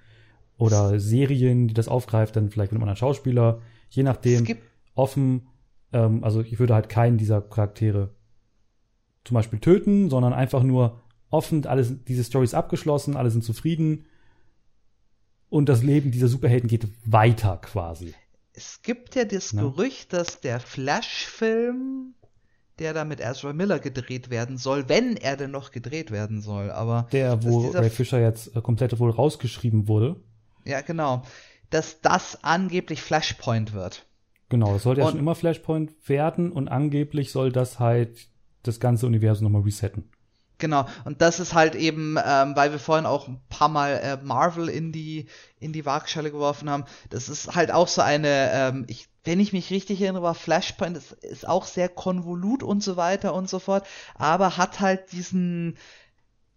oder 0.57 0.99
Serien, 0.99 1.67
die 1.67 1.73
das 1.73 1.87
aufgreift, 1.87 2.35
dann 2.35 2.49
vielleicht 2.49 2.71
mit 2.71 2.77
einem 2.77 2.89
anderen 2.89 2.97
Schauspieler, 2.97 3.61
je 3.89 4.03
nachdem, 4.03 4.45
offen, 4.95 5.47
ähm, 5.93 6.23
also 6.23 6.41
ich 6.41 6.59
würde 6.59 6.73
halt 6.73 6.89
keinen 6.89 7.17
dieser 7.17 7.41
Charaktere 7.41 8.09
zum 9.23 9.35
Beispiel 9.35 9.59
töten, 9.59 10.09
sondern 10.09 10.33
einfach 10.33 10.63
nur 10.63 11.01
offen, 11.29 11.65
alles, 11.65 12.03
diese 12.05 12.23
Story 12.23 12.43
ist 12.45 12.55
abgeschlossen, 12.55 13.15
alle 13.15 13.29
sind 13.29 13.43
zufrieden 13.43 14.05
und 15.49 15.69
das 15.69 15.83
Leben 15.83 16.11
dieser 16.11 16.27
Superhelden 16.27 16.67
geht 16.67 16.87
weiter 17.05 17.57
quasi. 17.57 18.13
Es 18.53 18.81
gibt 18.81 19.15
ja 19.15 19.25
das 19.25 19.51
Ja. 19.51 19.61
Gerücht, 19.61 20.11
dass 20.11 20.41
der 20.41 20.59
Flash-Film, 20.59 22.15
der 22.79 22.93
da 22.93 23.05
mit 23.05 23.19
Ezra 23.19 23.53
Miller 23.53 23.79
gedreht 23.79 24.29
werden 24.29 24.57
soll, 24.57 24.89
wenn 24.89 25.17
er 25.17 25.37
denn 25.37 25.51
noch 25.51 25.71
gedreht 25.71 26.11
werden 26.11 26.41
soll, 26.41 26.71
aber 26.71 27.07
Der, 27.11 27.43
wo 27.43 27.67
Ray 27.69 27.89
Fisher 27.89 28.19
jetzt 28.19 28.55
äh, 28.55 28.61
komplett 28.61 28.97
wohl 28.99 29.11
rausgeschrieben 29.11 29.87
wurde. 29.87 30.15
ja 30.65 30.81
genau, 30.81 31.23
dass 31.69 32.01
das 32.01 32.43
angeblich 32.43 33.01
Flashpoint 33.01 33.73
wird. 33.73 34.05
Genau, 34.49 34.73
das 34.73 34.83
sollte 34.83 35.01
ja 35.01 35.09
schon 35.09 35.19
immer 35.19 35.35
Flashpoint 35.35 35.91
werden 36.09 36.51
und 36.51 36.67
angeblich 36.69 37.31
soll 37.31 37.51
das 37.51 37.79
halt 37.79 38.27
das 38.63 38.79
ganze 38.79 39.05
Universum 39.05 39.43
nochmal 39.43 39.61
resetten. 39.61 40.09
Genau, 40.57 40.85
und 41.05 41.21
das 41.21 41.39
ist 41.39 41.53
halt 41.53 41.75
eben, 41.75 42.17
ähm, 42.17 42.53
weil 42.55 42.71
wir 42.71 42.79
vorhin 42.79 43.05
auch 43.05 43.29
ein 43.29 43.39
paar 43.47 43.69
Mal 43.69 43.91
äh, 43.93 44.17
Marvel 44.21 44.67
in 44.67 44.91
die, 44.91 45.27
in 45.59 45.71
die 45.71 45.85
Waagschale 45.85 46.31
geworfen 46.31 46.69
haben, 46.69 46.83
das 47.09 47.29
ist 47.29 47.55
halt 47.55 47.71
auch 47.71 47.87
so 47.87 48.01
eine, 48.01 48.51
ähm, 48.51 48.85
ich, 48.87 49.07
wenn 49.29 49.39
ich 49.39 49.53
mich 49.53 49.69
richtig 49.69 50.01
erinnere, 50.01 50.23
war 50.23 50.33
Flashpoint, 50.33 50.97
ist, 50.97 51.11
ist 51.11 51.47
auch 51.47 51.65
sehr 51.65 51.87
konvolut 51.87 52.63
und 52.63 52.81
so 52.81 52.97
weiter 52.97 53.35
und 53.35 53.47
so 53.47 53.59
fort, 53.59 53.85
aber 54.15 54.57
hat 54.57 54.79
halt 54.79 55.11
diesen 55.11 55.77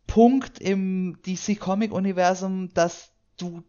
Punkt 0.06 0.58
im 0.58 1.18
DC 1.26 1.60
Comic 1.60 1.92
Universum, 1.92 2.72
dass 2.72 3.10
du 3.36 3.62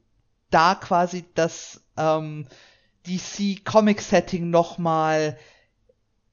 da 0.52 0.76
quasi 0.76 1.26
das 1.36 1.84
ähm, 1.98 2.48
DC 3.06 3.66
Comic 3.66 4.00
Setting 4.00 4.50
nochmal 4.50 5.38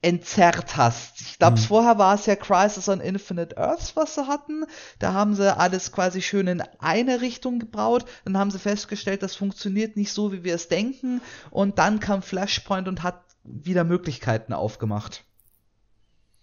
entzerrt 0.03 0.77
hast. 0.77 1.21
Ich 1.21 1.39
glaube, 1.39 1.59
mhm. 1.59 1.63
vorher 1.63 1.99
war 1.99 2.15
es 2.15 2.27
ja 2.27 2.35
Crisis 2.35 2.89
on 2.89 3.01
Infinite 3.01 3.57
Earths, 3.59 3.97
was 3.97 4.15
sie 4.15 4.27
hatten. 4.27 4.65
Da 4.99 5.13
haben 5.13 5.35
sie 5.35 5.55
alles 5.55 5.93
quasi 5.93 6.23
schön 6.23 6.47
in 6.47 6.63
eine 6.79 7.21
Richtung 7.21 7.59
gebraut. 7.59 8.07
Dann 8.25 8.39
haben 8.39 8.51
sie 8.51 8.59
festgestellt, 8.59 9.23
das 9.23 9.37
funktioniert 9.37 9.97
nicht 9.97 10.13
so, 10.13 10.33
wie 10.33 10.43
wir 10.43 10.55
es 10.55 10.69
denken. 10.69 11.21
Und 11.51 11.79
dann 11.79 12.01
kam 12.01 12.23
Flashpoint 12.23 12.89
und 12.89 13.03
hat 13.03 13.23
wieder 13.45 13.85
Möglichkeiten 13.85 14.53
aufgemacht. 14.53 15.25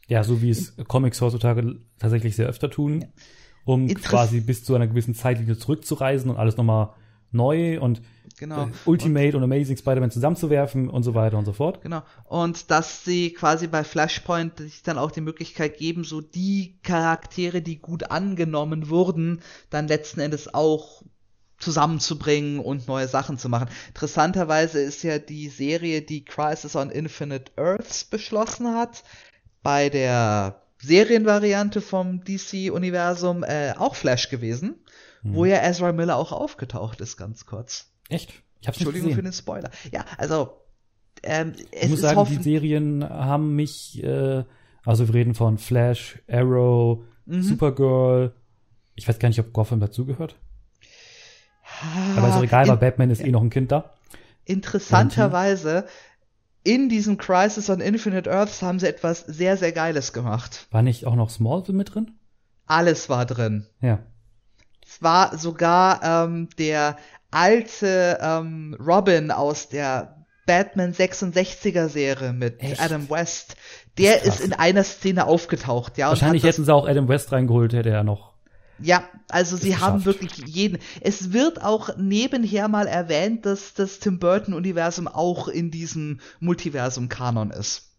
Ja, 0.07 0.23
so 0.23 0.41
wie 0.41 0.51
es 0.51 0.75
Comics 0.87 1.19
heutzutage 1.19 1.79
tatsächlich 1.99 2.35
sehr 2.35 2.47
öfter 2.47 2.69
tun, 2.69 3.05
um 3.65 3.87
quasi 3.87 4.39
bis 4.39 4.63
zu 4.63 4.75
einer 4.75 4.87
gewissen 4.87 5.15
Zeitlinie 5.15 5.57
zurückzureisen 5.57 6.29
und 6.29 6.37
alles 6.37 6.57
nochmal 6.57 6.93
neu 7.31 7.79
und 7.79 8.01
genau. 8.37 8.67
Äh, 8.67 8.71
Ultimate 8.85 9.37
und, 9.37 9.43
und 9.43 9.51
Amazing 9.51 9.77
Spider-Man 9.77 10.11
zusammenzuwerfen 10.11 10.89
und 10.89 11.03
so 11.03 11.13
weiter 11.13 11.37
und 11.37 11.45
so 11.45 11.53
fort. 11.53 11.81
Genau. 11.81 12.03
Und 12.25 12.71
dass 12.71 13.03
sie 13.03 13.33
quasi 13.33 13.67
bei 13.67 13.83
Flashpoint 13.83 14.59
sich 14.59 14.83
dann 14.83 14.97
auch 14.97 15.11
die 15.11 15.21
Möglichkeit 15.21 15.77
geben, 15.77 16.03
so 16.03 16.21
die 16.21 16.77
Charaktere, 16.83 17.61
die 17.61 17.79
gut 17.79 18.11
angenommen 18.11 18.89
wurden, 18.89 19.41
dann 19.69 19.87
letzten 19.87 20.19
Endes 20.19 20.53
auch 20.53 21.03
zusammenzubringen 21.59 22.59
und 22.59 22.87
neue 22.87 23.07
Sachen 23.07 23.37
zu 23.37 23.49
machen. 23.49 23.69
Interessanterweise 23.87 24.79
ist 24.79 25.03
ja 25.03 25.17
die 25.17 25.49
Serie, 25.49 26.01
die 26.01 26.23
Crisis 26.23 26.75
on 26.75 26.91
Infinite 26.91 27.51
Earths 27.55 28.03
beschlossen 28.03 28.75
hat, 28.75 29.03
bei 29.63 29.89
der 29.89 30.61
Serienvariante 30.79 31.81
vom 31.81 32.23
DC-Universum 32.23 33.43
äh, 33.43 33.73
auch 33.77 33.95
Flash 33.95 34.29
gewesen, 34.29 34.75
hm. 35.27 35.35
wo 35.35 35.45
ja 35.45 35.61
Ezra 35.61 35.91
Miller 35.91 36.17
auch 36.17 36.31
aufgetaucht 36.31 37.01
ist, 37.01 37.17
ganz 37.17 37.45
kurz. 37.45 37.91
Echt? 38.09 38.33
Ich 38.61 38.67
hab's 38.67 38.77
Entschuldigung 38.77 39.13
für 39.13 39.23
den 39.23 39.33
Spoiler. 39.33 39.69
Ja, 39.91 40.05
also 40.17 40.51
ähm, 41.23 41.53
ich 41.71 41.89
muss 41.89 42.01
sagen, 42.01 42.25
die 42.29 42.41
Serien 42.41 43.07
haben 43.07 43.55
mich, 43.55 44.03
äh, 44.03 44.43
also 44.85 45.07
wir 45.07 45.13
reden 45.13 45.35
von 45.35 45.57
Flash, 45.57 46.19
Arrow, 46.29 47.03
mhm. 47.25 47.43
Supergirl. 47.43 48.33
Ich 48.95 49.07
weiß 49.07 49.19
gar 49.19 49.29
nicht, 49.29 49.39
ob 49.39 49.53
Gotham 49.53 49.79
dazugehört. 49.79 50.35
Aber 52.15 52.29
ist 52.29 52.35
auch 52.35 52.43
egal, 52.43 52.67
weil 52.67 52.77
Batman 52.77 53.11
ist 53.11 53.21
eh 53.21 53.29
noch 53.29 53.41
ein 53.41 53.49
Kind 53.49 53.71
da. 53.71 53.93
Interessanterweise, 54.45 55.85
in 56.63 56.89
diesem 56.89 57.17
Crisis 57.17 57.69
on 57.69 57.81
Infinite 57.81 58.29
Earths 58.29 58.61
haben 58.61 58.79
sie 58.79 58.87
etwas 58.87 59.21
sehr, 59.21 59.57
sehr 59.57 59.71
Geiles 59.71 60.13
gemacht. 60.13 60.67
War 60.71 60.81
nicht 60.81 61.05
auch 61.05 61.15
noch 61.15 61.29
Smallville 61.29 61.77
mit 61.77 61.93
drin? 61.93 62.11
Alles 62.65 63.09
war 63.09 63.25
drin. 63.25 63.65
Ja. 63.81 63.99
Es 64.87 65.01
war 65.01 65.37
sogar 65.37 66.01
ähm, 66.03 66.49
der 66.57 66.97
alte 67.31 68.17
ähm, 68.21 68.75
Robin 68.79 69.31
aus 69.31 69.69
der 69.69 70.25
Batman 70.45 70.93
66er 70.93 71.89
Serie 71.89 72.33
mit 72.33 72.61
Echt? 72.61 72.81
Adam 72.81 73.09
West. 73.09 73.57
Der 73.97 74.23
ist, 74.23 74.39
ist, 74.39 74.39
in 74.41 74.53
einer 74.53 74.83
Szene 74.83 75.27
aufgetaucht, 75.27 75.97
ja. 75.97 76.09
Wahrscheinlich 76.09 76.43
hätten 76.43 76.63
sie 76.63 76.73
auch 76.73 76.87
Adam 76.87 77.07
West 77.07 77.31
reingeholt, 77.31 77.73
hätte 77.73 77.89
er 77.89 78.03
noch. 78.03 78.33
Ja, 78.79 79.03
also 79.27 79.57
sie 79.57 79.77
haben 79.77 80.05
wirklich 80.05 80.37
jeden. 80.45 80.77
Es 81.01 81.33
wird 81.33 81.63
auch 81.63 81.97
nebenher 81.97 82.67
mal 82.67 82.87
erwähnt, 82.87 83.45
dass 83.45 83.73
das 83.73 83.99
Tim 83.99 84.19
Burton-Universum 84.19 85.07
auch 85.07 85.47
in 85.47 85.71
diesem 85.71 86.19
Multiversum-Kanon 86.39 87.49
ist. 87.49 87.91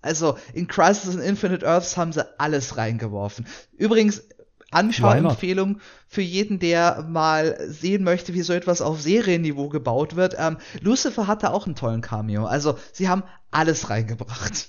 Also 0.00 0.38
in 0.54 0.66
Crisis 0.66 1.14
in 1.14 1.20
Infinite 1.20 1.66
Earths 1.66 1.96
haben 1.96 2.12
sie 2.12 2.26
alles 2.40 2.76
reingeworfen. 2.76 3.46
Übrigens, 3.76 4.22
Anschauempfehlung 4.70 5.80
für 6.06 6.20
jeden, 6.20 6.58
der 6.58 7.06
mal 7.08 7.56
sehen 7.68 8.04
möchte, 8.04 8.34
wie 8.34 8.42
so 8.42 8.52
etwas 8.52 8.82
auf 8.82 9.00
Serienniveau 9.00 9.68
gebaut 9.68 10.16
wird. 10.16 10.36
Ähm, 10.38 10.58
Lucifer 10.80 11.26
hatte 11.26 11.52
auch 11.52 11.66
einen 11.66 11.74
tollen 11.74 12.02
Cameo. 12.02 12.44
Also 12.44 12.78
sie 12.92 13.08
haben 13.08 13.22
alles 13.50 13.88
reingebracht. 13.88 14.68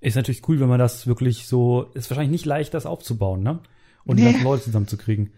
Ist 0.00 0.14
natürlich 0.14 0.46
cool, 0.48 0.60
wenn 0.60 0.68
man 0.68 0.78
das 0.78 1.06
wirklich 1.06 1.46
so, 1.46 1.90
ist 1.94 2.10
wahrscheinlich 2.10 2.30
nicht 2.30 2.46
leicht, 2.46 2.74
das 2.74 2.86
aufzubauen, 2.86 3.42
ne? 3.42 3.60
Und 4.04 4.16
nee. 4.16 4.22
die 4.22 4.32
ganzen 4.32 4.44
Leute 4.44 4.64
zusammenzukriegen. 4.64 5.32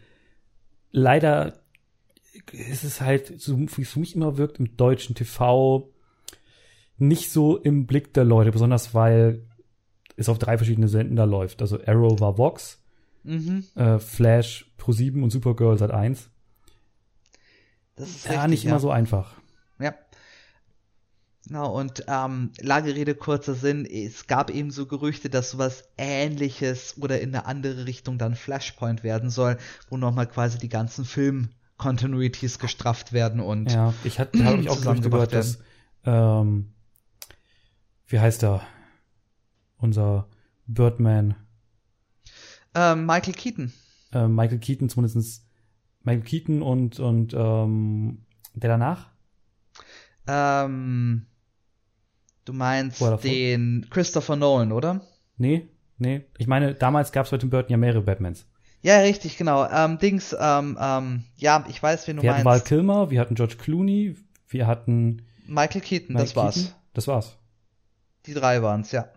Leider 0.91 1.61
ist 2.53 2.85
es 2.85 3.01
halt, 3.01 3.41
so 3.41 3.59
wie 3.59 3.83
es 3.83 3.91
für 3.91 4.01
mich 4.01 4.15
immer 4.15 4.37
wirkt, 4.37 4.59
im 4.59 4.77
deutschen 4.77 5.15
TV 5.15 5.91
nicht 6.99 7.31
so 7.31 7.57
im 7.57 7.87
Blick 7.87 8.13
der 8.13 8.25
Leute, 8.25 8.53
besonders 8.53 8.95
weil 8.95 9.47
es 10.17 10.29
auf 10.29 10.39
drei 10.39 10.59
verschiedene 10.59 10.89
Senden 10.89 11.17
da 11.17 11.25
läuft. 11.25 11.63
Also 11.63 11.79
Arrow 11.87 12.21
war 12.21 12.37
Vox, 12.37 12.80
Mhm. 13.23 13.65
Äh, 13.75 13.99
Flash 13.99 14.71
Pro 14.77 14.93
7 14.93 15.23
und 15.23 15.31
Supergirl 15.31 15.79
seit 15.79 15.91
1. 15.91 16.31
Das 17.97 18.09
ist 18.09 18.25
ja 18.25 18.33
richtig, 18.33 18.51
nicht 18.51 18.65
ja. 18.65 18.71
immer 18.71 18.81
so 18.81 18.91
einfach. 18.91 19.35
Ja. 19.79 19.95
Genau, 21.47 21.79
und 21.79 22.05
ähm, 22.07 22.53
lange 22.61 22.95
Rede, 22.95 23.15
kurzer 23.15 23.55
Sinn, 23.55 23.85
es 23.85 24.27
gab 24.27 24.51
eben 24.51 24.71
so 24.71 24.87
Gerüchte, 24.87 25.31
dass 25.31 25.51
sowas 25.51 25.85
ähnliches 25.99 26.97
oder 27.01 27.21
in 27.21 27.35
eine 27.35 27.47
andere 27.47 27.87
Richtung 27.87 28.19
dann 28.19 28.37
Flashpoint 28.37 29.03
werden 29.03 29.31
soll, 29.31 29.57
wo 29.89 29.97
nochmal 29.97 30.27
quasi 30.27 30.59
die 30.59 30.69
ganzen 30.69 31.05
Film-Continuities 31.05 32.59
gestrafft 32.59 33.13
werden 33.13 33.41
und 33.41 33.73
Ja, 33.73 33.95
ich 34.05 34.21
hatte 34.21 34.45
hab 34.45 34.59
ich 34.59 34.69
auch 34.69 34.81
Gerüchte 34.81 35.11
gehört, 35.11 35.33
dass 35.33 35.59
ähm, 36.05 36.73
wie 38.07 38.19
heißt 38.19 38.43
er? 38.43 38.63
Unser 39.77 40.29
Birdman 40.67 41.35
ähm, 42.75 43.07
Michael 43.07 43.35
Keaton. 43.35 43.73
Äh, 44.13 44.29
Michael 44.29 44.59
Keaton 44.59 44.89
zumindest. 44.89 45.45
Michael 46.03 46.25
Keaton 46.25 46.63
und, 46.63 46.99
und 46.99 47.35
ähm, 47.35 48.25
der 48.55 48.71
danach? 48.71 49.09
Ähm, 50.27 51.27
du 52.45 52.53
meinst 52.53 53.03
den 53.23 53.87
Christopher 53.91 54.37
Nolan, 54.37 54.73
oder? 54.73 55.03
Nee, 55.37 55.69
nee. 55.99 56.25
Ich 56.39 56.47
meine, 56.47 56.75
damals 56.75 57.13
gab 57.13 57.27
es 57.27 57.31
bei 57.31 57.39
Tim 57.39 57.51
Burton 57.51 57.71
ja 57.71 57.77
mehrere 57.77 58.03
Batmans. 58.03 58.47
Ja, 58.83 59.01
richtig, 59.01 59.37
genau. 59.37 59.69
Ähm, 59.69 59.99
Dings, 59.99 60.35
ähm, 60.39 60.79
ähm, 60.81 61.25
ja, 61.37 61.67
ich 61.69 61.83
weiß, 61.83 62.09
wen 62.09 62.17
du 62.17 62.23
wir 62.23 62.31
meinst. 62.31 62.45
Wir 62.45 62.51
hatten 62.51 62.61
Val 62.61 62.67
Kilmer, 62.67 63.11
wir 63.11 63.21
hatten 63.21 63.35
George 63.35 63.57
Clooney, 63.59 64.17
wir 64.49 64.67
hatten 64.67 65.23
Michael 65.47 65.83
Keaton, 65.83 66.15
Michael 66.15 66.27
das 66.27 66.37
war's. 66.37 66.55
Keaton, 66.55 66.75
das 66.95 67.07
war's. 67.09 67.37
Die 68.27 68.35
drei 68.35 68.63
waren's, 68.63 68.93
ja. 68.93 69.11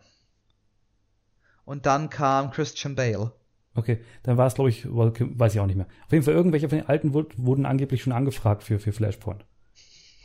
Und 1.63 1.85
dann 1.85 2.09
kam 2.09 2.51
Christian 2.51 2.95
Bale. 2.95 3.31
Okay, 3.75 3.99
dann 4.21 4.37
war 4.37 4.47
es, 4.47 4.53
glaube 4.53 4.69
ich, 4.69 4.85
weiß 4.85 5.55
ich 5.55 5.59
auch 5.59 5.65
nicht 5.65 5.75
mehr. 5.75 5.87
Auf 6.05 6.11
jeden 6.11 6.23
Fall, 6.23 6.33
irgendwelche 6.33 6.69
von 6.69 6.77
den 6.77 6.87
alten 6.87 7.13
wurden 7.13 7.65
angeblich 7.65 8.03
schon 8.03 8.13
angefragt 8.13 8.63
für, 8.63 8.79
für 8.79 8.91
Flashpoint. 8.91 9.45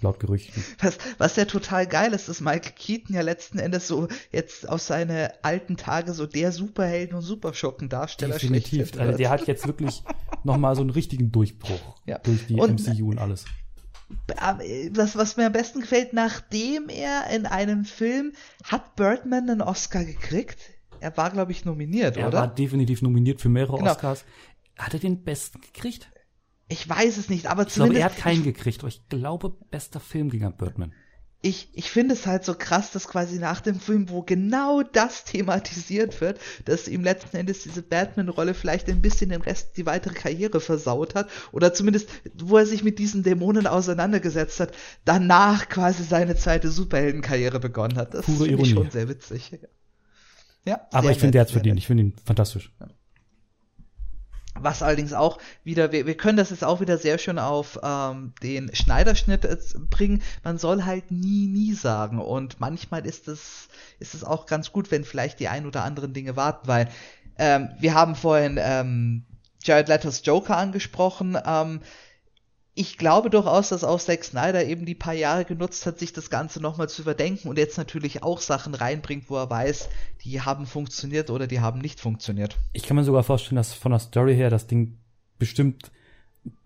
Laut 0.00 0.20
Gerüchten. 0.20 0.62
Was, 0.80 0.98
was 1.18 1.34
ja 1.34 1.44
total 1.44 1.86
geil 1.86 2.12
ist, 2.12 2.28
dass 2.28 2.40
Michael 2.40 2.72
Keaton 2.76 3.16
ja 3.16 3.22
letzten 3.22 3.58
Endes 3.58 3.88
so 3.88 4.06
jetzt 4.30 4.68
aus 4.68 4.86
seinen 4.86 5.28
alten 5.42 5.76
Tage 5.76 6.12
so 6.12 6.24
der 6.24 6.52
Superhelden- 6.52 7.16
und 7.16 7.22
Superschurken-Darsteller 7.22 8.34
Definitiv. 8.34 8.96
Also 8.96 9.18
der 9.18 9.30
hat 9.30 9.48
jetzt 9.48 9.66
wirklich 9.66 10.04
nochmal 10.44 10.76
so 10.76 10.82
einen 10.82 10.90
richtigen 10.90 11.32
Durchbruch 11.32 11.96
ja. 12.06 12.18
durch 12.18 12.46
die 12.46 12.60
und, 12.60 12.86
MCU 12.86 13.10
und 13.10 13.18
alles. 13.18 13.44
Das, 14.92 15.16
was 15.16 15.36
mir 15.36 15.46
am 15.46 15.52
besten 15.52 15.80
gefällt, 15.80 16.12
nachdem 16.12 16.88
er 16.88 17.28
in 17.30 17.46
einem 17.46 17.84
Film 17.84 18.32
hat 18.64 18.94
Birdman 18.94 19.50
einen 19.50 19.62
Oscar 19.62 20.04
gekriegt? 20.04 20.58
Er 21.00 21.16
war, 21.16 21.30
glaube 21.30 21.52
ich, 21.52 21.64
nominiert, 21.64 22.16
er 22.16 22.28
oder? 22.28 22.38
Er 22.38 22.40
war 22.42 22.54
definitiv 22.54 23.02
nominiert 23.02 23.40
für 23.40 23.48
mehrere 23.48 23.78
genau. 23.78 23.92
Oscars. 23.92 24.24
Hat 24.76 24.94
er 24.94 25.00
den 25.00 25.24
besten 25.24 25.60
gekriegt? 25.60 26.08
Ich 26.68 26.88
weiß 26.88 27.16
es 27.16 27.30
nicht, 27.30 27.46
aber 27.46 27.66
ich 27.66 27.72
zumindest. 27.72 27.98
Glaube, 27.98 28.12
er 28.12 28.16
hat 28.16 28.22
keinen 28.22 28.44
gekriegt, 28.44 28.80
aber 28.80 28.88
ich 28.88 29.08
glaube, 29.08 29.56
bester 29.70 30.00
Film 30.00 30.30
ging 30.30 30.44
an 30.44 30.56
Birdman. 30.56 30.92
Ich, 31.40 31.68
ich 31.72 31.88
finde 31.88 32.14
es 32.14 32.26
halt 32.26 32.44
so 32.44 32.54
krass, 32.54 32.90
dass 32.90 33.06
quasi 33.06 33.38
nach 33.38 33.60
dem 33.60 33.78
Film, 33.78 34.10
wo 34.10 34.22
genau 34.22 34.82
das 34.82 35.22
thematisiert 35.22 36.20
wird, 36.20 36.40
dass 36.64 36.88
ihm 36.88 37.04
letzten 37.04 37.36
Endes 37.36 37.62
diese 37.62 37.80
Batman-Rolle 37.80 38.54
vielleicht 38.54 38.88
ein 38.88 39.00
bisschen 39.00 39.30
den 39.30 39.42
Rest, 39.42 39.76
die 39.76 39.86
weitere 39.86 40.14
Karriere 40.14 40.60
versaut 40.60 41.14
hat, 41.14 41.30
oder 41.52 41.72
zumindest, 41.72 42.08
wo 42.34 42.58
er 42.58 42.66
sich 42.66 42.82
mit 42.82 42.98
diesen 42.98 43.22
Dämonen 43.22 43.68
auseinandergesetzt 43.68 44.58
hat, 44.58 44.72
danach 45.04 45.68
quasi 45.68 46.02
seine 46.02 46.34
zweite 46.34 46.70
Superheldenkarriere 46.70 47.60
begonnen 47.60 47.98
hat. 47.98 48.14
Das 48.14 48.24
finde 48.24 48.60
ich 48.60 48.70
schon 48.70 48.90
sehr 48.90 49.08
witzig. 49.08 49.52
Ja, 49.52 49.58
aber 50.92 51.10
ich 51.10 51.18
finde, 51.18 51.32
der 51.32 51.42
hat 51.42 51.50
verdient. 51.50 51.78
Ich 51.78 51.86
finde 51.86 52.04
ihn 52.04 52.14
fantastisch. 52.24 52.72
Ja. 52.80 52.88
Was 54.60 54.82
allerdings 54.82 55.12
auch 55.12 55.38
wieder, 55.62 55.92
wir, 55.92 56.06
wir 56.06 56.16
können 56.16 56.36
das 56.36 56.50
jetzt 56.50 56.64
auch 56.64 56.80
wieder 56.80 56.98
sehr 56.98 57.18
schön 57.18 57.38
auf 57.38 57.78
ähm, 57.82 58.32
den 58.42 58.74
Schneiderschnitt 58.74 59.46
bringen. 59.90 60.22
Man 60.42 60.58
soll 60.58 60.84
halt 60.84 61.10
nie, 61.10 61.46
nie 61.46 61.74
sagen. 61.74 62.18
Und 62.18 62.60
manchmal 62.60 63.06
ist 63.06 63.28
es, 63.28 63.68
ist 64.00 64.14
es 64.14 64.24
auch 64.24 64.46
ganz 64.46 64.72
gut, 64.72 64.90
wenn 64.90 65.04
vielleicht 65.04 65.40
die 65.40 65.48
ein 65.48 65.66
oder 65.66 65.84
anderen 65.84 66.12
Dinge 66.12 66.36
warten, 66.36 66.66
weil 66.66 66.88
ähm, 67.38 67.70
wir 67.78 67.94
haben 67.94 68.16
vorhin 68.16 68.58
ähm, 68.60 69.24
Jared 69.62 69.88
Letters 69.88 70.22
Joker 70.24 70.56
angesprochen. 70.56 71.38
Ähm, 71.44 71.80
ich 72.78 72.96
glaube 72.96 73.28
durchaus, 73.28 73.70
dass 73.70 73.82
auch 73.82 73.98
Zack 73.98 74.22
Snyder 74.22 74.64
eben 74.64 74.86
die 74.86 74.94
paar 74.94 75.12
Jahre 75.12 75.44
genutzt 75.44 75.84
hat, 75.84 75.98
sich 75.98 76.12
das 76.12 76.30
Ganze 76.30 76.60
nochmal 76.60 76.88
zu 76.88 77.02
überdenken 77.02 77.48
und 77.48 77.58
jetzt 77.58 77.76
natürlich 77.76 78.22
auch 78.22 78.40
Sachen 78.40 78.72
reinbringt, 78.72 79.28
wo 79.28 79.36
er 79.36 79.50
weiß, 79.50 79.88
die 80.22 80.42
haben 80.42 80.64
funktioniert 80.64 81.30
oder 81.30 81.48
die 81.48 81.58
haben 81.58 81.80
nicht 81.80 81.98
funktioniert. 81.98 82.56
Ich 82.72 82.84
kann 82.84 82.96
mir 82.96 83.02
sogar 83.02 83.24
vorstellen, 83.24 83.56
dass 83.56 83.74
von 83.74 83.90
der 83.90 83.98
Story 83.98 84.36
her 84.36 84.48
das 84.48 84.68
Ding 84.68 84.96
bestimmt 85.40 85.90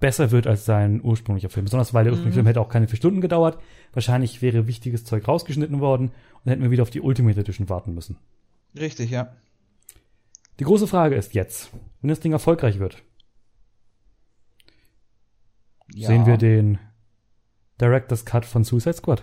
besser 0.00 0.30
wird 0.30 0.46
als 0.46 0.66
sein 0.66 1.00
ursprünglicher 1.02 1.48
Film. 1.48 1.64
Besonders 1.64 1.94
weil 1.94 2.04
der 2.04 2.12
ursprüngliche 2.12 2.34
Film 2.34 2.46
hätte 2.46 2.60
auch 2.60 2.68
keine 2.68 2.88
vier 2.88 2.98
Stunden 2.98 3.22
gedauert. 3.22 3.58
Wahrscheinlich 3.94 4.42
wäre 4.42 4.66
wichtiges 4.66 5.06
Zeug 5.06 5.26
rausgeschnitten 5.26 5.80
worden 5.80 6.12
und 6.44 6.50
hätten 6.50 6.62
wir 6.62 6.70
wieder 6.70 6.82
auf 6.82 6.90
die 6.90 7.00
Ultimate 7.00 7.40
Edition 7.40 7.70
warten 7.70 7.94
müssen. 7.94 8.18
Richtig, 8.78 9.10
ja. 9.10 9.32
Die 10.58 10.64
große 10.64 10.86
Frage 10.86 11.14
ist 11.14 11.32
jetzt, 11.32 11.70
wenn 12.02 12.08
das 12.10 12.20
Ding 12.20 12.32
erfolgreich 12.32 12.78
wird, 12.78 13.02
ja. 15.94 16.08
sehen 16.08 16.26
wir 16.26 16.36
den 16.36 16.78
Director's 17.80 18.24
Cut 18.24 18.44
von 18.44 18.64
Suicide 18.64 18.94
Squad. 18.94 19.22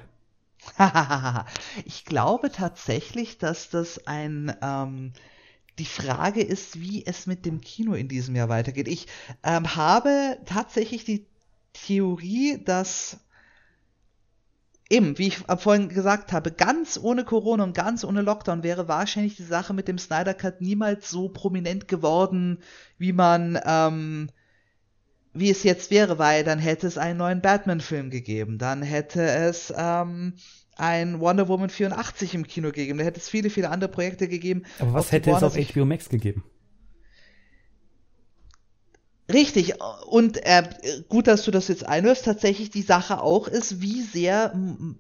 ich 1.86 2.06
glaube 2.06 2.52
tatsächlich, 2.52 3.38
dass 3.38 3.70
das 3.70 4.06
ein 4.08 4.56
ähm, 4.62 5.14
die 5.80 5.86
Frage 5.86 6.42
ist, 6.42 6.82
wie 6.82 7.06
es 7.06 7.26
mit 7.26 7.46
dem 7.46 7.62
Kino 7.62 7.94
in 7.94 8.10
diesem 8.10 8.36
Jahr 8.36 8.50
weitergeht. 8.50 8.88
Ich 8.88 9.08
ähm, 9.44 9.76
habe 9.76 10.38
tatsächlich 10.46 11.06
die 11.06 11.26
Theorie, 11.74 12.62
dass 12.64 13.20
eben, 14.90 15.18
wie 15.18 15.28
ich 15.28 15.38
vorhin 15.38 15.88
gesagt 15.90 16.34
habe, 16.34 16.52
ganz 16.52 17.00
ohne 17.02 17.24
Corona 17.24 17.64
und 17.64 17.74
ganz 17.74 18.04
ohne 18.04 18.22
Lockdown 18.22 18.64
wäre 18.64 18.88
wahrscheinlich 18.88 19.38
die 19.38 19.44
Sache 19.44 19.74
mit 19.74 19.88
dem 19.88 19.98
Snyder 19.98 20.34
Cut 20.34 20.62
niemals 20.62 21.10
so 21.10 21.30
prominent 21.30 21.88
geworden, 21.88 22.60
wie 22.98 23.14
man, 23.14 23.60
ähm, 23.64 24.30
wie 25.34 25.50
es 25.50 25.64
jetzt 25.64 25.92
wäre, 25.92 26.18
weil 26.18 26.44
dann 26.44 26.60
hätte 26.60 26.88
es 26.88 26.98
einen 26.98 27.18
neuen 27.18 27.42
Batman-Film 27.42 28.10
gegeben, 28.10 28.58
dann 28.58 28.82
hätte 28.82 29.22
es 29.22 29.74
ähm, 29.76 30.34
ein 30.76 31.20
Wonder 31.20 31.48
Woman 31.48 31.70
84 31.70 32.36
im 32.36 32.48
Kino 32.48 32.72
gegeben, 32.72 33.00
da 33.00 33.06
hätte 33.06 33.20
es 33.20 33.30
viele, 33.30 33.50
viele 33.50 33.70
andere 33.70 33.92
Projekte 33.92 34.28
gegeben. 34.28 34.64
Aber 34.80 34.94
was 34.94 35.12
hätte 35.12 35.32
es 35.32 35.44
auf 35.44 35.56
HBO 35.56 35.86
Max 35.86 36.10
gegeben? 36.10 36.44
Richtig, 39.32 39.76
und 40.08 40.44
äh, 40.44 40.64
gut, 41.08 41.28
dass 41.28 41.44
du 41.44 41.52
das 41.52 41.68
jetzt 41.68 41.86
einwirfst, 41.86 42.26
tatsächlich 42.26 42.72
die 42.72 42.82
Sache 42.82 43.22
auch 43.22 43.48
ist, 43.48 43.80
wie 43.80 44.02
sehr 44.02 44.52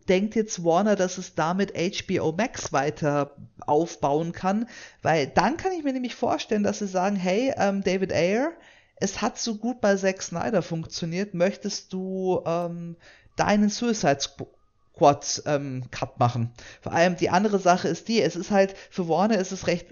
denkt 0.07 0.35
jetzt 0.35 0.63
Warner, 0.63 0.95
dass 0.95 1.17
es 1.17 1.33
damit 1.33 1.73
HBO 1.73 2.31
Max 2.31 2.71
weiter 2.71 3.35
aufbauen 3.65 4.31
kann, 4.31 4.67
weil 5.01 5.25
dann 5.25 5.57
kann 5.57 5.71
ich 5.71 5.83
mir 5.83 5.93
nämlich 5.93 6.13
vorstellen, 6.13 6.61
dass 6.61 6.77
sie 6.77 6.87
sagen, 6.87 7.15
hey, 7.15 7.51
ähm, 7.57 7.83
David 7.83 8.13
Ayer, 8.13 8.51
es 8.99 9.21
hat 9.21 9.37
so 9.39 9.55
gut 9.55 9.81
bei 9.81 9.95
Zack 9.95 10.21
Snyder 10.21 10.61
funktioniert, 10.61 11.33
möchtest 11.33 11.93
du 11.93 12.41
ähm, 12.45 12.95
deinen 13.35 13.69
Suicide 13.69 14.19
Squad 14.19 15.43
ähm, 15.45 15.83
Cut 15.91 16.19
machen? 16.19 16.51
Vor 16.81 16.91
allem 16.91 17.15
die 17.15 17.29
andere 17.29 17.59
Sache 17.59 17.87
ist 17.87 18.07
die, 18.07 18.21
es 18.21 18.35
ist 18.35 18.51
halt, 18.51 18.75
für 18.89 19.07
Warner 19.07 19.37
ist 19.37 19.51
es 19.51 19.67
recht 19.67 19.87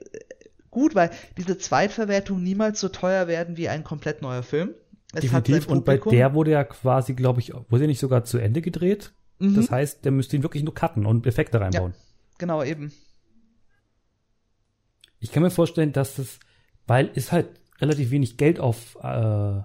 gut, 0.72 0.96
weil 0.96 1.10
diese 1.38 1.58
Zweitverwertung 1.58 2.44
niemals 2.44 2.80
so 2.80 2.90
teuer 2.90 3.28
werden 3.28 3.58
wie 3.58 3.70
ein 3.70 3.84
komplett 3.84 4.22
neuer 4.22 4.44
Film. 4.44 4.76
Es 5.14 5.22
Definitiv. 5.22 5.68
Und 5.68 5.86
bei 5.86 5.98
der 5.98 6.34
wurde 6.34 6.52
ja 6.52 6.64
quasi, 6.66 7.14
glaube 7.14 7.40
ich, 7.40 7.54
wurde 7.70 7.84
ja 7.84 7.88
nicht 7.88 8.00
sogar 8.00 8.26
zu 8.26 8.38
Ende 8.38 8.62
gedreht. 8.62 9.14
Mhm. 9.40 9.56
Das 9.56 9.72
heißt, 9.72 10.04
der 10.04 10.12
müsste 10.12 10.36
ihn 10.36 10.44
wirklich 10.44 10.64
nur 10.64 10.74
cutten 10.74 11.06
und 11.06 11.26
Effekte 11.26 11.62
reinbauen. 11.62 11.94
Ja, 11.94 12.00
genau, 12.38 12.64
eben. 12.64 12.92
Ich 15.20 15.32
kann 15.32 15.44
mir 15.44 15.50
vorstellen, 15.50 15.94
dass 15.94 16.16
das, 16.16 16.40
weil 16.86 17.10
es 17.16 17.32
halt 17.32 17.48
relativ 17.80 18.12
wenig 18.12 18.38
Geld 18.38 18.60
auf 18.60 18.98
äh, 19.02 19.62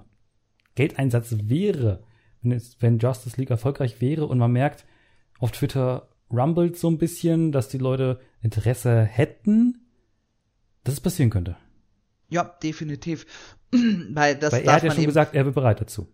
Geldeinsatz 0.75 1.35
wäre, 1.45 2.03
wenn, 2.43 2.53
es, 2.53 2.77
wenn 2.81 2.99
Justice 2.99 3.37
League 3.39 3.51
erfolgreich 3.51 4.01
wäre 4.01 4.27
und 4.27 4.39
man 4.39 4.53
merkt, 4.53 4.85
auf 5.39 5.53
Twitter 5.53 6.09
rumbelt 6.31 6.77
so 6.77 6.89
ein 6.89 6.99
bisschen, 6.99 7.53
dass 7.53 7.69
die 7.69 7.79
Leute 7.79 8.21
Interesse 8.41 9.03
hätten, 9.03 9.87
dass 10.85 10.95
es 10.95 11.01
passieren 11.01 11.31
könnte. 11.31 11.57
Ja, 12.29 12.45
definitiv. 12.63 13.27
Weil 13.71 14.37
das 14.37 14.53
Weil 14.53 14.63
er 14.63 14.73
hat 14.75 14.83
ja 14.83 14.91
schon 14.91 15.05
gesagt, 15.05 15.35
er 15.35 15.45
wäre 15.45 15.53
bereit 15.53 15.81
dazu. 15.81 16.09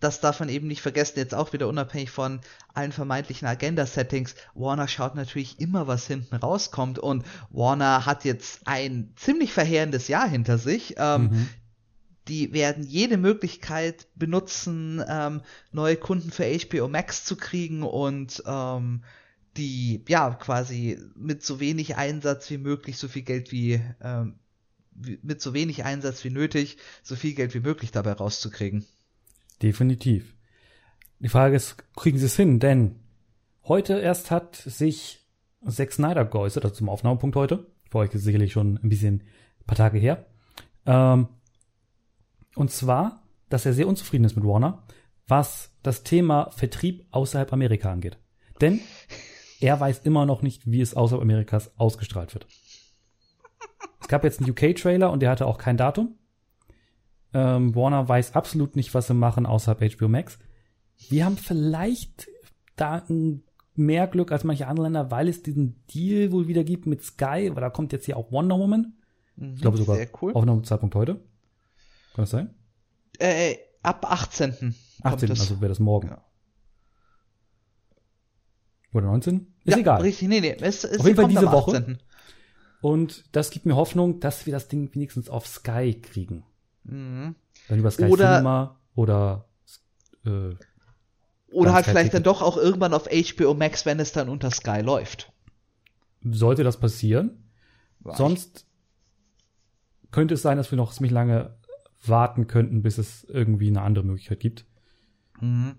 Das 0.00 0.20
darf 0.20 0.40
man 0.40 0.48
eben 0.48 0.66
nicht 0.66 0.80
vergessen, 0.80 1.18
jetzt 1.18 1.34
auch 1.34 1.52
wieder 1.52 1.68
unabhängig 1.68 2.10
von 2.10 2.40
allen 2.72 2.92
vermeintlichen 2.92 3.46
Agenda-Settings. 3.46 4.34
Warner 4.54 4.88
schaut 4.88 5.14
natürlich 5.14 5.60
immer, 5.60 5.86
was 5.86 6.06
hinten 6.06 6.34
rauskommt 6.34 6.98
und 6.98 7.24
Warner 7.50 8.06
hat 8.06 8.24
jetzt 8.24 8.62
ein 8.64 9.12
ziemlich 9.16 9.52
verheerendes 9.52 10.08
Jahr 10.08 10.26
hinter 10.26 10.56
sich. 10.56 10.94
Ähm, 10.96 11.22
mhm. 11.22 11.48
Die 12.28 12.52
werden 12.52 12.84
jede 12.84 13.18
Möglichkeit 13.18 14.08
benutzen, 14.14 15.04
ähm, 15.06 15.42
neue 15.72 15.96
Kunden 15.96 16.30
für 16.30 16.44
HBO 16.44 16.88
Max 16.88 17.24
zu 17.24 17.36
kriegen 17.36 17.82
und 17.82 18.42
ähm, 18.46 19.02
die 19.56 20.04
ja 20.08 20.30
quasi 20.30 20.98
mit 21.14 21.42
so 21.42 21.60
wenig 21.60 21.96
Einsatz 21.96 22.48
wie 22.50 22.58
möglich 22.58 22.98
so 22.98 23.08
viel 23.08 23.22
Geld 23.22 23.52
wie, 23.52 23.80
ähm, 24.00 24.38
wie, 24.92 25.18
mit 25.22 25.42
so 25.42 25.52
wenig 25.54 25.84
Einsatz 25.84 26.24
wie 26.24 26.30
nötig 26.30 26.78
so 27.02 27.16
viel 27.16 27.34
Geld 27.34 27.52
wie 27.54 27.60
möglich 27.60 27.90
dabei 27.90 28.12
rauszukriegen. 28.12 28.86
Definitiv. 29.62 30.34
Die 31.18 31.28
Frage 31.28 31.56
ist, 31.56 31.76
kriegen 31.94 32.18
sie 32.18 32.26
es 32.26 32.36
hin? 32.36 32.60
Denn 32.60 32.96
heute 33.64 33.98
erst 33.98 34.30
hat 34.30 34.56
sich 34.56 35.20
Zack 35.68 35.92
Snyder 35.92 36.24
geäußert, 36.24 36.64
also 36.64 36.74
zum 36.74 36.88
Aufnahmepunkt 36.88 37.36
heute. 37.36 37.66
Für 37.90 37.98
euch 37.98 38.14
ist 38.14 38.24
sicherlich 38.24 38.52
schon 38.52 38.78
ein 38.82 38.88
bisschen 38.88 39.22
ein 39.60 39.66
paar 39.66 39.76
Tage 39.76 39.98
her. 39.98 40.26
Ähm, 40.86 41.28
und 42.54 42.70
zwar, 42.70 43.22
dass 43.48 43.66
er 43.66 43.74
sehr 43.74 43.88
unzufrieden 43.88 44.24
ist 44.24 44.36
mit 44.36 44.44
Warner, 44.44 44.84
was 45.26 45.72
das 45.82 46.02
Thema 46.02 46.50
Vertrieb 46.50 47.06
außerhalb 47.10 47.52
Amerika 47.52 47.92
angeht. 47.92 48.18
Denn 48.60 48.80
er 49.60 49.78
weiß 49.78 50.00
immer 50.00 50.24
noch 50.24 50.42
nicht, 50.42 50.70
wie 50.70 50.80
es 50.80 50.94
außerhalb 50.94 51.22
Amerikas 51.22 51.78
ausgestrahlt 51.78 52.34
wird. 52.34 52.46
Es 54.00 54.08
gab 54.08 54.24
jetzt 54.24 54.40
einen 54.40 54.50
UK-Trailer 54.50 55.10
und 55.10 55.20
der 55.20 55.30
hatte 55.30 55.46
auch 55.46 55.58
kein 55.58 55.76
Datum. 55.76 56.16
Ähm, 57.32 57.74
Warner 57.74 58.08
weiß 58.08 58.34
absolut 58.34 58.76
nicht, 58.76 58.92
was 58.94 59.06
sie 59.06 59.14
machen 59.14 59.46
außerhalb 59.46 59.80
HBO 59.96 60.08
Max. 60.08 60.38
Wir 61.08 61.24
haben 61.24 61.36
vielleicht 61.36 62.28
da 62.76 63.04
mehr 63.74 64.06
Glück 64.06 64.32
als 64.32 64.44
manche 64.44 64.66
andere 64.66 64.86
Länder, 64.86 65.10
weil 65.10 65.28
es 65.28 65.42
diesen 65.42 65.84
Deal 65.86 66.32
wohl 66.32 66.48
wieder 66.48 66.64
gibt 66.64 66.86
mit 66.86 67.02
Sky, 67.02 67.50
weil 67.52 67.60
da 67.60 67.70
kommt 67.70 67.92
jetzt 67.92 68.06
hier 68.06 68.16
auch 68.16 68.32
Wonder 68.32 68.58
Woman. 68.58 68.94
Mhm, 69.36 69.54
ich 69.54 69.60
glaube 69.60 69.78
sogar 69.78 69.98
cool. 70.20 70.32
auf 70.34 70.42
einem 70.42 70.64
Zeitpunkt 70.64 70.94
heute. 70.94 71.14
Kann 72.14 72.24
das 72.24 72.30
sein? 72.30 72.54
Äh, 73.18 73.56
ab 73.82 74.04
18. 74.10 74.74
18. 75.02 75.30
Also 75.30 75.60
wäre 75.60 75.68
das 75.68 75.78
morgen. 75.78 76.08
Ja. 76.08 76.24
Oder 78.92 79.06
19? 79.06 79.54
Ist 79.64 79.74
ja, 79.74 79.78
egal. 79.78 80.02
Richtig, 80.02 80.28
nee, 80.28 80.40
nee. 80.40 80.56
Es, 80.60 80.84
es 80.84 80.98
Auf 80.98 81.06
jeden 81.06 81.16
Fall 81.16 81.28
diese 81.28 81.52
Woche. 81.52 81.76
18. 81.78 81.98
Und 82.80 83.24
das 83.32 83.50
gibt 83.50 83.66
mir 83.66 83.76
Hoffnung, 83.76 84.20
dass 84.20 84.46
wir 84.46 84.52
das 84.52 84.68
Ding 84.68 84.92
wenigstens 84.94 85.28
auf 85.28 85.46
Sky 85.46 86.00
kriegen. 86.00 86.44
Mhm. 86.84 87.34
Dann 87.68 87.78
über 87.78 87.90
Sky 87.90 88.04
oder, 88.04 88.36
Cinema 88.36 88.80
oder 88.94 89.44
äh, 90.24 90.54
oder 91.52 91.72
halt 91.72 91.84
Sky 91.84 91.90
vielleicht 91.90 92.12
Ticket. 92.12 92.14
dann 92.14 92.22
doch 92.22 92.42
auch 92.42 92.56
irgendwann 92.56 92.94
auf 92.94 93.06
HBO 93.06 93.54
Max, 93.54 93.86
wenn 93.86 94.00
es 94.00 94.12
dann 94.12 94.28
unter 94.28 94.50
Sky 94.50 94.80
läuft. 94.80 95.32
Sollte 96.22 96.64
das 96.64 96.78
passieren? 96.78 97.50
War 98.00 98.16
Sonst 98.16 98.66
ich. 100.04 100.10
könnte 100.10 100.34
es 100.34 100.42
sein, 100.42 100.56
dass 100.56 100.70
wir 100.70 100.76
noch 100.76 100.92
ziemlich 100.92 101.12
lange 101.12 101.56
warten 102.04 102.46
könnten, 102.46 102.82
bis 102.82 102.98
es 102.98 103.24
irgendwie 103.24 103.68
eine 103.68 103.82
andere 103.82 104.04
Möglichkeit 104.04 104.40
gibt. 104.40 104.64
Mhm. 105.40 105.76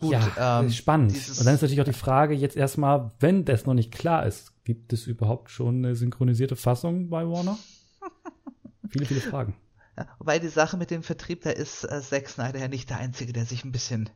Gut, 0.00 0.12
ja, 0.12 0.60
ähm, 0.60 0.70
spannend. 0.70 1.10
Und 1.10 1.44
dann 1.44 1.54
ist 1.54 1.62
natürlich 1.62 1.80
auch 1.80 1.84
die 1.84 1.92
Frage 1.92 2.34
jetzt 2.34 2.56
erstmal, 2.56 3.10
wenn 3.18 3.44
das 3.44 3.66
noch 3.66 3.74
nicht 3.74 3.92
klar 3.92 4.26
ist, 4.26 4.52
gibt 4.62 4.92
es 4.92 5.08
überhaupt 5.08 5.50
schon 5.50 5.84
eine 5.84 5.96
synchronisierte 5.96 6.54
Fassung 6.54 7.08
bei 7.10 7.26
Warner? 7.26 7.58
viele, 8.88 9.06
viele 9.06 9.20
Fragen. 9.20 9.54
Ja, 9.98 10.06
wobei 10.20 10.38
die 10.38 10.48
Sache 10.48 10.76
mit 10.76 10.92
dem 10.92 11.02
Vertrieb, 11.02 11.42
da 11.42 11.50
ist 11.50 11.82
äh, 11.82 12.00
Zack 12.00 12.28
Snyder 12.28 12.60
ja 12.60 12.68
nicht 12.68 12.88
der 12.88 12.98
Einzige, 12.98 13.32
der 13.32 13.44
sich 13.44 13.64
ein 13.64 13.72
bisschen 13.72 14.08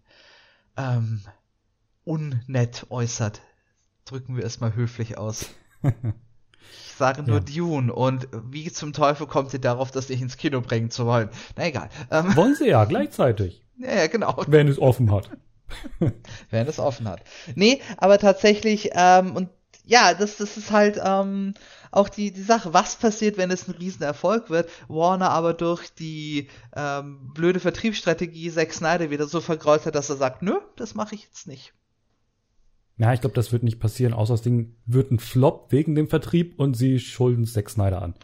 ähm, 0.76 1.22
unnett 2.05 2.87
äußert. 2.89 3.43
Drücken 4.05 4.37
wir 4.37 4.45
es 4.45 4.61
mal 4.61 4.76
höflich 4.76 5.18
aus. 5.18 5.51
ich 5.83 6.93
sage 6.97 7.24
nur 7.24 7.39
ja. 7.49 7.57
Dune 7.57 7.93
und 7.93 8.28
wie 8.33 8.70
zum 8.70 8.93
Teufel 8.93 9.26
kommt 9.26 9.53
ihr 9.55 9.61
darauf, 9.61 9.91
das 9.91 10.09
nicht 10.09 10.22
ins 10.22 10.37
Kino 10.37 10.61
bringen 10.61 10.93
zu 10.93 11.05
wollen? 11.05 11.30
Na 11.57 11.66
egal. 11.66 11.89
Ähm, 12.12 12.37
Wollen 12.37 12.55
sie 12.55 12.68
ja, 12.68 12.85
gleichzeitig. 12.85 13.64
Ja, 13.76 13.93
ja, 13.93 14.07
genau. 14.07 14.45
Wenn 14.47 14.68
es 14.68 14.78
offen 14.78 15.11
hat. 15.11 15.30
Wenn 16.51 16.68
es 16.68 16.78
offen 16.78 17.09
hat. 17.09 17.24
Nee, 17.57 17.80
aber 17.97 18.18
tatsächlich, 18.18 18.91
ähm, 18.93 19.35
und 19.35 19.49
ja, 19.85 20.14
das, 20.14 20.37
das 20.37 20.57
ist 20.57 20.70
halt 20.70 21.01
ähm, 21.05 21.55
auch 21.93 22.09
die, 22.09 22.32
die 22.32 22.43
Sache, 22.43 22.74
was 22.74 22.97
passiert, 22.97 23.36
wenn 23.36 23.51
es 23.51 23.68
ein 23.68 23.74
Riesenerfolg 23.74 24.51
wird, 24.51 24.68
Warner 24.88 25.30
aber 25.30 25.53
durch 25.53 25.90
die 25.90 26.49
ähm, 26.74 27.30
blöde 27.34 27.61
Vertriebsstrategie 27.61 28.51
Zack 28.51 28.72
Snyder 28.72 29.11
wieder 29.11 29.26
so 29.26 29.40
vergrault 29.40 29.86
hat, 29.86 29.95
dass 29.95 30.11
er 30.11 30.16
sagt, 30.16 30.43
nö, 30.43 30.55
das 30.76 30.95
mache 30.95 31.14
ich 31.14 31.24
jetzt 31.24 31.47
nicht. 31.47 31.74
Ja, 32.97 33.12
ich 33.12 33.20
glaube, 33.20 33.34
das 33.34 33.53
wird 33.53 33.62
nicht 33.62 33.78
passieren, 33.78 34.14
außer 34.14 34.34
das 34.34 34.43
Ding 34.43 34.74
wird 34.86 35.11
ein 35.11 35.18
Flop 35.18 35.70
wegen 35.70 35.95
dem 35.95 36.09
Vertrieb 36.09 36.59
und 36.59 36.74
sie 36.76 36.99
schulden 36.99 37.47
Zack 37.47 37.68
Snyder 37.68 38.01
an. 38.01 38.14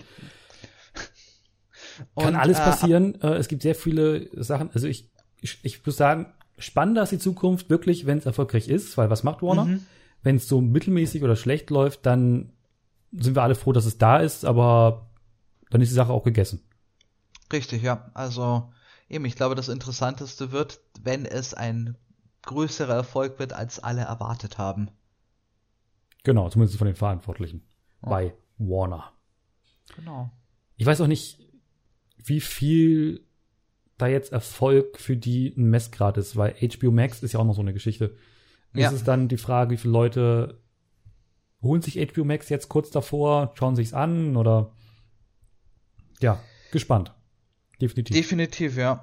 Kann 2.16 2.36
alles 2.36 2.58
äh, 2.58 2.62
passieren. 2.62 3.20
Äh, 3.20 3.34
es 3.34 3.48
gibt 3.48 3.62
sehr 3.62 3.74
viele 3.74 4.28
Sachen. 4.42 4.70
Also 4.72 4.86
ich, 4.86 5.10
ich, 5.40 5.58
ich 5.62 5.84
muss 5.84 5.96
sagen, 5.96 6.32
spannender 6.58 7.02
ist 7.02 7.12
die 7.12 7.18
Zukunft 7.18 7.68
wirklich, 7.68 8.06
wenn 8.06 8.18
es 8.18 8.26
erfolgreich 8.26 8.68
ist, 8.68 8.96
weil 8.96 9.10
was 9.10 9.24
macht 9.24 9.42
Warner? 9.42 9.64
Mhm. 9.64 9.86
Wenn 10.22 10.36
es 10.36 10.48
so 10.48 10.60
mittelmäßig 10.60 11.22
oder 11.22 11.36
schlecht 11.36 11.70
läuft, 11.70 12.06
dann 12.06 12.52
sind 13.12 13.34
wir 13.34 13.42
alle 13.42 13.54
froh, 13.54 13.72
dass 13.72 13.86
es 13.86 13.98
da 13.98 14.18
ist, 14.18 14.44
aber 14.44 15.10
dann 15.70 15.80
ist 15.80 15.90
die 15.90 15.94
Sache 15.94 16.12
auch 16.12 16.24
gegessen. 16.24 16.62
Richtig, 17.52 17.82
ja. 17.82 18.10
Also 18.14 18.70
Eben, 19.10 19.24
ich 19.24 19.36
glaube, 19.36 19.54
das 19.54 19.68
Interessanteste 19.68 20.52
wird, 20.52 20.80
wenn 21.00 21.24
es 21.24 21.54
ein 21.54 21.96
größerer 22.42 22.94
Erfolg 22.94 23.38
wird, 23.38 23.52
als 23.52 23.78
alle 23.78 24.02
erwartet 24.02 24.58
haben. 24.58 24.90
Genau, 26.24 26.48
zumindest 26.50 26.78
von 26.78 26.86
den 26.86 26.96
Verantwortlichen 26.96 27.62
oh. 28.02 28.10
bei 28.10 28.34
Warner. 28.58 29.12
Genau. 29.96 30.30
Ich 30.76 30.84
weiß 30.84 31.00
auch 31.00 31.06
nicht, 31.06 31.38
wie 32.18 32.40
viel 32.40 33.24
da 33.96 34.06
jetzt 34.06 34.32
Erfolg 34.32 34.98
für 34.98 35.16
die 35.16 35.54
ein 35.56 35.70
Messgrad 35.70 36.18
ist, 36.18 36.36
weil 36.36 36.54
HBO 36.54 36.90
Max 36.90 37.22
ist 37.22 37.32
ja 37.32 37.40
auch 37.40 37.44
noch 37.44 37.54
so 37.54 37.62
eine 37.62 37.72
Geschichte. 37.72 38.14
Ja. 38.74 38.88
Ist 38.88 38.94
es 38.94 39.04
dann 39.04 39.28
die 39.28 39.38
Frage, 39.38 39.70
wie 39.70 39.76
viele 39.78 39.92
Leute 39.92 40.60
holen 41.62 41.82
sich 41.82 41.96
HBO 41.96 42.24
Max 42.24 42.48
jetzt 42.48 42.68
kurz 42.68 42.90
davor, 42.90 43.52
schauen 43.54 43.76
sich's 43.76 43.92
an 43.92 44.36
oder 44.36 44.72
ja, 46.20 46.40
gespannt. 46.72 47.14
Definitiv. 47.80 48.16
Definitiv, 48.16 48.76
ja. 48.76 49.02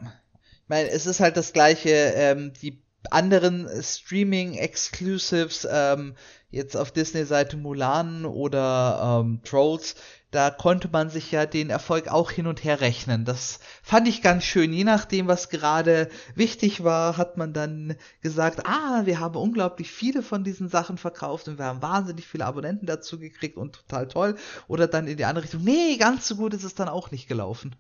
Ich 0.63 0.69
meine, 0.69 0.89
es 0.89 1.05
ist 1.05 1.19
halt 1.19 1.37
das 1.37 1.53
gleiche, 1.53 1.89
ähm, 1.89 2.51
die 2.61 2.83
anderen 3.11 3.69
Streaming-Exclusives, 3.81 5.67
ähm, 5.69 6.15
jetzt 6.49 6.75
auf 6.75 6.91
Disney-Seite 6.91 7.57
Mulan 7.57 8.25
oder 8.25 9.21
ähm, 9.23 9.41
Trolls, 9.43 9.95
da 10.35 10.49
konnte 10.49 10.89
man 10.91 11.09
sich 11.09 11.31
ja 11.31 11.45
den 11.45 11.69
Erfolg 11.69 12.09
auch 12.09 12.29
hin 12.29 12.45
und 12.45 12.63
her 12.63 12.81
rechnen. 12.81 13.23
Das 13.23 13.59
fand 13.81 14.07
ich 14.07 14.21
ganz 14.21 14.43
schön. 14.43 14.73
Je 14.73 14.83
nachdem, 14.83 15.27
was 15.27 15.49
gerade 15.49 16.09
wichtig 16.35 16.83
war, 16.83 17.15
hat 17.15 17.37
man 17.37 17.53
dann 17.53 17.95
gesagt, 18.21 18.65
ah, 18.65 19.03
wir 19.05 19.21
haben 19.21 19.35
unglaublich 19.35 19.91
viele 19.91 20.21
von 20.21 20.43
diesen 20.43 20.67
Sachen 20.67 20.97
verkauft 20.97 21.47
und 21.47 21.57
wir 21.57 21.65
haben 21.65 21.81
wahnsinnig 21.81 22.27
viele 22.27 22.45
Abonnenten 22.45 22.85
dazu 22.85 23.17
gekriegt 23.17 23.55
und 23.55 23.73
total 23.73 24.07
toll. 24.09 24.35
Oder 24.67 24.87
dann 24.87 25.07
in 25.07 25.15
die 25.15 25.25
andere 25.25 25.45
Richtung, 25.45 25.63
nee, 25.63 25.95
ganz 25.97 26.27
so 26.27 26.35
gut 26.35 26.53
ist 26.53 26.65
es 26.65 26.75
dann 26.75 26.89
auch 26.89 27.11
nicht 27.11 27.27
gelaufen. 27.27 27.75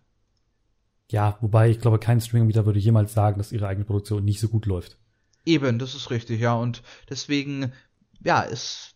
Ja, 1.11 1.37
wobei 1.41 1.69
ich 1.69 1.81
glaube, 1.81 1.99
kein 1.99 2.21
Streaming-Anbieter 2.21 2.65
würde 2.65 2.79
jemals 2.79 3.13
sagen, 3.13 3.37
dass 3.37 3.51
ihre 3.51 3.67
eigene 3.67 3.85
Produktion 3.85 4.23
nicht 4.23 4.39
so 4.39 4.47
gut 4.47 4.65
läuft. 4.65 4.97
Eben, 5.45 5.77
das 5.77 5.93
ist 5.93 6.09
richtig, 6.09 6.39
ja. 6.39 6.53
Und 6.53 6.81
deswegen, 7.09 7.73
ja, 8.23 8.43
es 8.43 8.95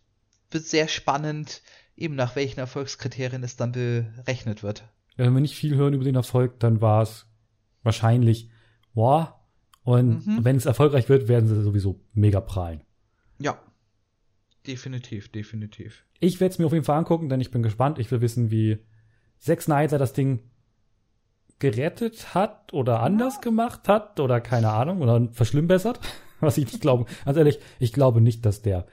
wird 0.50 0.64
sehr 0.64 0.88
spannend, 0.88 1.62
eben 2.00 2.14
nach 2.16 2.34
welchen 2.34 2.58
Erfolgskriterien 2.58 3.42
es 3.42 3.56
dann 3.56 3.72
berechnet 3.72 4.62
wird. 4.62 4.84
Ja, 5.16 5.26
wenn 5.26 5.34
wir 5.34 5.40
nicht 5.40 5.54
viel 5.54 5.76
hören 5.76 5.94
über 5.94 6.04
den 6.04 6.16
Erfolg, 6.16 6.58
dann 6.60 6.80
war 6.80 7.02
es 7.02 7.26
wahrscheinlich, 7.82 8.48
wow. 8.94 9.28
Und 9.82 10.26
mhm. 10.26 10.44
wenn 10.44 10.56
es 10.56 10.66
erfolgreich 10.66 11.08
wird, 11.08 11.28
werden 11.28 11.48
sie 11.48 11.62
sowieso 11.62 12.00
mega 12.12 12.40
prallen. 12.40 12.82
Ja. 13.38 13.58
Definitiv, 14.66 15.30
definitiv. 15.30 16.04
Ich 16.20 16.40
werde 16.40 16.52
es 16.52 16.58
mir 16.58 16.66
auf 16.66 16.72
jeden 16.72 16.84
Fall 16.84 16.98
angucken, 16.98 17.28
denn 17.28 17.40
ich 17.40 17.50
bin 17.50 17.62
gespannt. 17.62 17.98
Ich 17.98 18.10
will 18.10 18.20
wissen, 18.20 18.50
wie 18.50 18.78
Zack 19.38 19.62
Snyder 19.62 19.98
das 19.98 20.12
Ding 20.12 20.40
gerettet 21.58 22.34
hat 22.34 22.72
oder 22.72 23.00
anders 23.00 23.36
ja. 23.36 23.40
gemacht 23.40 23.88
hat 23.88 24.20
oder 24.20 24.40
keine 24.40 24.70
Ahnung 24.70 25.00
oder 25.00 25.28
verschlimmbessert, 25.32 26.00
was 26.40 26.58
ich 26.58 26.66
nicht 26.66 26.80
glaube. 26.80 27.06
Ganz 27.24 27.36
ehrlich, 27.36 27.58
ich 27.78 27.92
glaube 27.92 28.20
nicht, 28.20 28.44
dass 28.44 28.62
der 28.62 28.86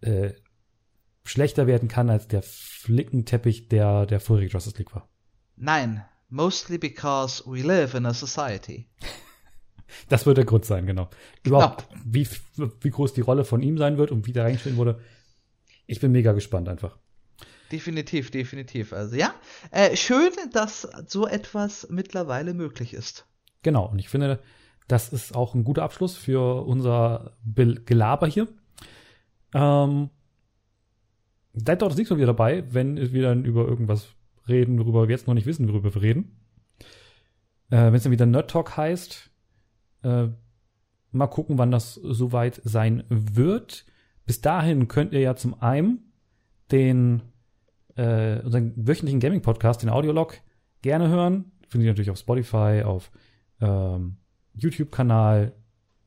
äh, 0.00 0.32
schlechter 1.28 1.66
werden 1.66 1.88
kann 1.88 2.10
als 2.10 2.28
der 2.28 2.42
Flickenteppich, 2.42 3.68
der 3.68 4.06
der 4.06 4.20
vorige 4.20 4.50
Justice 4.50 4.76
League 4.78 4.94
war. 4.94 5.08
Nein, 5.56 6.04
mostly 6.28 6.78
because 6.78 7.42
we 7.46 7.62
live 7.62 7.94
in 7.94 8.06
a 8.06 8.14
society. 8.14 8.88
das 10.08 10.26
wird 10.26 10.38
der 10.38 10.44
Grund 10.44 10.64
sein, 10.64 10.86
genau. 10.86 11.08
Überhaupt, 11.44 11.88
genau. 11.88 12.02
wie, 12.04 12.28
wie 12.80 12.90
groß 12.90 13.14
die 13.14 13.22
Rolle 13.22 13.44
von 13.44 13.62
ihm 13.62 13.78
sein 13.78 13.98
wird 13.98 14.10
und 14.10 14.26
wie 14.26 14.32
der 14.32 14.44
reinstehen 14.44 14.76
wurde. 14.76 15.00
Ich 15.86 16.00
bin 16.00 16.12
mega 16.12 16.32
gespannt 16.32 16.68
einfach. 16.68 16.98
Definitiv, 17.72 18.30
definitiv. 18.30 18.92
Also 18.92 19.16
ja, 19.16 19.34
äh, 19.70 19.96
schön, 19.96 20.30
dass 20.52 20.88
so 21.06 21.26
etwas 21.26 21.88
mittlerweile 21.90 22.54
möglich 22.54 22.94
ist. 22.94 23.26
Genau, 23.62 23.86
und 23.86 23.98
ich 23.98 24.08
finde, 24.08 24.40
das 24.86 25.08
ist 25.08 25.34
auch 25.34 25.54
ein 25.54 25.64
guter 25.64 25.82
Abschluss 25.82 26.16
für 26.16 26.64
unser 26.64 27.36
Gelaber 27.44 28.28
hier. 28.28 28.46
Ähm, 29.52 30.10
Seid 31.56 31.80
doch 31.80 31.88
das 31.88 31.96
nächste 31.96 32.14
Mal 32.14 32.18
wieder 32.18 32.26
dabei, 32.28 32.64
wenn 32.70 32.96
wir 33.12 33.22
dann 33.22 33.44
über 33.44 33.66
irgendwas 33.66 34.08
reden, 34.46 34.78
worüber 34.78 35.08
wir 35.08 35.14
jetzt 35.14 35.26
noch 35.26 35.34
nicht 35.34 35.46
wissen, 35.46 35.68
worüber 35.68 35.94
wir 35.94 36.02
reden. 36.02 36.36
Äh, 37.70 37.86
wenn 37.86 37.94
es 37.94 38.02
dann 38.02 38.12
wieder 38.12 38.26
Nerd 38.26 38.50
Talk 38.50 38.76
heißt, 38.76 39.30
äh, 40.02 40.28
mal 41.12 41.26
gucken, 41.28 41.56
wann 41.58 41.70
das 41.70 41.94
soweit 41.94 42.60
sein 42.62 43.04
wird. 43.08 43.86
Bis 44.26 44.40
dahin 44.42 44.86
könnt 44.86 45.12
ihr 45.12 45.20
ja 45.20 45.34
zum 45.34 45.60
einen 45.62 46.12
den 46.70 47.22
äh, 47.96 48.40
unseren 48.40 48.74
wöchentlichen 48.76 49.20
Gaming 49.20 49.40
Podcast, 49.40 49.82
den 49.82 49.88
Audiolog, 49.88 50.38
gerne 50.82 51.08
hören. 51.08 51.52
Findet 51.68 51.86
ihr 51.86 51.92
natürlich 51.92 52.10
auf 52.10 52.18
Spotify, 52.18 52.82
auf 52.84 53.10
ähm, 53.60 54.18
YouTube-Kanal 54.54 55.52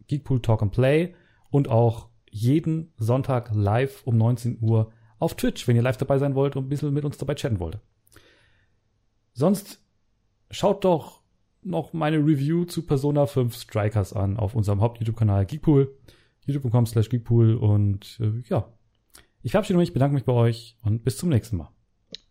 Geekpool 0.08 0.42
Talk 0.42 0.62
and 0.62 0.72
Play 0.72 1.16
und 1.50 1.70
auch 1.70 2.10
jeden 2.30 2.94
Sonntag 2.98 3.50
live 3.54 4.06
um 4.06 4.18
19 4.18 4.60
Uhr 4.62 4.92
auf 5.20 5.36
Twitch, 5.36 5.68
wenn 5.68 5.76
ihr 5.76 5.82
live 5.82 5.98
dabei 5.98 6.18
sein 6.18 6.36
wollt 6.36 6.56
und 6.56 6.66
ein 6.66 6.70
bisschen 6.70 6.94
mit 6.94 7.06
uns 7.06 7.18
dabei 7.18 7.36
chatten 7.36 7.60
wollt. 7.60 7.80
Sonst 9.34 9.82
schaut 10.50 10.84
doch 10.84 11.22
noch 11.62 11.94
meine 11.94 12.18
Review 12.18 12.66
zu 12.66 12.86
Persona 12.86 13.26
5 13.26 13.56
Strikers 13.56 14.14
an 14.14 14.38
auf 14.38 14.56
unserem 14.56 14.82
Haupt-YouTube-Kanal 14.82 15.46
Geekpool, 15.46 15.94
youtube.com 16.46 16.86
slash 16.86 17.10
geekpool 17.10 17.56
und 17.56 18.18
äh, 18.22 18.42
ja, 18.50 18.72
ich 19.42 19.52
verabschiede 19.52 19.78
mich, 19.78 19.94
bedanke 19.94 20.16
mich 20.16 20.26
bei 20.26 20.34
euch 20.34 20.78
und 20.84 21.04
bis 21.04 21.18
zum 21.18 21.30
nächsten 21.30 21.58
Mal. 21.58 21.70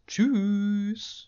Tschüss. 0.06 1.27